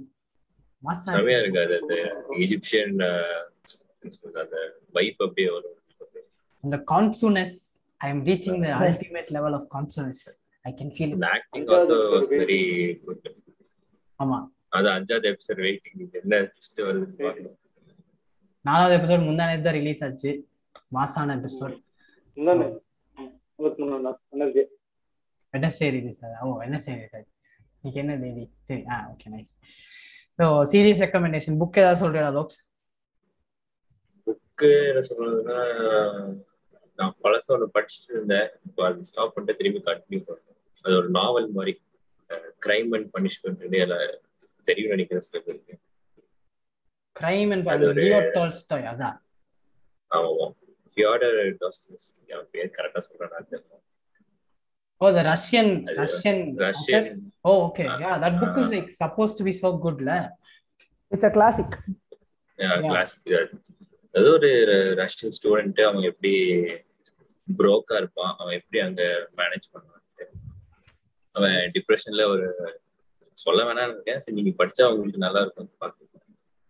[0.83, 1.77] மாசா செமையா இருக்கு அது.
[1.83, 1.95] அந்த
[2.43, 2.95] ஈஜிப்சியன்
[4.43, 4.57] அந்த
[4.97, 5.73] வைப் அப்படியே வரும்.
[6.65, 7.59] அந்த consciousness
[8.01, 10.25] I am reaching the ultimate level of consciousness
[10.65, 11.99] I can feel acting also
[12.35, 12.61] very
[13.05, 13.27] good
[14.21, 14.39] ஆமா.
[14.77, 17.57] அது அஞ்சாவது எபிசோட் வெயிட்டிங் என்ன ட்விஸ்ட் வருதுன்னு பார்க்கணும்.
[18.65, 20.31] நாலாவது எபிசோட் முந்தானே தான் ரிலீஸ் ஆச்சு.
[20.97, 21.75] மாசான எபிசோட்
[25.55, 27.33] வெனஸ்டே ரிலீஸ் ஆகுது ஓ வெனஸ்டே ரிலீஸ் ஆச்சு
[27.77, 28.45] இன்னைக்கு என்ன தேதி?
[28.69, 29.53] சரி ஆ okay nice
[30.39, 32.59] so series recommendation book ஏதாவது சொல்றீங்களா லோக்ஸ்?
[34.27, 35.59] புக்கு என்ன சொல்றதுன்னா
[36.99, 38.49] நான் பழசு ஒன்று படிச்சுட்டு இருந்தேன்.
[38.69, 41.75] இப்போ அது ஸ்டாப் பண்ணிட்டு திரும்பி கண்டினியூ பண்ணேன் அது ஒரு நாவல் மாதிரி.
[42.63, 43.63] கிரைம் அண்ட் பனிஷ்மெண்ட்
[44.67, 45.75] தெரியும் நினைக்கிற ஸ்டெப் இருக்கு
[47.17, 47.67] கிரைம் அண்ட்
[48.37, 49.19] டால்ஸ்டாய் அதான்.
[50.11, 50.55] ஆமாம்.
[50.97, 53.65] ஃபியாடர் டாஸ்டோவஸ்கி அவன் பேர் கரெக்டாக சொல்றேன்
[55.01, 57.09] ஓ the Russian Russian Russian
[57.45, 60.13] oh okay yeah that book is like suppose to be so குட்ல
[61.13, 61.75] it's a classic
[62.87, 63.35] classic
[64.15, 64.51] அது ஒரு
[65.01, 66.33] ரஷ்யன் ஸ்டூடெண்ட் அவன் எப்படி
[67.49, 69.03] புரோக்கா இருப்பான் அவன் எப்படி அங்க
[69.39, 69.96] மேனேஜ் பண்ணுவான்?
[71.37, 72.47] அவன் டிப்ரெஷன்ல ஒரு
[73.39, 74.21] சொல்ல வேணாம்னு இருக்கேன்.
[74.25, 75.71] சரி நீங்க படிச்சா உங்களுக்கு நல்லா இருக்கும்.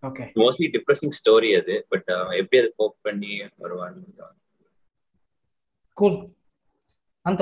[0.03, 3.31] ஓகே மோஸ்ட்லி டிப்ரெசிங் ஸ்டோரி அது பட் அவன் எப்படி அதை கோப் பண்ணி
[3.63, 4.35] வருவான்னு தான்.
[6.01, 6.19] கூல்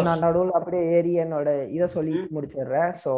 [0.08, 2.92] நான் நடுவில் அப்படியே ஏறி என்னோட இதை சொல்லி முடிச்சிடுறேன்.
[3.04, 3.12] So.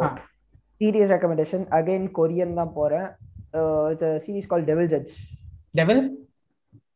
[0.81, 3.07] Series recommendation again Korean தான் போறேன்.
[3.91, 5.13] It's series call Devil Judge
[5.79, 6.03] Devil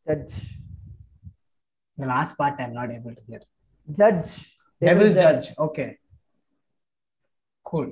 [0.09, 0.35] Judge
[1.97, 3.41] the last part i'm not able to hear.
[3.87, 4.31] Judge
[4.81, 5.47] Devil's Judge.
[5.65, 5.87] Okay.
[7.73, 7.89] Cool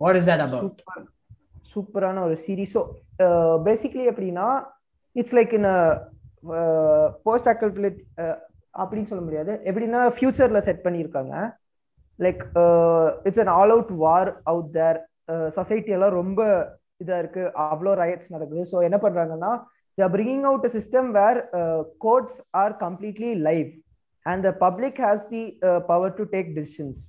[0.00, 1.06] what is that about super
[1.72, 2.76] சூப்பரான ஒரு சீரிஸ்
[3.66, 4.48] பேசிக்கலி uh, எப்படின்னா
[5.16, 5.70] it's like in
[7.26, 7.98] post அக்கல்குலேட்
[8.74, 9.52] அப்படின்னு சொல்ல முடியாது.
[9.68, 11.34] எப்படின்னா ஃபியூச்சர்ல set பண்ணியிருக்காங்க.
[12.18, 12.42] Like
[13.26, 14.98] it's an all out war out there
[15.58, 16.40] society எல்லாம் ரொம்ப
[17.02, 17.42] இதா இருக்கு.
[17.66, 18.62] அவ்வளோ ரயட்ஸ் நடக்குது.
[18.72, 19.52] ஸோ என்ன பண்றாங்கன்னா
[19.98, 21.38] they bringing out a system where
[22.06, 23.70] courts are completely live
[24.26, 25.42] and the public has the
[25.90, 27.02] power to take decisions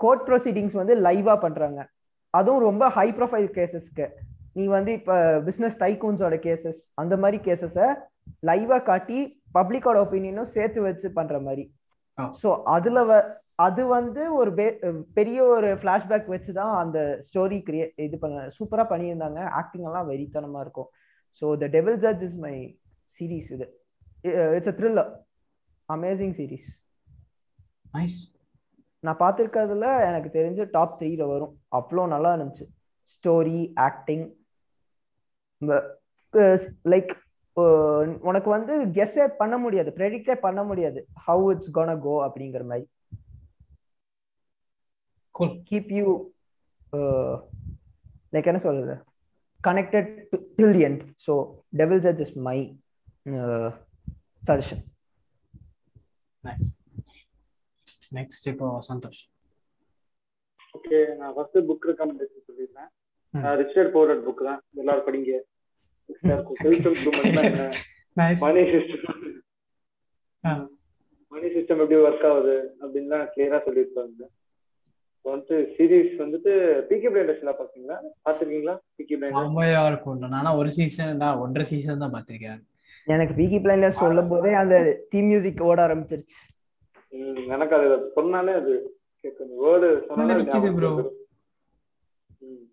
[0.00, 1.80] court proceedings வந்து லைவா பண்றாங்க.
[2.34, 4.06] அதுவும் ரொம்ப ஹை ப்ரொஃபைல் கேசஸ்க்கு
[4.58, 5.14] நீ வந்து இப்ப
[5.48, 7.86] பிசினஸ் டைகூன்ஸோட கேசஸ் அந்த மாதிரி கேசஸை
[8.48, 9.18] லைவா காட்டி
[9.56, 11.64] பப்ளிக்கோட ஒப்பீனியனும் சேர்த்து வச்சு பண்ற மாதிரி.
[12.42, 13.14] ஸோ அதுல வ
[13.66, 14.50] அது வந்து ஒரு
[15.18, 19.40] பெரிய ஒரு ஃபிளாஷ்பேக் வச்சு தான் அந்த ஸ்டோரி கிரியே இது பண்ண சூப்பரா பண்ணியிருந்தாங்க.
[19.60, 20.88] ஆக்டிங் எல்லாம் வெறித்தனமா இருக்கும்.
[21.42, 22.54] So the Devil Judge is my
[23.16, 23.66] series இது.
[24.56, 25.10] It's a thriller
[25.88, 26.68] amazing series
[27.94, 28.35] Nice.
[29.04, 31.52] நான் பார்த்துருக்கிறதுல எனக்கு தெரிஞ்ச டாப் த்ரீல வரும்.
[31.78, 32.66] அவ்வளோ நல்லா இருந்துச்சு.
[33.12, 34.26] ஸ்டோரி ஆக்டிங்
[36.92, 37.12] லைக்
[38.28, 41.00] உனக்கு வந்து கெஸ்ஸே பண்ண முடியாது ப்ரெடிக்டே பண்ண முடியாது.
[41.26, 42.86] ஹவு இட்ஸ் கோன கோ அப்படிங்கிற மாதிரி.
[45.70, 46.08] கீப் யூ
[48.34, 48.96] லைக் என்ன சொல்றது?
[49.60, 50.10] Connected
[50.58, 51.32] till end so
[51.80, 52.58] Devil Judge is my
[54.48, 54.84] suggestion
[56.44, 56.66] Nice.
[58.18, 59.22] Next இப்போ சந்தோஷ்.
[60.76, 62.90] ஓகே நான் ஃபர்ஸ்ட் புக் ரெக்கமெண்டேஷன் சொல்லியிருந்தேன்.
[63.60, 64.60] Rich Dad Poor Dad book தான்.
[64.80, 65.32] எல்லாரும் படிங்க.
[68.44, 69.20] Money system.
[71.32, 74.22] மணி சிஸ்டம் எப்படி ஒர்க் ஆகுது அப்படின்லாம் கிளியரா சொல்லியிருப்பாங்க.
[75.16, 76.52] இப்போ வந்துட்டு சீரீஸ் வந்துட்டு
[76.90, 77.96] பிகே பிளைண்டர்ஸ் எல்லாம் பாத்தீங்களா
[78.26, 80.18] பாத்திருக்கீங்களா பிகே பிளைண்டர்ஸ் செம்மையா இருக்கும்.
[80.34, 82.60] நானா ஒரு சீசன் தான் ஒன்றரை சீசன் தான் பார்த்திருக்கேன்.
[83.14, 84.76] எனக்கு பிகி பிளைண்டர் சொல்லும் போதே அந்த
[85.14, 86.38] தீம் மியூசிக் ஓட ஆரம்பிச்சிருச்சு.
[87.48, 88.72] எனக்கு அது சொன்னாலே அது
[89.24, 90.34] கேட்கும் வேர்டு சொன்னாலே.
[92.42, 92.64] ம்.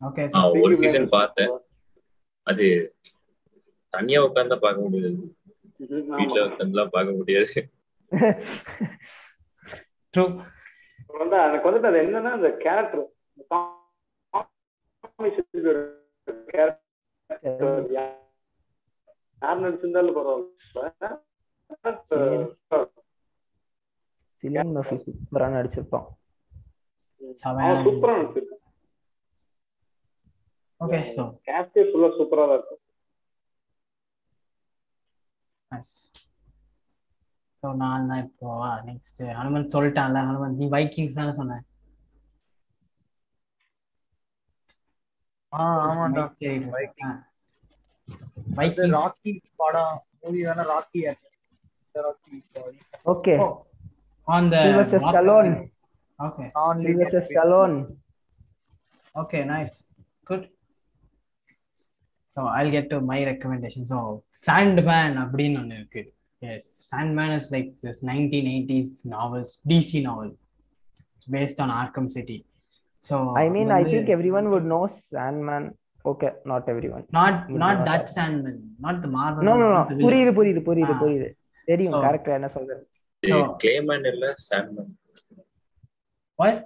[0.00, 0.24] ஓகே
[0.58, 1.10] ஒரு Blinders.
[1.12, 1.52] பார்த்தேன்.
[2.46, 2.66] அது
[3.94, 5.18] தனியா உட்கார்ந்தா பார்க்க முடியாது.
[6.12, 7.54] வீட்டுல உட்கார்ந்துலாம் பார்க்க முடியாது
[10.14, 10.22] ட்ரூ
[11.14, 13.04] வந்து எனக்கு வந்துட்டு அது என்னன்னா அந்த கேரக்டர்
[16.48, 16.80] கேரக்டர்
[17.92, 21.08] யார் நடிச்சிருந்தாலும் பரவாயில்ல
[24.38, 26.06] சிலியன் மர்ஃபி சூப்பரா நடிச்சிருப்பான்.
[27.86, 28.62] சூப்பரா நடிச்சிருக்கான்.
[30.80, 32.82] ஓகே ஸோ கேஸ்டே ஃபுல்லா சூப்பரா தான் இருக்கும்.
[35.70, 35.94] நைஸ்
[37.62, 38.48] ஸோ நான் தான் இப்போ
[38.88, 41.64] நெக்ஸ்ட் ஹனுமன் சொல்லிட்டான்ல ஹனுமன் நீ வைக்கிங்ஸ் தானே சொன்னேன்
[45.52, 46.22] ஆ ஆமாண்டா.
[46.74, 47.16] வைக்கிங்
[48.58, 49.30] வைக்கிங் ராக்கி
[49.60, 51.00] படம் மூவி வேணா Rocky
[51.94, 52.36] Rocky
[53.06, 53.34] okay
[54.28, 55.52] on the Sylvester Stallone.
[56.18, 56.44] Okay
[56.84, 57.76] Sylvester Stallone
[59.14, 59.72] Okay, nice.
[60.26, 60.42] Good.
[62.36, 63.82] So I'll get to my recommendation.
[63.86, 63.98] So
[64.46, 66.02] Sandman அப்படின்னு ஒன்று இருக்கு
[66.42, 70.28] Yes, Sandman is like this 1980s novels, DC novel.
[71.14, 72.36] It's based on Arkham City.
[73.04, 75.66] So I mean I think everyone would know Sandman
[76.04, 78.14] okay not everyone not not not that that.
[78.16, 78.56] Sandman,
[78.86, 79.42] not the Marvel.
[79.48, 79.98] No no the.
[80.06, 80.94] புரியுது புரியுது புரியுது.
[81.02, 81.28] புரியுது
[81.68, 82.97] தெரியும் கரெக்டா என்ன சொல்றது So-
[83.62, 84.92] கிளேமேன் இல்ல Sandman
[86.38, 86.58] What?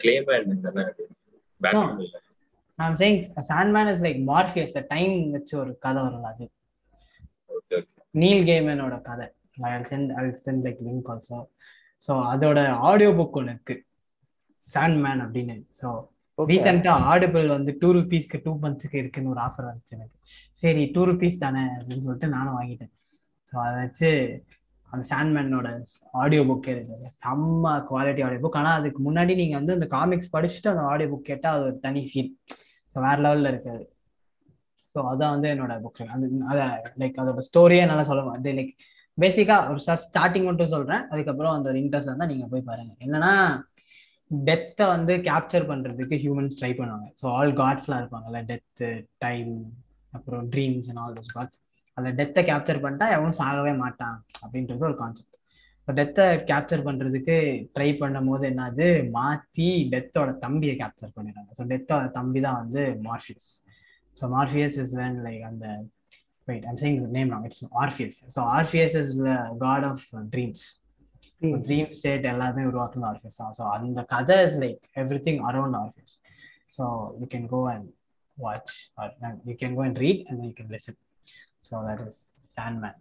[0.00, 1.04] கிளேமேன் தானே அது
[1.60, 2.16] பேட்மேன் இல்ல.
[2.78, 3.16] I'm saying
[3.48, 6.46] Sandman is like Morpheus, the time வச்சு ஒரு கதை வரும்ல அது.
[7.56, 9.26] ஓகே ஓகே நீல் கேமனோட கதை.
[9.68, 11.38] I'll send I'll send like link also.
[12.06, 12.58] So அதோட
[12.88, 13.74] ஆடியோ புக் ஒன்று இருக்கு.
[14.66, 15.56] சாண்ட்மேன் அப்படின்னு.
[15.80, 15.88] ஸோ
[16.38, 20.16] ரீசெண்டா ஆடிபிள் வந்து டூ ருபீஸ்க்கு டூ மந்த்ஸ்க்கு இருக்குன்னு ஒரு ஆஃபர் வந்துச்சு எனக்கு.
[20.62, 22.92] சரி டூ ருபீஸ் தானே அப்படின்னு சொல்லிட்டு நானும் வாங்கிட்டேன்.
[23.48, 24.10] ஸோ அதை வச்சு
[24.92, 25.68] அந்த சாண்ட்மேனோட
[26.22, 30.72] ஆடியோ புக் இருக்குது செம்ம குவாலிட்டி ஆடியோ புக் ஆனால் அதுக்கு முன்னாடி நீங்கள் வந்து அந்த காமிக்ஸ் படிச்சுட்டு
[30.72, 32.30] அந்த ஆடியோ புக் கேட்டால் அது ஒரு தனி ஃபீல்
[32.94, 33.84] ஸோ வேற லெவலில் இருக்காது.
[34.94, 36.64] ஸோ அதான் வந்து என்னோட புக் அந்த அதை
[37.02, 38.72] லைக் அதோட ஸ்டோரியே நல்லா சொல்ல அது லைக்
[39.18, 43.32] பேசிக்காக ஒரு ஸ்டார்டிங் மட்டும் சொல்கிறேன் அதுக்கப்புறம் அந்த ஒரு இன்ட்ரெஸ்ட் இருந்தால் நீங்கள் போய் பாருங்கள் என்னன்னா
[44.30, 47.08] டெத்தை வந்து கேப்சர் பண்ணுறதுக்கு ஹியூமன்ஸ் ட்ரை பண்ணுவாங்க.
[47.20, 48.40] ஸோ ஆல் காட்ஸ்லாம் இருப்பாங்கல்ல.
[48.50, 48.88] டெத்து
[49.24, 49.52] டைம்
[50.12, 51.60] அப்புறம் dreams and all those gods
[52.00, 55.26] அந்த டெத்தை கேப்சர் பண்ணிட்டா எவனும் சாகவே மாட்டான் அப்படின்றது ஒரு கான்செப்ட்
[55.80, 57.36] இப்போ டெத்தை கேப்சர் பண்றதுக்கு
[57.76, 58.86] ட்ரை பண்ணும் போது என்னது?
[59.16, 61.50] மாத்தி டெத்தோட தம்பியை கேப்சர் பண்ணிடுறாங்க.
[61.58, 63.48] ஸோ டெத்தோட தம்பி தான் வந்து Morpheus
[64.18, 65.66] so Morpheus is when like அந்த
[66.48, 69.12] wait I'm saying name wrong it's Orpheus so Orpheus is
[69.64, 70.64] god of dreams
[71.68, 73.54] dream state எல்லாமே உருவாக்குன ஆர்ஃபியஸ் தான்.
[73.58, 74.82] ஸோ அந்த கதை is like
[75.28, 76.14] everything around Orpheus
[76.78, 76.84] so
[77.20, 77.88] you can go and
[78.36, 78.74] watch
[79.50, 80.98] you can go and read and you can listen
[81.69, 82.21] So that is
[82.55, 82.99] Sandman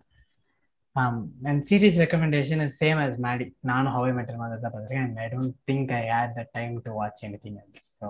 [0.97, 3.49] Um, and series recommendation is same as Maddie.
[3.71, 6.45] நானும் How I Met Your Mother தான் பார்த்திருக்கேன் and I don't think I had the
[6.59, 7.87] time to watch anything else.
[8.01, 8.09] So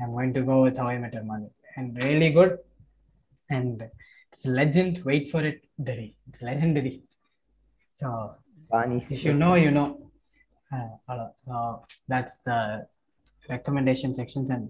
[0.00, 1.48] I'm going to go with How I Met Your Mother.
[1.76, 2.52] And really good.
[3.56, 3.78] And
[4.26, 4.94] it's legend.
[5.10, 5.60] Wait for it.
[5.88, 6.08] Dari.
[6.28, 6.94] It's legendary.
[8.00, 8.08] So
[8.72, 9.08] Vanis.
[9.16, 9.88] if you know, you know.
[10.70, 11.26] Uh, hello.
[11.46, 11.56] So
[12.12, 12.60] that's the
[13.48, 14.66] recommendation sections and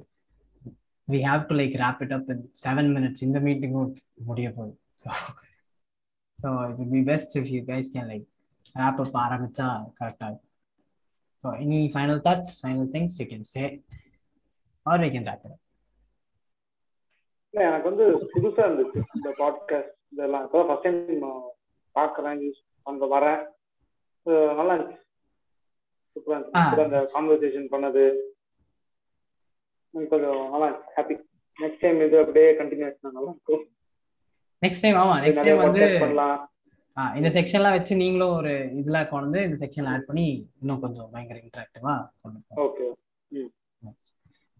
[1.08, 3.94] we have to like wrap it up in seven minutes in the meeting would
[4.28, 4.74] முடிய போகுது
[5.07, 5.13] so
[6.41, 8.25] so it would be best if you guys can like
[8.75, 10.29] wrap up ஆரம்பிச்சா கரெக்டா
[11.43, 13.65] so any final thoughts final things you can say?
[14.85, 15.61] Or we can wrap it up.
[17.53, 21.23] இல்ல எனக்கு வந்து புதுசா இருந்துச்சு இந்த பாட்காஸ்ட் இதெல்லாம் இப்பதான் ஃபர்ஸ்ட் டைம்
[21.95, 23.41] பாக்குறேன் யூஸ் அங்க வரேன்.
[24.55, 25.03] நல்லா இருந்துச்சு.
[26.13, 26.83] சூப்பரா இருந்துச்சு.
[26.83, 28.03] அந்த கான்வர்சேஷன் பண்ணது.
[30.09, 31.15] கொஞ்சம் நல்லா ஹாப்பி
[31.59, 33.76] நெக்ஸ்ட் டைம் இது அப்படியே கண்டினியூ ஆச்சுன்னா நல்லா இருக்கும்.
[34.65, 35.99] Next time ஆமா நிறைய time வந்து
[37.15, 42.07] இந்த செக்ஷன்லாம் வச்சு நீங்களும் ஒரு இதுல கொண்டு இந்த செக்ஷன் ஆட் பண்ணி இன்னும் கொஞ்சம் பயங்கர இன்டராக்டிவா
[42.21, 42.39] கொண்டு.
[42.55, 42.85] ஓகே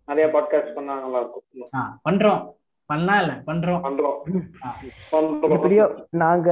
[0.06, 1.44] நிறைய பாட்காஸ்ட் பண்ணா நல்லா இருக்கும்
[1.74, 2.52] ஆ பண்றோம்.
[2.86, 3.82] பண்ணலாம் இல்ல பண்றோம்.
[5.12, 5.50] பண்றோம்.
[5.50, 6.50] எப்படியோ நாங்க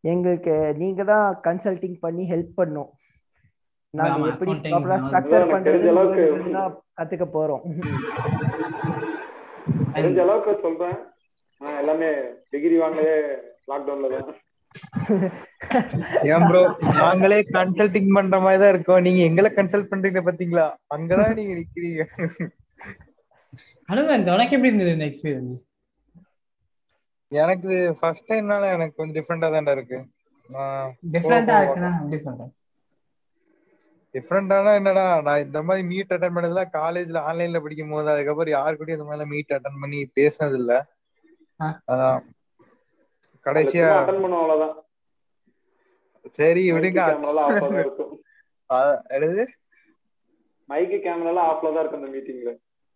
[0.00, 2.88] எங்களுக்கு நீங்க தான் கன்சல்டிங் பண்ணி ஹெல்ப் பண்ணோம்.
[3.90, 7.60] நாங்க எப்படி ப்ராப்பரா ஸ்ட்ரக்சர் பண்றது அளவுக்கு- தான் கத்துக்க போறோம்.
[9.92, 10.96] தெரிஞ்ச அளவுக்கு சொல்றேன்.
[11.60, 12.08] எல்லாமே
[12.52, 13.14] டிகிரி வாங்கவே
[13.70, 14.28] லாக்டவுன்ல தான்.
[16.32, 16.60] ஏன் ப்ரோ
[17.00, 19.04] நாங்களே கன்சல்டிங் பண்ற மாதிரி தான் இருக்கோம்.
[19.06, 20.66] நீங்க எங்களை கன்சல்ட் பண்றீங்க பாத்தீங்களா?
[20.96, 22.02] அங்கதான் நீங்க நிக்கிறீங்க.
[23.88, 25.56] அனுபவம் உனக்கு எப்படி இருந்தது இந்த எக்ஸ்பீரியன்ஸ்
[27.32, 29.98] எனக்கு ஃபர்ஸ்ட் டைம்னால எனக்கு கொஞ்சம் டிஃப்ரெண்டா தான்டா இருக்கு.
[31.14, 32.52] டிஃப்ரெண்டா இருக்குன்னா எப்படி சொல்றேன்
[34.14, 38.98] டிஃப்ரெண்டானா என்னடா நான் இந்த மாதிரி மீட் அட்டன் பண்ணதுல காலேஜ்ல ஆன்லைன்ல படிக்கும் போது அதுக்கப்புறம் யாரு கூடயும்
[38.98, 40.74] இந்த மாதிரி மீட் அட்டன் பண்ணி பேசினது இல்ல.
[41.90, 42.22] அதான்.
[43.46, 43.88] கடைசியா
[46.38, 47.00] சரி விடுங்க.
[49.16, 49.42] என்னது?
[50.68, 52.52] மைக்கு கேமராலாம் ஆஃப்ல தான் இருக்கும் அந்த மீட்டிங்ல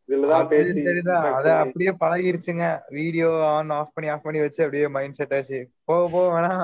[0.08, 1.26] இதுலதான் அது பேசி சரிதான்.
[1.38, 2.64] அத அப்படியே பழகிருச்சுங்க.
[2.98, 5.58] வீடியோ ஆன் ஆஃப் பண்ணி ஆஃப் பண்ணி வச்சு அப்படியே மைண்ட் செட் ஆச்சு.
[5.88, 6.54] போக போக வேணா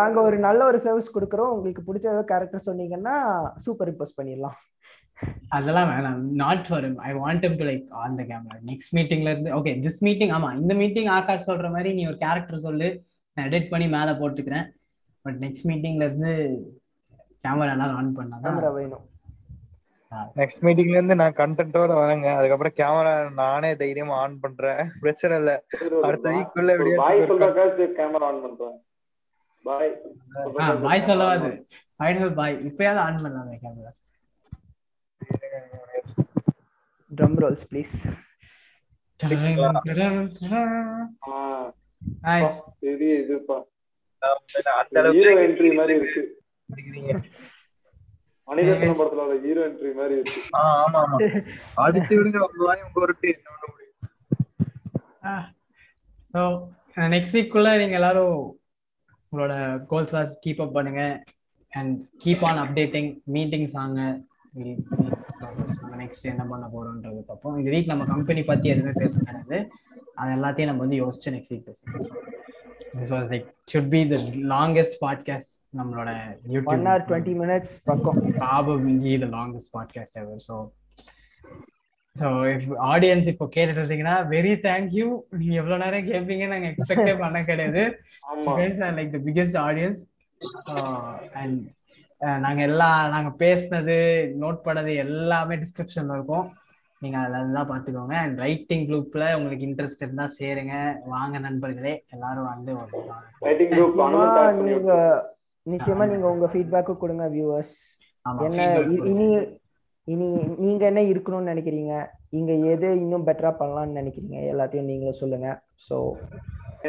[0.00, 1.52] நாங்க ஒரு நல்ல ஒரு சர்வீஸ் கொடுக்குறோம்.
[1.56, 3.14] உங்களுக்கு பிடிச்ச ஏதோ கேரக்டர் சொன்னீங்கன்னா
[3.64, 4.56] சூப்பர் இம்போஸ் பண்ணிடலாம்.
[5.56, 6.22] அதெல்லாம் வேணாம்.
[6.42, 10.32] Not for I want to like on the camera next மீட்டிங்ல இருந்து ஓகே திஸ் மீட்டிங்
[10.38, 12.88] ஆமா இந்த மீட்டிங் ஆகாஷ் சொல்ற மாதிரி நீ ஒரு கேரக்டர் சொல்லு.
[13.36, 14.66] நான் எடிட் பண்ணி மேல போட்டுக்கிறேன்.
[15.24, 16.32] பட் நெக்ஸ்ட் மீட்டிங்ல இருந்து
[17.46, 19.04] கேமரா எல்லாம் ஆன் பண்ணாதான் கேமரா வேணும்.
[20.38, 22.28] நெக்ஸ்ட் மீட்டிங்ல இருந்து நான் கண்டென்ட்டோட வரேங்க.
[22.38, 24.82] அதுக்கப்புறம் கேமரா நானே தைரியமா ஆன் பண்றேன்.
[25.02, 25.52] பிரச்சனை இல்ல.
[26.08, 26.26] அடுத்த
[27.00, 28.76] பாய் ஒரு சொல்றக்காச்சு கேமரா ஆன் பண்றேன்.
[29.64, 29.92] பாய்
[30.86, 31.50] பாய் சொல்லவாது
[31.98, 33.92] ஃபைனல் பாய் இப்பயாவது ஆன் பண்ணலாமே camera
[37.10, 37.96] drum rolls please
[42.24, 43.56] nice பெரிய இதுப்பா
[44.80, 46.22] அந்த அளவுக்கு ஹீரோ என்ட்ரி மாதிரி இருக்கு.
[48.48, 51.18] மணிரத்னம் படத்துல ஹீரோ என்ட்ரி மாதிரி இருக்கு ஆ, ஆமா ஆமா.
[51.84, 53.94] அடுத்து விடுங்க உங்க வாய் உங்க ஒருட்டு என்ன பண்ண முடியும்?
[56.34, 56.42] ஸோ
[57.14, 58.36] நெக்ஸ்ட் வீக்குள்ள நீங்க எல்லாரும்
[59.32, 59.54] உங்களோட
[59.90, 61.02] கோல்ஸ்லாம் கீப் அப் பண்ணுங்க.
[61.72, 64.00] And keep on updating meetings ஆங்க
[65.96, 67.56] நெக்ஸ்ட் என்ன பண்ண போறோம்ன்றது பார்ப்போம்.
[67.58, 69.58] இந்த வீக் நம்ம கம்பெனி பத்தி எதுவுமே பேச கிடையாது
[70.16, 72.22] அது எல்லாத்தையும் நம்ம வந்து யோசிச்சு நெக்ஸ்ட் வீக் பேசுவோம்
[72.80, 74.16] so like should be the
[74.56, 76.10] longest podcast நம்மளோட
[76.64, 78.32] ஒன் ஹவர் டுவெண்ட்டி மினிட்ஸ் பக்கம்.
[78.32, 80.36] probably the longest podcast ever.
[80.36, 80.72] So,
[82.16, 87.44] so if audience இப்போ கேட்டுட்டு இருந்தீங்கன்னா வெரி தேங்க்யூ நீங்க எவ்வளவு நேரம் கேட்பீங்க நாங்க எக்ஸ்பெக்டே பண்ண
[87.44, 88.00] கிடையாது.
[88.36, 88.52] ஆமா.
[88.98, 89.98] Like the biggest audience
[91.32, 91.68] and
[92.18, 93.96] நாங்க எல்லா நாங்க பேசினது
[94.40, 96.56] நோட் பண்ணது எல்லாமே டிஸ்கிரிப்ஷன்ல இருக்கும்.
[97.02, 98.14] நீங்க அதுல தான் பாத்துக்கோங்க.
[98.24, 100.74] அண்ட் ரைட்டிங் குரூப்ல உங்களுக்கு இன்ட்ரெஸ்ட் இருந்தா சேருங்க.
[101.14, 102.72] வாங்க நண்பர்களே எல்லாரும் வந்து
[104.70, 104.94] நீங்க
[105.66, 107.76] நிச்சயமா நீங்க உங்க ஃபீட்பேக்கு கொடுங்க வியூவர்ஸ்
[108.46, 108.66] என்ன
[109.12, 109.28] இனி
[110.12, 110.28] இனி
[110.64, 111.94] நீங்க என்ன இருக்கணும்னு நினைக்கிறீங்க?
[112.38, 114.36] இங்க எது இன்னும் பெட்டரா பண்ணலாம்னு நினைக்கிறீங்க?
[114.52, 115.48] எல்லாத்தையும் நீங்களும் சொல்லுங்க.
[115.86, 115.96] ஸோ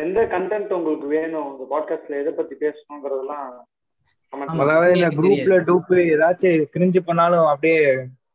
[0.01, 1.47] எந்த கண்டென்ட் உங்களுக்கு வேணும்?
[1.53, 3.47] இந்த பாட்காஸ்ட்ல எதை பத்தி பேசணுங்கிறதெல்லாம்.
[4.63, 5.57] அதாவது இந்த குரூப்ல.
[5.69, 7.81] டூப் ஏதாச்சும் கிரிஞ்சு பண்ணாலும் அப்படியே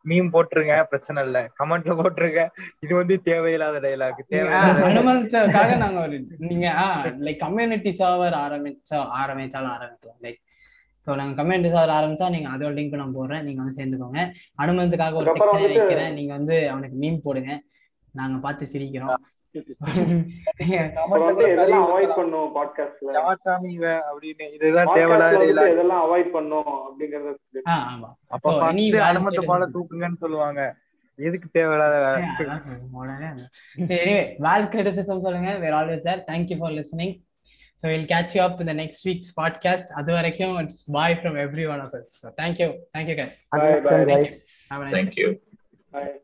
[0.05, 1.39] மீம் போட்டுருங்க பிரச்சனை இல்ல.
[1.61, 2.43] கமெண்ட்ல போட்டுருங்க.
[2.85, 6.07] இது வந்து தேவையில்லாத டைலாக் தேவையில்லாத நாங்க
[6.51, 6.69] நீங்க
[7.27, 10.21] லைக் கம்யூனிட்டி சர்வர் ஆரம்பிச்சா ஆரம்பிச்சாலும் ஆரம்பிக்கலாம்.
[10.27, 10.41] லைக்
[11.07, 13.45] ஸோ நாங்க கம்யூனிட்டி சர்வர் ஆரம்பிச்சா நீங்க அதோட லிங்க் நான் போடுறேன்.
[13.47, 14.21] நீங்க வந்து சேர்ந்துக்கோங்க.
[14.65, 17.53] அனுமதிக்காக ஒரு செக்ஷன் வைக்கிறேன் நீங்க வந்து அவனுக்கு மீம் போடுங்க.
[18.15, 19.13] நாங்க பார்த்து சிரிக்கிறோம்.
[30.19, 30.77] சொல்லுவாங்க
[31.17, 32.65] எதுக்கு தேவையில்லாத வேலை?
[33.87, 34.37] சரி
[34.77, 37.23] criticism சொல்லுங்க we're always there thank you for listening
[37.75, 41.37] so we'll catch you up in the next week's podcast அது வரைக்கும் it's bye from
[41.37, 44.15] every one of us so thank you thank you guys Until next time, bye.
[44.15, 44.41] guys.
[44.69, 45.25] have a nice day.
[45.25, 45.39] Thank you
[45.93, 46.21] Bye.